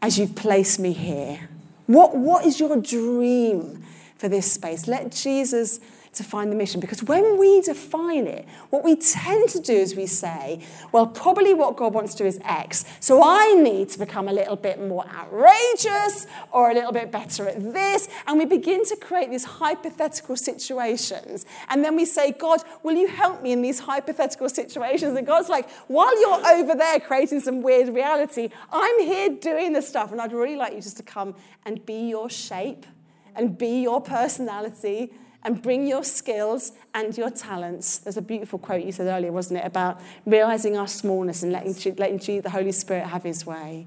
as 0.00 0.18
you've 0.18 0.34
placed 0.34 0.78
me 0.78 0.92
here? 0.92 1.48
What, 1.86 2.16
what 2.16 2.44
is 2.44 2.60
your 2.60 2.76
dream 2.76 3.84
for 4.16 4.28
this 4.28 4.50
space? 4.50 4.86
Let 4.86 5.12
Jesus 5.12 5.80
define 6.16 6.50
the 6.50 6.56
mission. 6.56 6.80
Because 6.80 7.02
when 7.02 7.38
we 7.38 7.60
define 7.60 8.26
it, 8.26 8.46
what 8.70 8.82
we 8.84 8.96
tend 8.96 9.48
to 9.50 9.60
do 9.60 9.72
is 9.72 9.94
we 9.94 10.06
say, 10.06 10.60
well, 10.92 11.06
probably 11.06 11.54
what 11.54 11.76
God 11.76 11.94
wants 11.94 12.14
to 12.14 12.24
do 12.24 12.26
is 12.26 12.40
X. 12.44 12.84
So 13.00 13.22
I 13.22 13.54
need 13.54 13.90
to 13.90 13.98
become 13.98 14.28
a 14.28 14.32
little 14.32 14.56
bit 14.56 14.80
more 14.80 15.04
outrageous 15.06 16.26
or 16.52 16.70
a 16.70 16.74
little 16.74 16.92
bit 16.92 17.10
better 17.12 17.48
at 17.48 17.60
this. 17.72 18.08
And 18.26 18.38
we 18.38 18.46
begin 18.46 18.84
to 18.86 18.96
create 18.96 19.30
these 19.30 19.44
hypothetical 19.44 20.36
situations. 20.36 21.46
And 21.68 21.84
then 21.84 21.96
we 21.96 22.04
say, 22.04 22.32
God, 22.32 22.60
will 22.82 22.96
you 22.96 23.08
help 23.08 23.42
me 23.42 23.52
in 23.52 23.62
these 23.62 23.80
hypothetical 23.80 24.48
situations? 24.48 25.16
And 25.16 25.26
God's 25.26 25.48
like, 25.48 25.70
while 25.88 26.18
you're 26.20 26.46
over 26.46 26.74
there 26.74 27.00
creating 27.00 27.40
some 27.40 27.62
weird 27.62 27.94
reality, 27.94 28.50
I'm 28.72 29.00
here 29.00 29.30
doing 29.30 29.72
the 29.72 29.82
stuff. 29.82 30.12
And 30.12 30.20
I'd 30.20 30.32
really 30.32 30.56
like 30.56 30.74
you 30.74 30.80
just 30.80 30.96
to 30.96 31.02
come 31.02 31.34
and 31.64 31.84
be 31.84 32.08
your 32.08 32.30
shape 32.30 32.86
and 33.34 33.56
be 33.56 33.82
your 33.82 34.00
personality 34.00 35.12
and 35.46 35.62
bring 35.62 35.86
your 35.86 36.02
skills 36.02 36.72
and 36.92 37.16
your 37.16 37.30
talents. 37.30 37.98
There's 37.98 38.16
a 38.16 38.22
beautiful 38.22 38.58
quote 38.58 38.84
you 38.84 38.90
said 38.90 39.06
earlier, 39.06 39.30
wasn't 39.30 39.60
it, 39.60 39.64
about 39.64 40.00
realizing 40.26 40.76
our 40.76 40.88
smallness 40.88 41.44
and 41.44 41.52
letting, 41.52 41.94
letting 41.96 42.40
the 42.40 42.50
Holy 42.50 42.72
Spirit 42.72 43.06
have 43.06 43.22
his 43.22 43.46
way. 43.46 43.86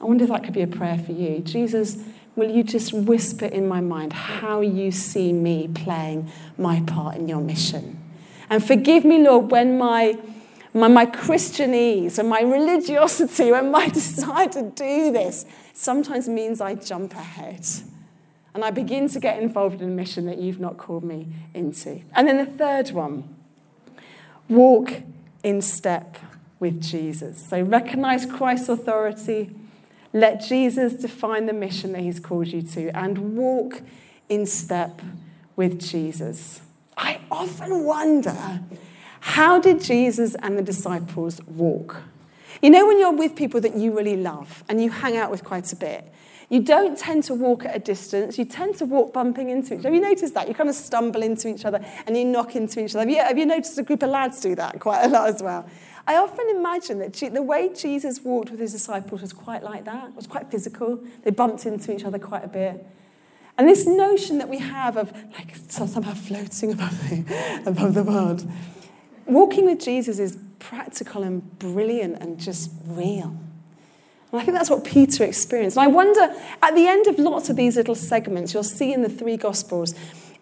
I 0.00 0.04
wonder 0.04 0.24
if 0.24 0.30
that 0.30 0.42
could 0.42 0.52
be 0.52 0.62
a 0.62 0.66
prayer 0.66 0.98
for 0.98 1.12
you. 1.12 1.38
Jesus, 1.38 2.02
will 2.34 2.50
you 2.50 2.64
just 2.64 2.92
whisper 2.92 3.46
in 3.46 3.68
my 3.68 3.80
mind 3.80 4.12
how 4.12 4.62
you 4.62 4.90
see 4.90 5.32
me 5.32 5.68
playing 5.72 6.28
my 6.58 6.80
part 6.80 7.14
in 7.14 7.28
your 7.28 7.40
mission? 7.40 8.02
And 8.50 8.66
forgive 8.66 9.04
me, 9.04 9.22
Lord, 9.22 9.52
when 9.52 9.78
my 9.78 10.18
my, 10.76 10.88
my 10.88 11.06
Christianese 11.06 12.18
and 12.18 12.28
my 12.28 12.40
religiosity, 12.40 13.52
when 13.52 13.70
my 13.70 13.88
desire 13.90 14.48
to 14.48 14.72
do 14.74 15.12
this, 15.12 15.46
sometimes 15.72 16.28
means 16.28 16.60
I 16.60 16.74
jump 16.74 17.14
ahead 17.14 17.64
and 18.54 18.64
I 18.64 18.70
begin 18.70 19.08
to 19.08 19.20
get 19.20 19.42
involved 19.42 19.82
in 19.82 19.88
a 19.88 19.92
mission 19.92 20.26
that 20.26 20.38
you've 20.38 20.60
not 20.60 20.78
called 20.78 21.02
me 21.04 21.26
into. 21.52 22.00
And 22.14 22.28
then 22.28 22.38
the 22.38 22.46
third 22.46 22.90
one 22.92 23.36
walk 24.48 25.02
in 25.42 25.60
step 25.60 26.16
with 26.60 26.80
Jesus. 26.80 27.46
So 27.46 27.60
recognize 27.62 28.24
Christ's 28.24 28.68
authority, 28.68 29.50
let 30.12 30.40
Jesus 30.40 30.94
define 30.94 31.46
the 31.46 31.52
mission 31.52 31.92
that 31.92 32.02
he's 32.02 32.20
called 32.20 32.46
you 32.46 32.62
to, 32.62 32.96
and 32.96 33.36
walk 33.36 33.82
in 34.28 34.46
step 34.46 35.02
with 35.56 35.80
Jesus. 35.80 36.60
I 36.96 37.20
often 37.30 37.84
wonder 37.84 38.60
how 39.20 39.58
did 39.58 39.82
Jesus 39.82 40.36
and 40.36 40.56
the 40.56 40.62
disciples 40.62 41.42
walk? 41.46 42.02
You 42.62 42.70
know, 42.70 42.86
when 42.86 42.98
you're 43.00 43.12
with 43.12 43.34
people 43.34 43.60
that 43.62 43.74
you 43.74 43.96
really 43.96 44.16
love 44.16 44.62
and 44.68 44.82
you 44.82 44.90
hang 44.90 45.16
out 45.16 45.30
with 45.30 45.42
quite 45.42 45.72
a 45.72 45.76
bit, 45.76 46.12
you 46.54 46.60
don't 46.60 46.96
tend 46.96 47.24
to 47.24 47.34
walk 47.34 47.64
at 47.64 47.74
a 47.74 47.80
distance. 47.80 48.38
You 48.38 48.44
tend 48.44 48.76
to 48.76 48.84
walk 48.84 49.12
bumping 49.12 49.50
into 49.50 49.74
each 49.74 49.80
other. 49.80 49.88
Have 49.88 49.94
you 49.94 50.00
noticed 50.00 50.34
that? 50.34 50.46
You 50.46 50.54
kind 50.54 50.68
of 50.68 50.76
stumble 50.76 51.20
into 51.20 51.48
each 51.48 51.64
other 51.64 51.84
and 52.06 52.16
you 52.16 52.24
knock 52.24 52.54
into 52.54 52.78
each 52.78 52.94
other. 52.94 53.00
Have 53.00 53.10
you, 53.10 53.16
have 53.16 53.36
you 53.36 53.44
noticed 53.44 53.76
a 53.76 53.82
group 53.82 54.04
of 54.04 54.10
lads 54.10 54.38
do 54.38 54.54
that 54.54 54.78
quite 54.78 55.02
a 55.02 55.08
lot 55.08 55.28
as 55.28 55.42
well? 55.42 55.68
I 56.06 56.14
often 56.14 56.48
imagine 56.50 57.00
that 57.00 57.14
the 57.14 57.42
way 57.42 57.74
Jesus 57.74 58.20
walked 58.20 58.52
with 58.52 58.60
his 58.60 58.70
disciples 58.70 59.20
was 59.20 59.32
quite 59.32 59.64
like 59.64 59.84
that. 59.86 60.10
It 60.10 60.14
was 60.14 60.28
quite 60.28 60.48
physical. 60.48 61.02
They 61.24 61.32
bumped 61.32 61.66
into 61.66 61.92
each 61.92 62.04
other 62.04 62.20
quite 62.20 62.44
a 62.44 62.48
bit. 62.48 62.86
And 63.58 63.68
this 63.68 63.84
notion 63.84 64.38
that 64.38 64.48
we 64.48 64.58
have 64.58 64.96
of 64.96 65.12
like 65.32 65.56
somehow 65.66 66.14
floating 66.14 66.70
above 66.70 67.10
the, 67.10 67.62
above 67.66 67.94
the 67.94 68.04
world, 68.04 68.48
walking 69.26 69.64
with 69.64 69.80
Jesus 69.80 70.20
is 70.20 70.38
practical 70.60 71.24
and 71.24 71.58
brilliant 71.58 72.22
and 72.22 72.38
just 72.38 72.70
real. 72.86 73.36
And 74.34 74.40
I 74.40 74.44
think 74.44 74.56
that's 74.56 74.68
what 74.68 74.82
Peter 74.82 75.22
experienced. 75.22 75.76
And 75.76 75.84
I 75.84 75.86
wonder, 75.86 76.34
at 76.60 76.74
the 76.74 76.88
end 76.88 77.06
of 77.06 77.20
lots 77.20 77.50
of 77.50 77.54
these 77.54 77.76
little 77.76 77.94
segments, 77.94 78.52
you'll 78.52 78.64
see 78.64 78.92
in 78.92 79.02
the 79.02 79.08
three 79.08 79.36
Gospels, 79.36 79.94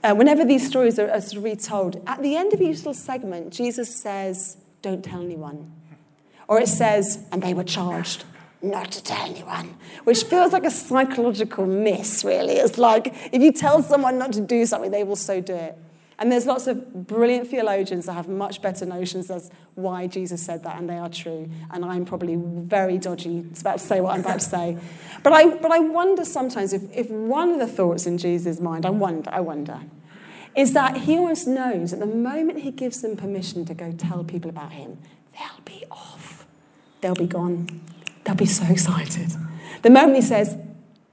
uh, 0.02 0.14
whenever 0.14 0.46
these 0.46 0.66
stories 0.66 0.98
are, 0.98 1.10
are 1.10 1.20
sort 1.20 1.36
of 1.36 1.44
retold, 1.44 2.02
at 2.06 2.22
the 2.22 2.34
end 2.34 2.54
of 2.54 2.62
each 2.62 2.78
little 2.78 2.94
segment, 2.94 3.52
Jesus 3.52 3.94
says, 3.94 4.56
Don't 4.80 5.04
tell 5.04 5.22
anyone. 5.22 5.70
Or 6.48 6.58
it 6.58 6.68
says, 6.68 7.26
And 7.32 7.42
they 7.42 7.52
were 7.52 7.64
charged 7.64 8.24
not 8.62 8.90
to 8.92 9.04
tell 9.04 9.26
anyone, 9.26 9.76
which 10.04 10.24
feels 10.24 10.54
like 10.54 10.64
a 10.64 10.70
psychological 10.70 11.66
miss, 11.66 12.24
really. 12.24 12.54
It's 12.54 12.78
like 12.78 13.14
if 13.30 13.42
you 13.42 13.52
tell 13.52 13.82
someone 13.82 14.16
not 14.16 14.32
to 14.32 14.40
do 14.40 14.64
something, 14.64 14.90
they 14.90 15.04
will 15.04 15.16
so 15.16 15.42
do 15.42 15.52
it. 15.54 15.76
And 16.18 16.30
there's 16.30 16.46
lots 16.46 16.66
of 16.66 17.06
brilliant 17.06 17.48
theologians 17.48 18.06
that 18.06 18.12
have 18.12 18.28
much 18.28 18.62
better 18.62 18.86
notions 18.86 19.30
as 19.30 19.50
why 19.74 20.06
Jesus 20.06 20.42
said 20.42 20.62
that, 20.64 20.78
and 20.78 20.88
they 20.88 20.98
are 20.98 21.08
true. 21.08 21.48
And 21.70 21.84
I'm 21.84 22.04
probably 22.04 22.36
very 22.36 22.98
dodgy 22.98 23.44
about 23.60 23.78
to 23.78 23.84
say 23.84 24.00
what 24.00 24.14
I'm 24.14 24.20
about 24.20 24.40
to 24.40 24.46
say. 24.46 24.78
But 25.22 25.32
I, 25.32 25.48
but 25.56 25.72
I 25.72 25.78
wonder 25.80 26.24
sometimes 26.24 26.72
if, 26.72 26.82
if 26.92 27.10
one 27.10 27.50
of 27.50 27.58
the 27.58 27.66
thoughts 27.66 28.06
in 28.06 28.18
Jesus' 28.18 28.60
mind, 28.60 28.86
I 28.86 28.90
wonder, 28.90 29.30
I 29.32 29.40
wonder, 29.40 29.80
is 30.54 30.74
that 30.74 30.98
he 30.98 31.16
almost 31.16 31.46
knows 31.46 31.92
that 31.92 32.00
the 32.00 32.06
moment 32.06 32.60
he 32.60 32.70
gives 32.70 33.00
them 33.00 33.16
permission 33.16 33.64
to 33.64 33.74
go 33.74 33.92
tell 33.92 34.22
people 34.22 34.50
about 34.50 34.72
him, 34.72 34.98
they'll 35.32 35.64
be 35.64 35.84
off. 35.90 36.46
They'll 37.00 37.14
be 37.14 37.26
gone. 37.26 37.80
They'll 38.24 38.34
be 38.34 38.46
so 38.46 38.64
excited. 38.66 39.32
The 39.80 39.90
moment 39.90 40.16
he 40.16 40.22
says, 40.22 40.56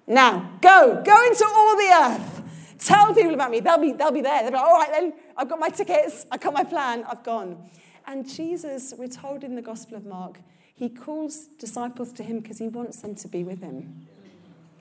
now, 0.05 0.51
go, 0.61 1.01
go 1.05 1.25
into 1.25 1.45
all 1.55 1.77
the 1.77 1.99
earth 2.01 2.38
Tell 2.79 3.13
people 3.13 3.33
about 3.33 3.51
me. 3.51 3.59
They'll 3.59 3.77
be, 3.77 3.91
they'll 3.91 4.11
be 4.11 4.21
there. 4.21 4.41
They'll 4.41 4.51
be 4.51 4.57
like, 4.57 4.65
all 4.65 4.73
right, 4.73 4.91
then, 4.91 5.13
I've 5.37 5.49
got 5.49 5.59
my 5.59 5.69
tickets. 5.69 6.25
I've 6.31 6.39
got 6.39 6.53
my 6.53 6.63
plan. 6.63 7.05
I've 7.09 7.23
gone. 7.23 7.69
And 8.07 8.27
Jesus, 8.27 8.93
we're 8.97 9.07
told 9.07 9.43
in 9.43 9.55
the 9.55 9.61
Gospel 9.61 9.97
of 9.97 10.05
Mark, 10.05 10.39
he 10.73 10.89
calls 10.89 11.47
disciples 11.59 12.13
to 12.13 12.23
him 12.23 12.39
because 12.39 12.57
he 12.57 12.69
wants 12.69 13.01
them 13.01 13.15
to 13.15 13.27
be 13.27 13.43
with 13.43 13.61
him. 13.61 14.07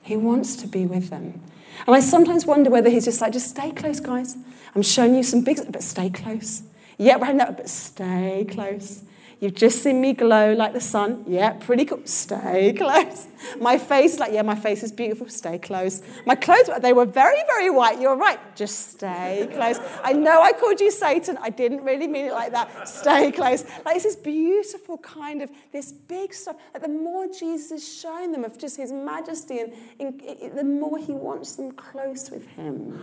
He 0.03 0.17
wants 0.17 0.57
to 0.57 0.69
be 0.69 0.87
with 0.87 1.11
them. 1.11 1.43
And 1.87 1.95
I 1.95 2.01
sometimes 2.01 2.47
wonder 2.47 2.71
whether 2.71 2.89
he's 2.89 3.05
just 3.05 3.21
like, 3.21 3.33
just 3.33 3.51
stay 3.51 3.73
close, 3.73 4.01
guys. 4.01 4.37
I'm 4.75 4.83
showing 4.83 5.17
you 5.17 5.23
some 5.23 5.43
big, 5.43 5.59
but 5.71 5.83
stay 5.83 6.09
close. 6.09 6.63
Yeah, 6.99 7.17
right 7.17 7.35
now, 7.35 7.51
but 7.51 7.69
stay 7.69 8.47
close. 8.49 9.03
You've 9.41 9.55
just 9.55 9.85
seen 9.85 10.01
me 10.01 10.15
glow 10.15 10.53
like 10.55 10.73
the 10.73 10.81
sun. 10.81 11.25
Yeah, 11.29 11.53
pretty 11.53 11.85
cool. 11.85 12.01
Stay 12.05 12.73
close. 12.77 13.29
My 13.61 13.79
face, 13.79 14.19
like, 14.19 14.33
yeah, 14.33 14.43
my 14.43 14.57
face 14.57 14.83
is 14.83 14.91
beautiful. 14.91 15.29
Stay 15.29 15.59
close. 15.59 16.03
My 16.27 16.35
clothes, 16.35 16.69
they 16.81 16.93
were 16.93 17.05
very, 17.05 17.41
very 17.47 17.71
white. 17.71 18.01
You're 18.01 18.17
right. 18.17 18.41
Just 18.57 18.93
stay 18.93 19.49
close. 19.53 19.79
I 20.03 20.13
know 20.13 20.43
I 20.43 20.53
called 20.53 20.81
you 20.81 20.91
Satan. 20.91 21.39
I 21.41 21.51
didn't 21.51 21.85
really 21.85 22.09
mean 22.09 22.27
it 22.27 22.33
like 22.33 22.51
that. 22.51 22.89
Stay 22.89 23.31
close. 23.31 23.65
Like, 23.85 23.95
it's 23.95 24.05
this 24.05 24.17
beautiful 24.17 24.99
kind 24.99 25.41
of, 25.41 25.51
this 25.73 25.93
big 25.93 26.35
stuff. 26.35 26.57
Like, 26.75 26.83
the 26.83 26.89
more 26.89 27.29
Jesus 27.29 27.71
is 27.71 28.01
showing 28.01 28.33
them 28.33 28.45
of 28.45 28.59
just 28.59 28.77
his 28.77 28.91
majesty, 28.91 29.61
and, 29.61 29.73
and 30.01 30.59
the 30.59 30.65
more 30.65 30.99
he 30.99 31.13
wants 31.13 31.55
them 31.55 31.71
close 31.73 32.29
with 32.29 32.47
him. 32.49 33.01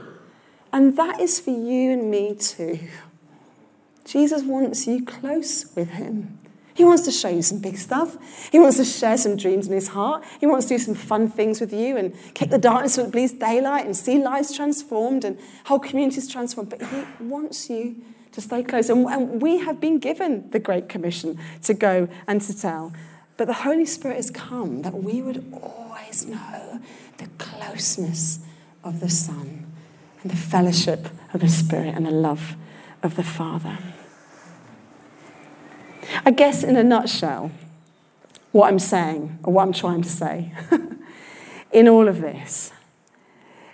And 0.74 0.98
that 0.98 1.22
is 1.22 1.40
for 1.40 1.52
you 1.52 1.94
and 1.94 2.12
me 2.12 2.36
too. 2.36 2.78
Jesus 4.06 4.44
wants 4.44 4.88
you 4.88 5.04
close 5.04 5.66
with 5.76 5.90
him. 5.90 6.40
He 6.76 6.84
wants 6.84 7.04
to 7.04 7.12
show 7.12 7.30
you 7.30 7.42
some 7.42 7.60
big 7.60 7.78
stuff. 7.78 8.18
He 8.52 8.60
wants 8.60 8.78
to 8.78 8.86
share 8.86 9.18
some 9.18 9.38
dreams 9.38 9.68
in 9.68 9.74
his 9.74 9.88
heart. 9.88 10.26
He 10.42 10.46
wants 10.46 10.66
to 10.68 10.76
do 10.76 10.78
some 10.78 10.94
fun 10.94 11.30
things 11.30 11.62
with 11.62 11.72
you 11.72 11.96
and 11.96 12.14
kick 12.34 12.50
the 12.50 12.58
darkness 12.58 12.96
so 12.96 13.06
it 13.06 13.12
bleeds 13.12 13.32
daylight 13.32 13.86
and 13.86 13.96
see 13.96 14.22
lives 14.22 14.54
transformed 14.54 15.24
and 15.24 15.40
whole 15.66 15.80
communities 15.80 16.30
transformed. 16.30 16.70
But 16.70 16.82
he 16.82 17.04
wants 17.22 17.70
you 17.70 17.96
to 18.34 18.42
stay 18.42 18.62
close. 18.62 18.90
And, 18.90 19.08
and 19.08 19.42
we 19.42 19.60
have 19.60 19.80
been 19.80 20.00
given 20.00 20.50
the 20.52 20.60
Great 20.60 20.90
Commission 20.90 21.40
to 21.64 21.74
go 21.74 22.10
and 22.28 22.42
to 22.42 22.60
tell. 22.60 22.92
But 23.38 23.48
the 23.48 23.54
Holy 23.54 23.86
Spirit 23.86 24.18
has 24.18 24.30
come 24.30 24.82
that 24.82 24.94
we 24.94 25.22
would 25.22 25.46
always 25.54 26.26
know 26.26 26.82
the 27.18 27.28
closeness 27.38 28.40
of 28.84 29.00
the 29.00 29.10
Son 29.10 29.66
and 30.22 30.30
the 30.30 30.36
fellowship 30.36 31.08
of 31.34 31.40
the 31.40 31.48
Spirit 31.48 31.96
and 31.96 32.06
the 32.06 32.12
love 32.12 32.58
of 33.02 33.16
the 33.16 33.24
Father. 33.24 33.78
I 36.26 36.32
guess, 36.32 36.64
in 36.64 36.76
a 36.76 36.84
nutshell, 36.84 37.52
what 38.52 38.68
I'm 38.68 38.80
saying, 38.80 39.40
or 39.44 39.54
what 39.54 39.64
I'm 39.64 39.74
trying 39.74 40.02
to 40.02 40.10
say, 40.10 40.54
in 41.72 41.88
all 41.88 42.08
of 42.08 42.22
this, 42.22 42.72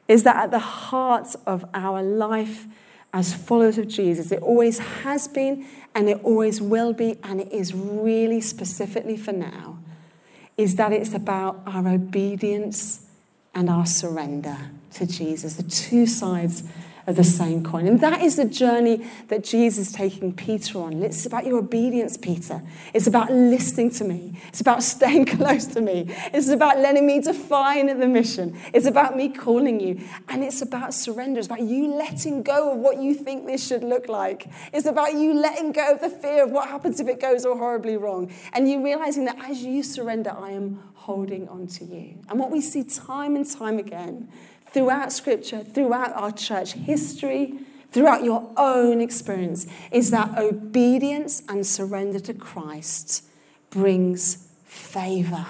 is 0.07 0.23
that 0.23 0.35
at 0.35 0.51
the 0.51 0.59
heart 0.59 1.35
of 1.45 1.65
our 1.73 2.01
life 2.01 2.65
as 3.13 3.33
followers 3.33 3.77
of 3.77 3.87
Jesus, 3.87 4.31
it 4.31 4.41
always 4.41 4.79
has 4.79 5.27
been 5.27 5.65
and 5.93 6.09
it 6.09 6.19
always 6.23 6.61
will 6.61 6.93
be, 6.93 7.17
and 7.23 7.41
it 7.41 7.51
is 7.51 7.73
really 7.73 8.39
specifically 8.39 9.17
for 9.17 9.33
now, 9.33 9.77
is 10.57 10.75
that 10.75 10.93
it's 10.93 11.13
about 11.13 11.61
our 11.65 11.87
obedience 11.87 13.05
and 13.53 13.69
our 13.69 13.85
surrender 13.85 14.57
to 14.93 15.05
Jesus, 15.05 15.55
the 15.55 15.63
two 15.63 16.05
sides 16.05 16.63
of 17.07 17.15
the 17.15 17.23
same 17.23 17.63
coin. 17.63 17.87
And 17.87 17.99
that 18.01 18.21
is 18.21 18.35
the 18.35 18.45
journey 18.45 19.05
that 19.29 19.43
Jesus 19.43 19.87
is 19.87 19.93
taking 19.93 20.33
Peter 20.33 20.79
on. 20.79 21.01
It's 21.03 21.25
about 21.25 21.45
your 21.45 21.59
obedience, 21.59 22.17
Peter. 22.17 22.61
It's 22.93 23.07
about 23.07 23.31
listening 23.31 23.89
to 23.91 24.03
me. 24.03 24.39
It's 24.49 24.61
about 24.61 24.83
staying 24.83 25.25
close 25.37 25.65
to 25.67 25.81
me. 25.81 26.05
It's 26.33 26.49
about 26.49 26.79
letting 26.79 27.05
me 27.05 27.19
define 27.21 27.87
the 27.99 28.07
mission. 28.07 28.57
It's 28.73 28.85
about 28.85 29.15
me 29.15 29.29
calling 29.29 29.79
you. 29.79 30.01
And 30.29 30.43
it's 30.43 30.61
about 30.61 30.93
surrender. 30.93 31.39
It's 31.39 31.47
about 31.47 31.61
you 31.61 31.87
letting 31.87 32.43
go 32.43 32.71
of 32.73 32.77
what 32.77 33.01
you 33.01 33.13
think 33.13 33.45
this 33.45 33.65
should 33.65 33.83
look 33.83 34.07
like. 34.07 34.47
It's 34.73 34.85
about 34.85 35.13
you 35.13 35.33
letting 35.33 35.71
go 35.71 35.93
of 35.93 36.01
the 36.01 36.09
fear 36.09 36.43
of 36.43 36.51
what 36.51 36.69
happens 36.69 36.99
if 36.99 37.07
it 37.07 37.19
goes 37.19 37.45
all 37.45 37.57
horribly 37.57 37.97
wrong. 37.97 38.31
And 38.53 38.69
you 38.69 38.83
realizing 38.83 39.25
that 39.25 39.37
as 39.49 39.63
you 39.63 39.83
surrender, 39.83 40.35
I 40.37 40.51
am 40.51 40.81
holding 40.93 41.49
on 41.49 41.65
to 41.65 41.85
you. 41.85 42.19
And 42.29 42.39
what 42.39 42.51
we 42.51 42.61
see 42.61 42.83
time 42.83 43.35
and 43.35 43.49
time 43.49 43.79
again 43.79 44.29
throughout 44.73 45.11
Scripture, 45.11 45.63
throughout 45.63 46.13
our 46.13 46.31
church 46.31 46.73
history, 46.73 47.59
throughout 47.91 48.23
your 48.23 48.49
own 48.57 49.01
experience, 49.01 49.67
is 49.91 50.11
that 50.11 50.37
obedience 50.37 51.41
and 51.49 51.65
surrender 51.65 52.19
to 52.19 52.33
Christ 52.33 53.23
brings 53.69 54.47
favor. 54.65 55.45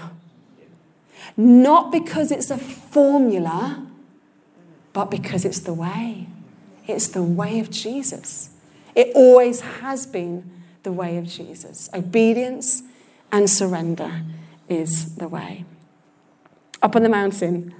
Not 1.37 1.91
because 1.91 2.31
it's 2.31 2.49
a 2.49 2.57
formula, 2.57 3.85
but 4.93 5.05
because 5.05 5.45
it's 5.45 5.59
the 5.59 5.73
way. 5.73 6.27
It's 6.87 7.07
the 7.07 7.23
way 7.23 7.59
of 7.59 7.69
Jesus. 7.69 8.49
It 8.95 9.11
always 9.15 9.61
has 9.61 10.05
been 10.05 10.49
the 10.83 10.91
way 10.91 11.17
of 11.17 11.27
Jesus. 11.27 11.89
Obedience 11.93 12.83
and 13.31 13.49
surrender 13.49 14.23
is 14.67 15.15
the 15.15 15.27
way. 15.27 15.63
Up 16.81 16.95
on 16.95 17.03
the 17.03 17.09
mountain, 17.09 17.73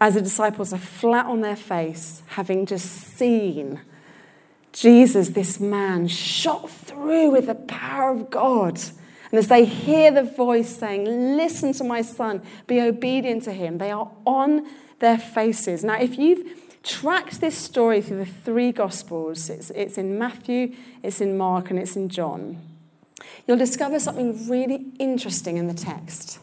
as 0.00 0.14
the 0.14 0.22
disciples 0.22 0.72
are 0.72 0.78
flat 0.78 1.26
on 1.26 1.40
their 1.40 1.56
face, 1.56 2.22
having 2.28 2.66
just 2.66 2.86
seen 2.86 3.80
Jesus, 4.72 5.30
this 5.30 5.58
man, 5.58 6.06
shot 6.06 6.70
through 6.70 7.30
with 7.30 7.46
the 7.46 7.54
power 7.54 8.10
of 8.10 8.30
God. 8.30 8.80
And 9.30 9.38
as 9.38 9.48
they 9.48 9.64
hear 9.64 10.10
the 10.10 10.22
voice 10.22 10.76
saying, 10.76 11.04
Listen 11.36 11.72
to 11.74 11.84
my 11.84 12.02
son, 12.02 12.42
be 12.66 12.80
obedient 12.80 13.42
to 13.44 13.52
him, 13.52 13.78
they 13.78 13.90
are 13.90 14.10
on 14.24 14.66
their 15.00 15.18
faces. 15.18 15.82
Now, 15.84 15.98
if 15.98 16.18
you've 16.18 16.46
tracked 16.82 17.40
this 17.40 17.56
story 17.56 18.00
through 18.00 18.18
the 18.18 18.26
three 18.26 18.72
Gospels, 18.72 19.50
it's, 19.50 19.70
it's 19.70 19.98
in 19.98 20.18
Matthew, 20.18 20.74
it's 21.02 21.20
in 21.20 21.36
Mark, 21.36 21.70
and 21.70 21.78
it's 21.78 21.96
in 21.96 22.08
John, 22.08 22.60
you'll 23.46 23.58
discover 23.58 23.98
something 23.98 24.48
really 24.48 24.86
interesting 24.98 25.56
in 25.56 25.66
the 25.66 25.74
text. 25.74 26.38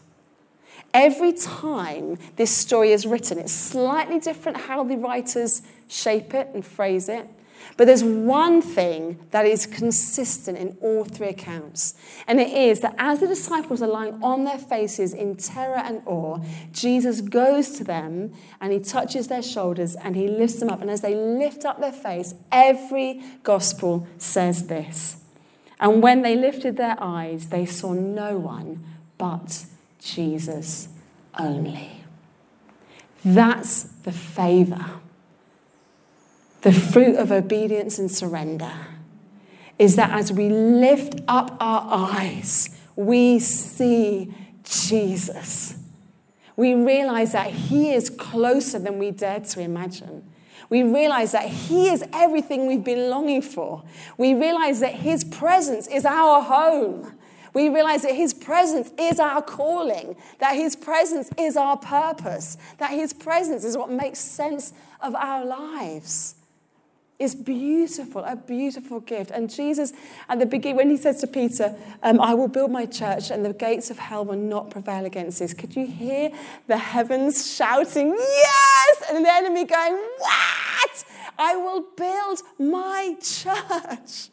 Every 0.96 1.34
time 1.34 2.16
this 2.36 2.50
story 2.50 2.90
is 2.90 3.04
written, 3.04 3.38
it's 3.38 3.52
slightly 3.52 4.18
different 4.18 4.56
how 4.56 4.82
the 4.82 4.96
writers 4.96 5.60
shape 5.88 6.32
it 6.32 6.48
and 6.54 6.64
phrase 6.64 7.10
it. 7.10 7.28
But 7.76 7.84
there's 7.84 8.02
one 8.02 8.62
thing 8.62 9.18
that 9.30 9.44
is 9.44 9.66
consistent 9.66 10.56
in 10.56 10.78
all 10.80 11.04
three 11.04 11.28
accounts, 11.28 11.96
and 12.26 12.40
it 12.40 12.50
is 12.50 12.80
that 12.80 12.94
as 12.96 13.20
the 13.20 13.26
disciples 13.26 13.82
are 13.82 13.88
lying 13.88 14.18
on 14.22 14.44
their 14.44 14.56
faces 14.56 15.12
in 15.12 15.36
terror 15.36 15.76
and 15.76 16.00
awe, 16.06 16.38
Jesus 16.72 17.20
goes 17.20 17.72
to 17.72 17.84
them 17.84 18.32
and 18.62 18.72
he 18.72 18.80
touches 18.80 19.28
their 19.28 19.42
shoulders 19.42 19.96
and 19.96 20.16
he 20.16 20.28
lifts 20.28 20.60
them 20.60 20.70
up. 20.70 20.80
And 20.80 20.88
as 20.88 21.02
they 21.02 21.14
lift 21.14 21.66
up 21.66 21.78
their 21.78 21.92
face, 21.92 22.34
every 22.50 23.22
gospel 23.42 24.06
says 24.16 24.68
this. 24.68 25.18
And 25.78 26.02
when 26.02 26.22
they 26.22 26.36
lifted 26.36 26.78
their 26.78 26.96
eyes, 26.98 27.48
they 27.50 27.66
saw 27.66 27.92
no 27.92 28.38
one 28.38 28.82
but 29.18 29.66
Jesus 30.00 30.88
only. 31.38 32.02
That's 33.24 33.82
the 33.82 34.12
favor. 34.12 34.86
The 36.62 36.72
fruit 36.72 37.16
of 37.16 37.30
obedience 37.30 37.98
and 37.98 38.10
surrender 38.10 38.72
is 39.78 39.96
that 39.96 40.10
as 40.10 40.32
we 40.32 40.48
lift 40.48 41.20
up 41.28 41.56
our 41.60 41.86
eyes, 41.90 42.70
we 42.94 43.38
see 43.38 44.32
Jesus. 44.64 45.78
We 46.56 46.74
realize 46.74 47.32
that 47.32 47.50
He 47.50 47.92
is 47.92 48.08
closer 48.08 48.78
than 48.78 48.98
we 48.98 49.10
dared 49.10 49.44
to 49.46 49.60
imagine. 49.60 50.24
We 50.68 50.82
realize 50.82 51.32
that 51.32 51.48
He 51.48 51.88
is 51.88 52.04
everything 52.12 52.66
we've 52.66 52.82
been 52.82 53.10
longing 53.10 53.42
for. 53.42 53.84
We 54.16 54.34
realize 54.34 54.80
that 54.80 54.94
His 54.94 55.22
presence 55.22 55.86
is 55.86 56.04
our 56.04 56.42
home. 56.42 57.12
We 57.56 57.70
realize 57.70 58.02
that 58.02 58.14
His 58.14 58.34
presence 58.34 58.92
is 58.98 59.18
our 59.18 59.40
calling, 59.40 60.14
that 60.40 60.56
His 60.56 60.76
presence 60.76 61.30
is 61.38 61.56
our 61.56 61.78
purpose, 61.78 62.58
that 62.76 62.90
His 62.90 63.14
presence 63.14 63.64
is 63.64 63.78
what 63.78 63.88
makes 63.90 64.18
sense 64.18 64.74
of 65.00 65.14
our 65.14 65.42
lives. 65.42 66.34
It's 67.18 67.34
beautiful, 67.34 68.22
a 68.24 68.36
beautiful 68.36 69.00
gift. 69.00 69.30
And 69.30 69.48
Jesus, 69.48 69.94
at 70.28 70.38
the 70.38 70.44
beginning, 70.44 70.76
when 70.76 70.90
he 70.90 70.98
says 70.98 71.18
to 71.22 71.26
Peter, 71.26 71.74
um, 72.02 72.20
I 72.20 72.34
will 72.34 72.48
build 72.48 72.72
my 72.72 72.84
church 72.84 73.30
and 73.30 73.42
the 73.42 73.54
gates 73.54 73.88
of 73.88 73.98
hell 73.98 74.26
will 74.26 74.36
not 74.36 74.68
prevail 74.68 75.06
against 75.06 75.38
this, 75.38 75.54
could 75.54 75.74
you 75.74 75.86
hear 75.86 76.30
the 76.66 76.76
heavens 76.76 77.56
shouting, 77.56 78.14
Yes! 78.18 79.02
And 79.10 79.24
the 79.24 79.32
enemy 79.32 79.64
going, 79.64 79.94
What? 80.18 81.04
I 81.38 81.56
will 81.56 81.86
build 81.96 82.42
my 82.58 83.16
church. 83.22 84.28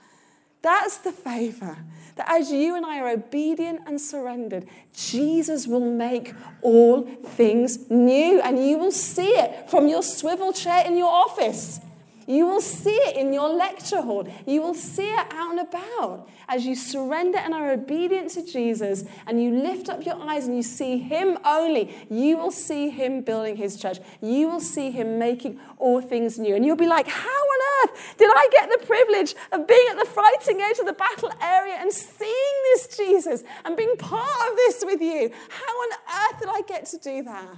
That's 0.64 0.98
the 0.98 1.12
favor. 1.12 1.78
That 2.16 2.30
as 2.30 2.52
you 2.52 2.76
and 2.76 2.86
I 2.86 3.00
are 3.00 3.10
obedient 3.10 3.82
and 3.86 4.00
surrendered, 4.00 4.68
Jesus 4.96 5.68
will 5.68 5.92
make 5.92 6.34
all 6.62 7.04
things 7.04 7.90
new. 7.90 8.40
And 8.42 8.66
you 8.66 8.78
will 8.78 8.92
see 8.92 9.30
it 9.30 9.70
from 9.70 9.88
your 9.88 10.02
swivel 10.02 10.54
chair 10.54 10.86
in 10.86 10.98
your 10.98 11.12
office. 11.12 11.80
You 12.26 12.46
will 12.46 12.62
see 12.62 12.96
it 12.96 13.18
in 13.18 13.34
your 13.34 13.50
lecture 13.50 14.02
hall. 14.02 14.28
You 14.46 14.62
will 14.62 14.74
see 14.74 15.10
it 15.10 15.28
out 15.32 15.52
and 15.52 15.60
about 15.60 16.30
as 16.48 16.66
you 16.66 16.76
surrender 16.76 17.38
and 17.38 17.54
are 17.54 17.72
obedient 17.72 18.30
to 18.32 18.46
Jesus 18.46 19.04
and 19.28 19.42
you 19.42 19.52
lift 19.52 19.90
up 19.90 20.06
your 20.06 20.16
eyes 20.16 20.48
and 20.48 20.56
you 20.56 20.64
see 20.64 20.98
Him 20.98 21.38
only. 21.46 21.96
You 22.10 22.38
will 22.38 22.52
see 22.52 22.90
Him 22.90 23.22
building 23.22 23.58
His 23.58 23.76
church. 23.76 23.98
You 24.22 24.50
will 24.50 24.60
see 24.60 24.92
Him 24.92 25.20
making 25.20 25.60
all 25.78 26.02
things 26.02 26.40
new. 26.40 26.56
And 26.56 26.66
you'll 26.66 26.76
be 26.76 26.88
like, 26.88 27.08
How 27.08 27.30
on 27.30 27.90
earth 27.90 28.16
did 28.18 28.30
I 28.34 28.48
get 28.52 28.70
the 28.70 28.86
privilege 28.86 29.36
of 29.52 29.68
being 29.68 29.88
at 29.92 29.98
the 29.98 30.06
fighting 30.06 30.62
edge 30.62 30.80
of 30.80 30.86
the 30.86 30.94
battle 30.94 31.32
area 31.42 31.76
and 31.80 31.92
seeing 31.92 32.54
this 32.72 32.96
Jesus 32.96 33.44
and 33.66 33.76
being 33.76 33.96
part 33.98 34.50
of 34.50 34.56
this 34.56 34.84
with 34.86 35.02
you? 35.02 35.32
How 35.50 35.74
on 35.74 35.90
earth 35.92 36.40
did 36.40 36.50
I 36.50 36.62
get 36.68 36.86
to 36.88 36.98
do 36.98 37.24
that? 37.24 37.58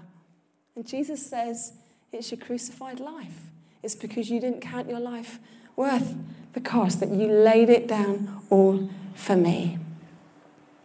And 0.76 0.88
Jesus 0.88 1.26
says, 1.26 1.74
It's 2.12 2.32
your 2.32 2.40
crucified 2.40 3.00
life. 3.00 3.52
It's 3.86 3.94
because 3.94 4.32
you 4.32 4.40
didn't 4.40 4.62
count 4.62 4.90
your 4.90 5.00
life 5.00 5.38
worth 5.76 6.16
the 6.54 6.60
cost, 6.60 7.02
that 7.02 7.10
you 7.10 7.28
laid 7.28 7.70
it 7.70 7.88
down 7.88 8.42
all 8.50 8.90
for 9.14 9.36
me. 9.36 9.78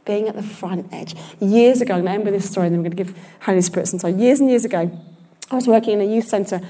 Being 0.05 0.29
at 0.29 0.37
the 0.37 0.43
front 0.43 0.93
edge. 0.93 1.15
Years 1.41 1.81
ago, 1.81 1.95
i 1.95 1.97
remember 1.97 2.31
this 2.31 2.51
story, 2.51 2.67
and 2.67 2.75
then 2.75 2.83
we're 2.83 2.91
going 2.91 2.99
to 2.99 3.05
give 3.05 3.19
Holy 3.41 3.63
Spirit 3.63 3.87
some 3.87 3.99
time. 3.99 4.19
Years 4.19 4.41
and 4.41 4.51
years 4.51 4.67
ago, 4.67 4.91
I 5.51 5.55
was 5.55 5.67
working 5.67 5.95
in 5.95 6.03
a 6.03 6.15
youth 6.15 6.27
centre 6.27 6.61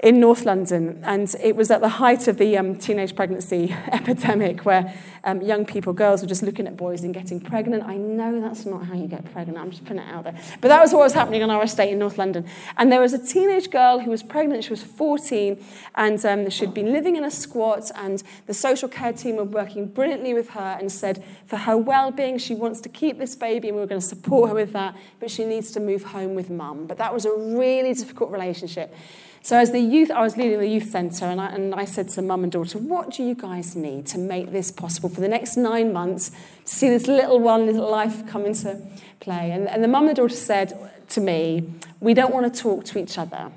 in 0.00 0.20
North 0.20 0.44
London, 0.44 1.00
and 1.02 1.34
it 1.42 1.56
was 1.56 1.72
at 1.72 1.80
the 1.80 1.88
height 1.88 2.28
of 2.28 2.38
the 2.38 2.56
um, 2.56 2.76
teenage 2.76 3.16
pregnancy 3.16 3.72
epidemic 3.92 4.64
where 4.64 4.94
um, 5.24 5.42
young 5.42 5.66
people, 5.66 5.92
girls, 5.92 6.22
were 6.22 6.28
just 6.28 6.42
looking 6.42 6.68
at 6.68 6.76
boys 6.76 7.02
and 7.02 7.12
getting 7.12 7.40
pregnant. 7.40 7.82
I 7.82 7.96
know 7.96 8.40
that's 8.40 8.64
not 8.64 8.86
how 8.86 8.94
you 8.94 9.08
get 9.08 9.30
pregnant, 9.32 9.58
I'm 9.58 9.70
just 9.70 9.84
putting 9.84 10.02
it 10.02 10.08
out 10.08 10.22
there. 10.22 10.38
But 10.60 10.68
that 10.68 10.80
was 10.80 10.92
what 10.92 11.00
was 11.00 11.14
happening 11.14 11.42
on 11.42 11.50
our 11.50 11.64
estate 11.64 11.90
in 11.90 11.98
North 11.98 12.16
London. 12.16 12.46
And 12.76 12.92
there 12.92 13.00
was 13.00 13.12
a 13.12 13.18
teenage 13.18 13.70
girl 13.70 13.98
who 13.98 14.10
was 14.10 14.22
pregnant, 14.22 14.62
she 14.62 14.70
was 14.70 14.84
14, 14.84 15.62
and 15.96 16.24
um, 16.24 16.48
she'd 16.48 16.74
been 16.74 16.92
living 16.92 17.16
in 17.16 17.24
a 17.24 17.30
squat, 17.30 17.90
and 17.96 18.22
the 18.46 18.54
social 18.54 18.88
care 18.88 19.12
team 19.12 19.34
were 19.34 19.44
working 19.44 19.86
brilliantly 19.86 20.32
with 20.32 20.50
her 20.50 20.76
and 20.78 20.92
said 20.92 21.24
for 21.46 21.56
her 21.56 21.76
well 21.76 22.12
being, 22.12 22.38
she 22.38 22.54
wants 22.54 22.80
to 22.82 22.88
keep 22.88 23.18
this 23.18 23.34
baby, 23.34 23.66
and 23.66 23.76
we 23.76 23.80
were 23.80 23.88
going 23.88 24.00
to 24.00 24.06
support 24.06 24.50
her 24.50 24.54
with 24.54 24.72
that, 24.74 24.94
but 25.18 25.28
she 25.28 25.44
needs 25.44 25.72
to 25.72 25.80
move 25.80 26.04
home 26.04 26.36
with 26.36 26.50
mum. 26.50 26.86
But 26.86 26.98
that 26.98 27.12
was 27.12 27.24
a 27.24 27.32
really 27.32 27.94
difficult 27.94 28.30
relationship. 28.30 28.94
So 29.42 29.56
as 29.56 29.72
the 29.72 29.80
youth, 29.80 30.10
I 30.10 30.22
was 30.22 30.36
leading 30.36 30.58
the 30.58 30.68
youth 30.68 30.90
centre, 30.90 31.24
and 31.24 31.40
I, 31.40 31.48
and 31.48 31.74
I 31.74 31.84
said 31.84 32.08
to 32.10 32.22
mum 32.22 32.42
and 32.42 32.52
daughter, 32.52 32.78
what 32.78 33.10
do 33.10 33.22
you 33.22 33.34
guys 33.34 33.76
need 33.76 34.06
to 34.08 34.18
make 34.18 34.50
this 34.50 34.70
possible 34.70 35.08
for 35.08 35.20
the 35.20 35.28
next 35.28 35.56
nine 35.56 35.92
months, 35.92 36.30
to 36.30 36.74
see 36.74 36.88
this 36.88 37.06
little 37.06 37.38
one, 37.38 37.66
little 37.66 37.90
life 37.90 38.26
come 38.26 38.44
into 38.44 38.80
play? 39.20 39.50
And, 39.52 39.68
and 39.68 39.82
the 39.82 39.88
mum 39.88 40.08
and 40.08 40.16
daughter 40.16 40.34
said 40.34 40.76
to 41.10 41.20
me, 41.20 41.72
we 42.00 42.14
don't 42.14 42.34
want 42.34 42.52
to 42.52 42.60
talk 42.60 42.84
to 42.86 42.98
each 42.98 43.16
other, 43.16 43.50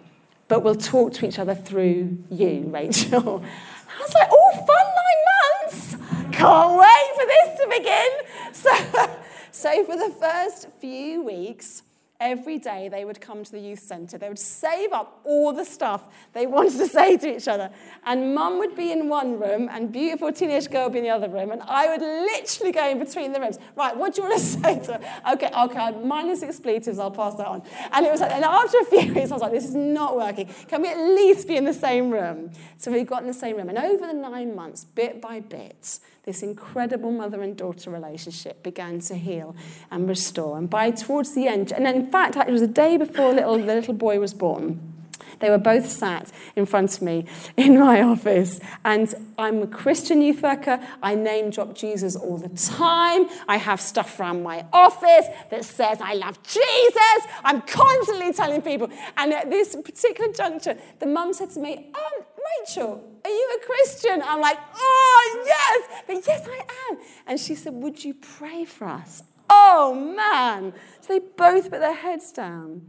but 0.47 0.63
we'll 0.63 0.75
talk 0.75 1.13
to 1.13 1.25
each 1.25 1.39
other 1.39 1.55
through 1.55 2.17
you, 2.29 2.63
Rachel. 2.67 3.43
I 3.99 4.01
was 4.01 4.13
like, 4.13 4.29
oh, 4.31 4.51
fun 4.67 4.87
nine 5.01 5.21
months! 5.63 6.37
Can't 6.37 6.79
wait 6.79 7.11
for 7.15 7.25
this 7.25 7.59
to 7.59 7.67
begin. 7.77 8.09
So, 8.53 9.09
so 9.51 9.85
for 9.85 9.95
the 9.95 10.13
first 10.19 10.67
few 10.79 11.23
weeks, 11.23 11.83
every 12.21 12.59
day 12.59 12.87
they 12.87 13.03
would 13.03 13.19
come 13.19 13.43
to 13.43 13.51
the 13.51 13.59
youth 13.59 13.79
centre. 13.79 14.17
They 14.17 14.29
would 14.29 14.39
save 14.39 14.93
up 14.93 15.19
all 15.25 15.51
the 15.51 15.65
stuff 15.65 16.03
they 16.33 16.45
wanted 16.45 16.77
to 16.77 16.87
say 16.99 17.17
to 17.17 17.35
each 17.35 17.47
other. 17.47 17.71
And 18.05 18.33
mum 18.33 18.59
would 18.59 18.75
be 18.75 18.91
in 18.91 19.09
one 19.09 19.39
room 19.39 19.67
and 19.69 19.91
beautiful 19.91 20.31
teenage 20.31 20.69
girl 20.69 20.85
would 20.85 20.93
be 20.93 20.99
in 20.99 21.03
the 21.03 21.09
other 21.09 21.27
room. 21.27 21.51
And 21.51 21.61
I 21.63 21.89
would 21.89 22.01
literally 22.01 22.71
go 22.71 22.87
in 22.87 22.99
between 22.99 23.33
the 23.33 23.41
rooms. 23.41 23.57
Right, 23.75 23.97
what 23.97 24.15
do 24.15 24.21
you 24.21 24.29
want 24.29 24.39
to 24.39 24.45
say 24.61 24.79
to 24.85 24.93
her? 24.93 25.33
Okay, 25.33 25.49
okay, 25.57 25.91
minus 26.03 26.43
expletives, 26.43 26.99
I'll 26.99 27.11
pass 27.11 27.35
that 27.35 27.47
on. 27.47 27.63
And 27.91 28.05
it 28.05 28.11
was 28.11 28.21
like, 28.21 28.31
and 28.31 28.45
after 28.45 28.77
a 28.77 28.85
few 28.85 29.13
weeks, 29.13 29.31
I 29.31 29.33
was 29.33 29.41
like, 29.41 29.51
this 29.51 29.65
is 29.65 29.75
not 29.75 30.15
working. 30.15 30.47
Can 30.67 30.83
we 30.83 30.89
at 30.89 30.97
least 30.99 31.47
be 31.47 31.57
in 31.57 31.65
the 31.65 31.73
same 31.73 32.11
room? 32.11 32.51
So 32.77 32.91
we 32.91 33.03
got 33.03 33.21
in 33.21 33.27
the 33.27 33.33
same 33.33 33.57
room. 33.57 33.69
And 33.69 33.77
over 33.77 34.07
the 34.07 34.13
nine 34.13 34.55
months, 34.55 34.85
bit 34.85 35.21
by 35.21 35.39
bit, 35.39 35.99
this 36.23 36.43
incredible 36.43 37.11
mother 37.11 37.41
and 37.41 37.57
daughter 37.57 37.89
relationship 37.89 38.61
began 38.61 38.99
to 39.01 39.15
heal 39.15 39.55
and 39.89 40.07
restore. 40.07 40.57
And 40.57 40.69
by 40.69 40.91
towards 40.91 41.33
the 41.33 41.47
end, 41.47 41.71
and 41.71 41.87
in 41.87 42.11
fact, 42.11 42.35
it 42.35 42.51
was 42.51 42.61
the 42.61 42.67
day 42.67 42.97
before 42.97 43.33
little, 43.33 43.57
the 43.57 43.65
little 43.65 43.93
boy 43.93 44.19
was 44.19 44.33
born. 44.33 44.91
They 45.39 45.49
were 45.49 45.57
both 45.57 45.89
sat 45.89 46.31
in 46.55 46.65
front 46.65 46.95
of 46.95 47.01
me 47.01 47.25
in 47.57 47.79
my 47.79 48.01
office. 48.01 48.59
And 48.85 49.13
I'm 49.37 49.63
a 49.63 49.67
Christian 49.67 50.21
youth 50.21 50.41
worker. 50.41 50.79
I 51.01 51.15
name 51.15 51.49
drop 51.49 51.73
Jesus 51.73 52.15
all 52.15 52.37
the 52.37 52.49
time. 52.49 53.27
I 53.47 53.57
have 53.57 53.81
stuff 53.81 54.19
around 54.19 54.43
my 54.43 54.65
office 54.71 55.25
that 55.49 55.65
says, 55.65 55.99
I 55.99 56.13
love 56.13 56.41
Jesus. 56.43 57.27
I'm 57.43 57.61
constantly 57.63 58.31
telling 58.33 58.61
people. 58.61 58.89
And 59.17 59.33
at 59.33 59.49
this 59.49 59.75
particular 59.75 60.31
juncture, 60.31 60.77
the 60.99 61.07
mum 61.07 61.33
said 61.33 61.49
to 61.51 61.59
me, 61.59 61.91
um, 61.95 62.25
Rachel, 62.59 63.03
are 63.23 63.29
you 63.29 63.59
a 63.61 63.65
Christian? 63.65 64.21
I'm 64.23 64.41
like, 64.41 64.57
oh, 64.75 65.43
yes, 65.45 66.03
but 66.07 66.27
yes, 66.27 66.47
I 66.47 66.65
am. 66.89 66.97
And 67.27 67.39
she 67.39 67.55
said, 67.55 67.73
Would 67.73 68.03
you 68.03 68.13
pray 68.13 68.65
for 68.65 68.87
us? 68.87 69.23
Oh, 69.49 69.93
man. 69.93 70.73
So 71.01 71.13
they 71.13 71.19
both 71.19 71.69
put 71.69 71.79
their 71.81 71.95
heads 71.95 72.31
down. 72.31 72.81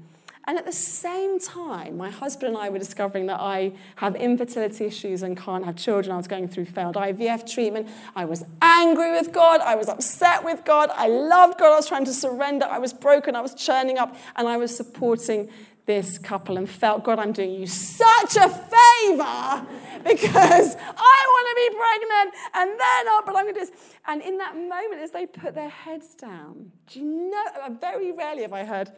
And 0.49 0.59
at 0.59 0.67
the 0.67 0.73
same 0.73 1.39
time, 1.39 1.97
my 1.97 2.11
husband 2.11 2.55
and 2.55 2.59
I 2.59 2.69
were 2.69 2.79
discovering 2.79 3.27
that 3.27 3.39
I 3.39 3.73
have 3.97 4.17
infertility 4.17 4.87
issues 4.87 5.23
and 5.23 5.37
can't 5.37 5.65
have 5.65 5.77
children. 5.77 6.13
I 6.13 6.17
was 6.17 6.27
going 6.27 6.49
through 6.49 6.65
failed 6.65 6.97
IVF 6.97 7.49
treatment. 7.49 7.89
I 8.17 8.25
was 8.25 8.45
angry 8.61 9.13
with 9.13 9.33
God. 9.33 9.61
I 9.61 9.77
was 9.77 9.89
upset 9.89 10.45
with 10.45 10.65
God. 10.65 10.91
I 10.95 11.07
loved 11.07 11.61
God. 11.61 11.73
I 11.73 11.77
was 11.77 11.87
trying 11.87 12.07
to 12.07 12.13
surrender. 12.13 12.67
I 12.67 12.79
was 12.79 12.93
broken. 12.93 13.37
I 13.37 13.41
was 13.41 13.55
churning 13.55 13.99
up. 13.99 14.17
And 14.35 14.49
I 14.49 14.57
was 14.57 14.77
supporting 14.77 15.49
this 15.87 16.19
couple 16.19 16.57
and 16.57 16.69
felt, 16.69 17.05
God, 17.05 17.19
I'm 17.19 17.33
doing 17.33 17.53
you 17.53 17.67
such 17.67 18.37
a 18.37 18.49
favor 18.49 19.67
because 20.05 20.77
I 20.77 21.25
want 21.29 21.47
to 21.49 21.57
be 21.57 21.77
pregnant 21.77 22.35
and 22.55 22.71
they're 22.81 23.05
not, 23.05 23.27
but 23.27 23.37
I'm 23.37 23.45
going 23.45 23.55
to 23.55 23.61
do 23.61 23.67
this. 23.67 23.73
And 24.07 24.23
in 24.23 24.39
that 24.39 24.55
moment, 24.57 25.01
as 25.03 25.11
they 25.11 25.27
put 25.27 25.55
their 25.55 25.69
heads 25.69 26.15
down, 26.15 26.71
do 26.87 27.01
you 27.01 27.31
know, 27.31 27.45
uh, 27.65 27.71
very 27.81 28.13
rarely 28.13 28.43
have 28.43 28.53
I 28.53 28.65
heard 28.65 28.91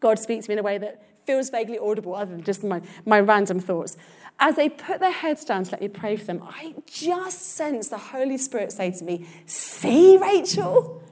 God 0.00 0.18
speak 0.18 0.42
to 0.42 0.50
me 0.50 0.54
in 0.54 0.58
a 0.58 0.62
way 0.62 0.78
that 0.78 1.02
feels 1.26 1.50
vaguely 1.50 1.78
audible 1.78 2.14
other 2.14 2.32
than 2.32 2.42
just 2.42 2.64
my, 2.64 2.82
my 3.04 3.20
random 3.20 3.60
thoughts. 3.60 3.96
As 4.40 4.56
they 4.56 4.68
put 4.68 4.98
their 5.00 5.12
heads 5.12 5.44
down 5.44 5.64
to 5.64 5.70
let 5.70 5.80
me 5.80 5.88
pray 5.88 6.16
for 6.16 6.24
them, 6.24 6.42
I 6.42 6.74
just 6.86 7.54
sense 7.54 7.88
the 7.88 7.98
Holy 7.98 8.38
Spirit 8.38 8.72
say 8.72 8.90
to 8.90 9.04
me, 9.04 9.26
See, 9.46 10.16
Rachel, 10.16 11.02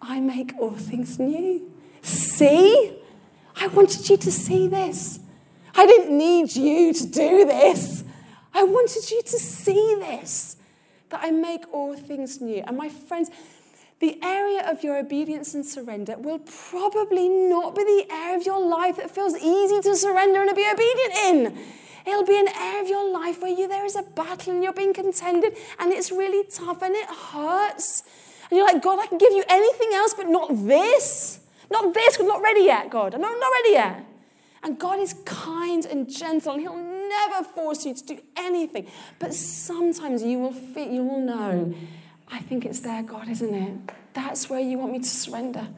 I 0.00 0.20
make 0.20 0.54
all 0.58 0.70
things 0.70 1.18
new. 1.18 1.70
See? 2.02 2.96
I 3.60 3.66
wanted 3.66 4.08
you 4.08 4.16
to 4.16 4.32
see 4.32 4.68
this. 4.68 5.20
I 5.74 5.86
didn't 5.86 6.16
need 6.16 6.56
you 6.56 6.94
to 6.94 7.06
do 7.06 7.44
this. 7.44 8.04
I 8.54 8.64
wanted 8.64 9.10
you 9.10 9.22
to 9.22 9.38
see 9.38 9.96
this, 9.98 10.56
that 11.10 11.20
I 11.22 11.30
make 11.30 11.72
all 11.72 11.94
things 11.94 12.40
new. 12.40 12.64
And 12.66 12.76
my 12.76 12.88
friends, 12.88 13.30
the 14.00 14.18
area 14.22 14.68
of 14.68 14.82
your 14.82 14.96
obedience 14.96 15.54
and 15.54 15.64
surrender 15.64 16.16
will 16.16 16.38
probably 16.38 17.28
not 17.28 17.74
be 17.74 17.84
the 17.84 18.06
area 18.10 18.38
of 18.38 18.46
your 18.46 18.66
life 18.66 18.96
that 18.96 19.10
feels 19.10 19.36
easy 19.36 19.80
to 19.82 19.94
surrender 19.94 20.40
and 20.40 20.48
to 20.48 20.56
be 20.56 20.66
obedient 20.66 21.14
in. 21.26 21.64
It'll 22.06 22.24
be 22.24 22.38
an 22.38 22.48
area 22.48 22.82
of 22.82 22.88
your 22.88 23.12
life 23.12 23.42
where 23.42 23.52
you, 23.52 23.68
there 23.68 23.84
is 23.84 23.94
a 23.94 24.02
battle 24.02 24.54
and 24.54 24.64
you're 24.64 24.72
being 24.72 24.94
contended 24.94 25.54
and 25.78 25.92
it's 25.92 26.10
really 26.10 26.48
tough 26.48 26.82
and 26.82 26.94
it 26.94 27.08
hurts. 27.08 28.04
And 28.50 28.56
you're 28.56 28.66
like, 28.66 28.82
God, 28.82 29.00
I 29.00 29.06
can 29.06 29.18
give 29.18 29.32
you 29.32 29.44
anything 29.48 29.90
else 29.92 30.14
but 30.14 30.28
not 30.28 30.48
this. 30.66 31.39
Not 31.70 31.94
this, 31.94 32.18
I'm 32.18 32.26
not 32.26 32.42
ready 32.42 32.62
yet, 32.62 32.90
God. 32.90 33.14
I'm 33.14 33.20
not 33.20 33.30
ready 33.30 33.72
yet. 33.72 34.06
And 34.62 34.78
God 34.78 34.98
is 34.98 35.14
kind 35.24 35.86
and 35.86 36.10
gentle, 36.10 36.52
and 36.52 36.60
He'll 36.60 36.76
never 36.76 37.44
force 37.44 37.86
you 37.86 37.94
to 37.94 38.04
do 38.04 38.20
anything. 38.36 38.88
But 39.18 39.32
sometimes 39.34 40.22
you 40.22 40.38
will 40.38 40.52
feel, 40.52 40.88
you 40.88 41.02
will 41.04 41.20
know, 41.20 41.74
I 42.28 42.40
think 42.40 42.66
it's 42.66 42.80
there, 42.80 43.02
God, 43.02 43.28
isn't 43.28 43.54
it? 43.54 43.94
That's 44.12 44.50
where 44.50 44.60
you 44.60 44.78
want 44.78 44.92
me 44.92 44.98
to 44.98 45.08
surrender. 45.08 45.68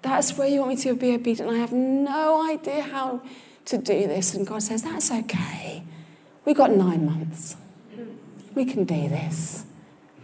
That's 0.00 0.36
where 0.36 0.48
you 0.48 0.60
want 0.60 0.70
me 0.70 0.76
to 0.82 0.94
be 0.94 1.14
obedient. 1.14 1.50
I 1.50 1.56
have 1.56 1.72
no 1.72 2.48
idea 2.50 2.82
how 2.82 3.22
to 3.66 3.78
do 3.78 4.06
this. 4.08 4.34
And 4.34 4.46
God 4.46 4.62
says, 4.62 4.82
That's 4.82 5.10
okay. 5.10 5.84
We've 6.44 6.56
got 6.56 6.72
nine 6.72 7.06
months. 7.06 7.56
We 8.54 8.64
can 8.64 8.84
do 8.84 9.08
this 9.08 9.64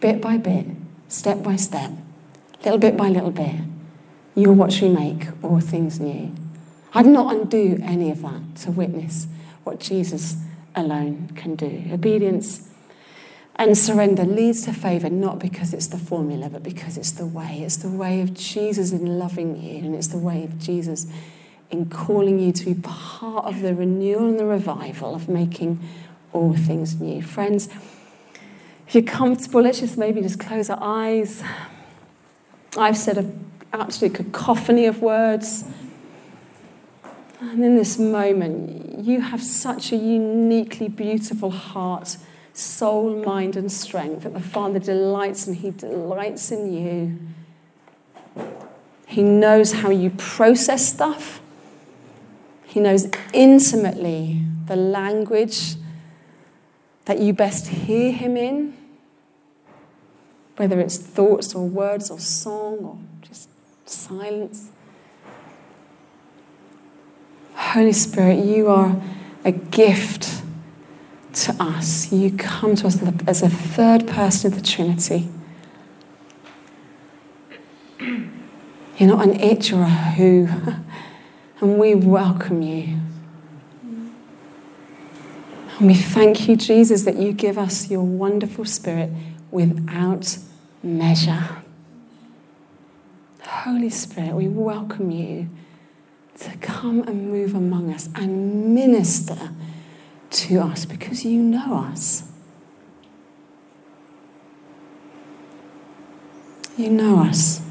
bit 0.01 0.21
by 0.21 0.37
bit, 0.37 0.67
step 1.09 1.43
by 1.43 1.57
step, 1.57 1.91
little 2.65 2.79
bit 2.79 2.97
by 2.97 3.09
little 3.09 3.31
bit. 3.31 3.57
You'll 4.35 4.55
watch 4.55 4.83
me 4.83 4.89
make 4.91 5.29
all 5.43 5.61
things 5.61 5.99
new. 6.01 6.35
I'd 6.95 7.07
not 7.07 7.35
undo 7.35 7.79
any 7.83 8.11
of 8.11 8.23
that 8.23 8.57
to 8.63 8.71
witness 8.71 9.27
what 9.65 9.81
Jesus 9.81 10.37
alone 10.75 11.31
can 11.35 11.55
do. 11.55 11.85
Obedience 11.93 12.69
and 13.57 13.77
surrender 13.77 14.25
leads 14.25 14.63
to 14.63 14.73
favour 14.73 15.11
not 15.11 15.41
because 15.41 15.75
it's 15.75 15.89
the 15.89 15.99
formula, 15.99 16.49
but 16.49 16.63
because 16.63 16.97
it's 16.97 17.11
the 17.11 17.27
way. 17.27 17.63
It's 17.65 17.77
the 17.77 17.89
way 17.89 18.21
of 18.21 18.33
Jesus 18.33 18.93
in 18.93 19.19
loving 19.19 19.61
you, 19.61 19.85
and 19.85 19.95
it's 19.97 20.07
the 20.09 20.19
way 20.19 20.45
of 20.45 20.59
Jesus 20.61 21.07
in 21.71 21.91
calling 21.91 22.39
you 22.39 22.53
to 22.53 22.65
be 22.65 22.75
part 22.75 23.45
of 23.45 23.61
the 23.61 23.75
renewal 23.75 24.29
and 24.29 24.39
the 24.39 24.47
revival 24.47 25.15
of 25.15 25.29
making 25.29 25.81
all 26.33 26.55
things 26.55 27.01
new. 27.01 27.21
Friends, 27.21 27.69
if 28.87 28.95
you're 28.95 29.03
comfortable, 29.03 29.61
let's 29.61 29.81
just 29.81 29.99
maybe 29.99 30.23
just 30.23 30.39
close 30.39 30.71
our 30.71 30.79
eyes. 30.81 31.43
I've 32.77 32.97
said 32.97 33.19
a 33.19 33.31
absolute 33.73 34.15
cacophony 34.15 34.87
of 34.87 35.03
words. 35.03 35.65
And 37.41 37.65
in 37.65 37.77
this 37.77 37.99
moment, 37.99 39.05
you 39.05 39.21
have 39.21 39.43
such 39.43 39.93
a 39.93 39.97
uniquely 39.97 40.89
beautiful 40.89 41.51
heart, 41.51 42.17
soul, 42.53 43.23
mind, 43.25 43.57
and 43.57 43.71
strength 43.71 44.25
that 44.25 44.35
the 44.35 44.41
Father 44.41 44.79
delights 44.79 45.47
and 45.47 45.57
He 45.57 45.71
delights 45.71 46.51
in 46.51 46.73
you. 46.73 47.19
He 49.07 49.23
knows 49.23 49.73
how 49.73 49.91
you 49.91 50.11
process 50.11 50.93
stuff, 50.93 51.41
He 52.65 52.81
knows 52.81 53.09
intimately 53.33 54.43
the 54.67 54.77
language 54.77 55.77
that 57.05 57.19
you 57.21 57.33
best 57.33 57.69
hear 57.69 58.13
Him 58.13 58.37
in, 58.37 58.77
whether 60.57 60.81
it's 60.81 60.99
thoughts 60.99 61.55
or 61.55 61.67
words 61.67 62.11
or 62.11 62.19
song 62.19 62.79
or 62.79 62.99
silence. 63.91 64.71
Holy 67.55 67.93
Spirit, 67.93 68.45
you 68.45 68.69
are 68.69 69.01
a 69.45 69.53
gift 69.53 70.43
to 71.35 71.55
us. 71.61 72.13
You 72.13 72.31
come 72.33 72.75
to 72.77 72.87
us 72.87 73.03
as 73.27 73.43
a 73.43 73.49
third 73.49 74.07
person 74.07 74.53
of 74.53 74.59
the 74.59 74.65
Trinity. 74.67 75.29
You're 78.01 79.09
not 79.09 79.25
an 79.25 79.39
it, 79.39 79.71
you're 79.71 79.83
a 79.83 79.89
who. 79.89 80.49
And 81.61 81.77
we 81.77 81.95
welcome 81.95 82.63
you. 82.63 83.01
And 85.79 85.89
we 85.89 85.95
thank 85.95 86.49
you, 86.49 86.57
Jesus, 86.57 87.03
that 87.03 87.17
you 87.17 87.33
give 87.33 87.59
us 87.59 87.91
your 87.91 88.03
wonderful 88.03 88.65
spirit 88.65 89.11
without 89.51 90.39
measure. 90.85 91.63
Holy 93.49 93.89
Spirit, 93.89 94.35
we 94.35 94.47
welcome 94.47 95.11
you 95.11 95.49
to 96.39 96.55
come 96.59 97.01
and 97.09 97.33
move 97.33 97.55
among 97.55 97.91
us 97.91 98.11
and 98.15 98.75
minister 98.75 99.53
to 100.29 100.61
us 100.61 100.85
because 100.85 101.25
you 101.25 101.43
know 101.43 101.79
us. 101.91 102.31
You 106.77 106.91
know 106.91 107.21
us. 107.21 107.63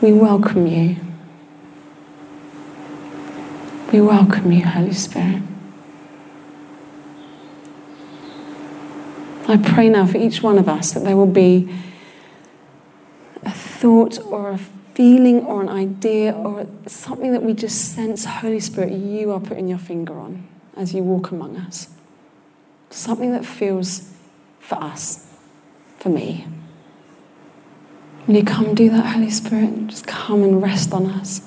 We 0.00 0.14
welcome 0.14 0.66
you. 0.66 0.96
We 3.92 4.00
welcome 4.00 4.50
you, 4.50 4.64
Holy 4.64 4.94
Spirit. 4.94 5.42
I 9.46 9.58
pray 9.58 9.90
now 9.90 10.06
for 10.06 10.16
each 10.16 10.42
one 10.42 10.58
of 10.58 10.70
us 10.70 10.92
that 10.92 11.04
there 11.04 11.16
will 11.16 11.26
be 11.26 11.70
thought 13.78 14.18
or 14.26 14.50
a 14.50 14.58
feeling 14.94 15.44
or 15.46 15.62
an 15.62 15.68
idea 15.68 16.32
or 16.32 16.66
something 16.86 17.32
that 17.32 17.42
we 17.42 17.54
just 17.54 17.94
sense, 17.94 18.24
Holy 18.24 18.60
Spirit, 18.60 18.92
you 18.92 19.30
are 19.30 19.40
putting 19.40 19.68
your 19.68 19.78
finger 19.78 20.18
on 20.18 20.46
as 20.76 20.92
you 20.92 21.02
walk 21.02 21.30
among 21.30 21.56
us. 21.56 21.88
Something 22.90 23.32
that 23.32 23.44
feels 23.44 24.12
for 24.58 24.82
us, 24.82 25.32
for 25.98 26.08
me. 26.08 26.46
Will 28.26 28.36
you 28.36 28.44
come 28.44 28.74
do 28.74 28.90
that, 28.90 29.06
Holy 29.14 29.30
Spirit? 29.30 29.86
Just 29.86 30.06
come 30.06 30.42
and 30.42 30.60
rest 30.60 30.92
on 30.92 31.06
us. 31.06 31.40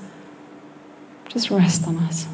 Just 1.28 1.52
rest 1.52 1.86
on 1.88 1.98
us. 2.00 2.28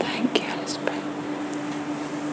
Thank 0.00 0.42
you, 0.42 0.48
Holy 0.48 0.66
Spirit. 0.66 1.02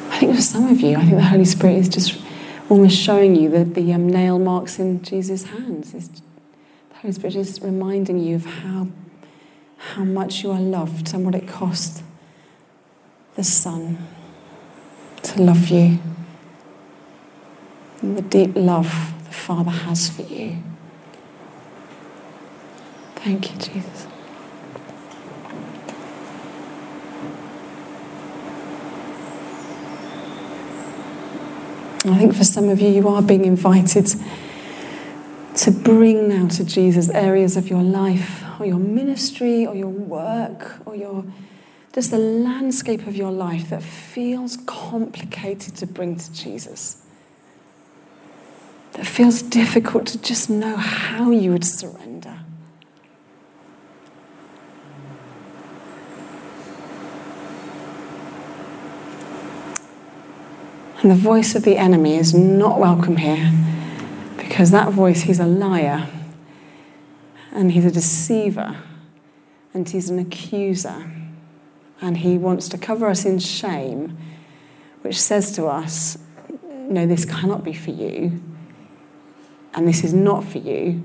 I 0.09 0.17
think 0.19 0.24
for 0.35 0.41
some 0.41 0.67
of 0.67 0.81
you, 0.81 0.97
I 0.97 1.01
think 1.01 1.15
the 1.15 1.23
Holy 1.23 1.45
Spirit 1.45 1.77
is 1.77 1.89
just 1.89 2.21
almost 2.69 2.97
showing 2.97 3.35
you 3.35 3.49
the, 3.49 3.63
the 3.63 3.93
um, 3.93 4.09
nail 4.09 4.37
marks 4.37 4.79
in 4.79 5.01
Jesus' 5.01 5.43
hands. 5.43 5.93
It's, 5.93 6.09
the 6.89 6.95
Holy 6.95 7.13
Spirit 7.13 7.35
is 7.35 7.61
reminding 7.61 8.19
you 8.19 8.35
of 8.35 8.45
how, 8.45 8.87
how 9.77 10.03
much 10.03 10.43
you 10.43 10.51
are 10.51 10.59
loved 10.59 11.13
and 11.13 11.25
what 11.25 11.35
it 11.35 11.47
cost 11.47 12.03
the 13.35 13.43
Son 13.43 13.97
to 15.23 15.41
love 15.41 15.69
you. 15.69 15.99
And 18.01 18.17
the 18.17 18.21
deep 18.21 18.51
love 18.55 19.13
the 19.25 19.31
Father 19.31 19.71
has 19.71 20.09
for 20.09 20.23
you. 20.23 20.57
Thank 23.15 23.53
you, 23.53 23.59
Jesus. 23.59 24.07
I 32.13 32.17
think 32.17 32.35
for 32.35 32.43
some 32.43 32.69
of 32.69 32.79
you, 32.79 32.89
you 32.89 33.07
are 33.07 33.21
being 33.21 33.45
invited 33.45 34.07
to 35.55 35.71
bring 35.71 36.29
now 36.29 36.47
to 36.49 36.63
Jesus 36.63 37.09
areas 37.09 37.57
of 37.57 37.69
your 37.69 37.81
life 37.81 38.43
or 38.59 38.65
your 38.65 38.79
ministry 38.79 39.65
or 39.65 39.75
your 39.75 39.89
work 39.89 40.85
or 40.85 40.95
your 40.95 41.25
just 41.93 42.11
the 42.11 42.17
landscape 42.17 43.07
of 43.07 43.15
your 43.15 43.31
life 43.31 43.69
that 43.69 43.81
feels 43.81 44.57
complicated 44.65 45.77
to 45.77 45.87
bring 45.87 46.17
to 46.17 46.33
Jesus. 46.33 47.01
That 48.91 49.07
feels 49.07 49.41
difficult 49.41 50.05
to 50.07 50.21
just 50.21 50.49
know 50.49 50.75
how 50.75 51.31
you 51.31 51.51
would 51.51 51.63
surrender. 51.63 52.44
And 61.01 61.11
the 61.11 61.15
voice 61.15 61.55
of 61.55 61.63
the 61.63 61.77
enemy 61.77 62.15
is 62.15 62.33
not 62.33 62.79
welcome 62.79 63.17
here 63.17 63.51
because 64.37 64.71
that 64.71 64.91
voice, 64.93 65.23
he's 65.23 65.39
a 65.39 65.45
liar 65.45 66.07
and 67.51 67.73
he's 67.73 67.85
a 67.85 67.91
deceiver 67.91 68.77
and 69.73 69.87
he's 69.87 70.09
an 70.09 70.19
accuser 70.19 71.11
and 72.01 72.17
he 72.17 72.37
wants 72.37 72.69
to 72.69 72.77
cover 72.77 73.07
us 73.07 73.25
in 73.25 73.39
shame, 73.39 74.17
which 75.01 75.21
says 75.21 75.51
to 75.53 75.65
us, 75.65 76.17
No, 76.63 77.05
this 77.05 77.25
cannot 77.25 77.63
be 77.63 77.73
for 77.73 77.91
you 77.91 78.41
and 79.73 79.85
this 79.87 80.03
is 80.03 80.13
not 80.13 80.45
for 80.45 80.59
you. 80.59 81.03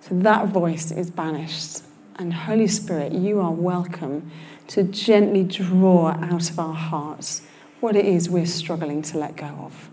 So 0.00 0.14
that 0.20 0.48
voice 0.48 0.92
is 0.92 1.10
banished. 1.10 1.82
And 2.16 2.32
Holy 2.32 2.68
Spirit, 2.68 3.12
you 3.12 3.40
are 3.40 3.50
welcome 3.50 4.30
to 4.68 4.84
gently 4.84 5.42
draw 5.42 6.10
out 6.10 6.48
of 6.48 6.58
our 6.58 6.74
hearts 6.74 7.42
what 7.80 7.96
it 7.96 8.04
is 8.04 8.28
we're 8.28 8.46
struggling 8.46 9.02
to 9.02 9.18
let 9.18 9.36
go 9.36 9.46
of, 9.46 9.88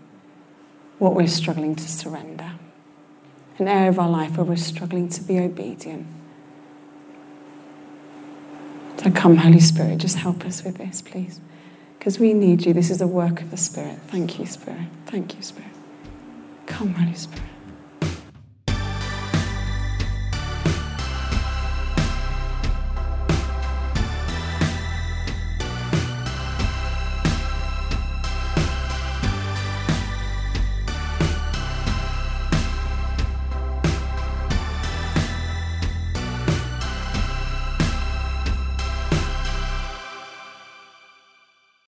what 0.98 1.14
we're 1.14 1.26
struggling 1.26 1.76
to 1.76 1.88
surrender, 1.88 2.52
an 3.58 3.68
area 3.68 3.88
of 3.88 3.98
our 3.98 4.08
life 4.08 4.36
where 4.36 4.44
we're 4.44 4.56
struggling 4.56 5.08
to 5.08 5.22
be 5.22 5.38
obedient. 5.38 6.06
So 9.02 9.10
come, 9.10 9.36
Holy 9.36 9.60
Spirit, 9.60 9.98
just 9.98 10.16
help 10.16 10.44
us 10.44 10.64
with 10.64 10.78
this, 10.78 11.00
please. 11.00 11.40
Because 11.98 12.18
we 12.18 12.32
need 12.34 12.64
you. 12.64 12.72
This 12.72 12.90
is 12.90 13.00
a 13.00 13.06
work 13.06 13.40
of 13.40 13.50
the 13.50 13.56
Spirit. 13.56 13.98
Thank 14.06 14.38
you, 14.38 14.46
Spirit. 14.46 14.88
Thank 15.06 15.36
you, 15.36 15.42
Spirit. 15.42 15.70
Come, 16.66 16.94
Holy 16.94 17.14
Spirit. 17.14 17.55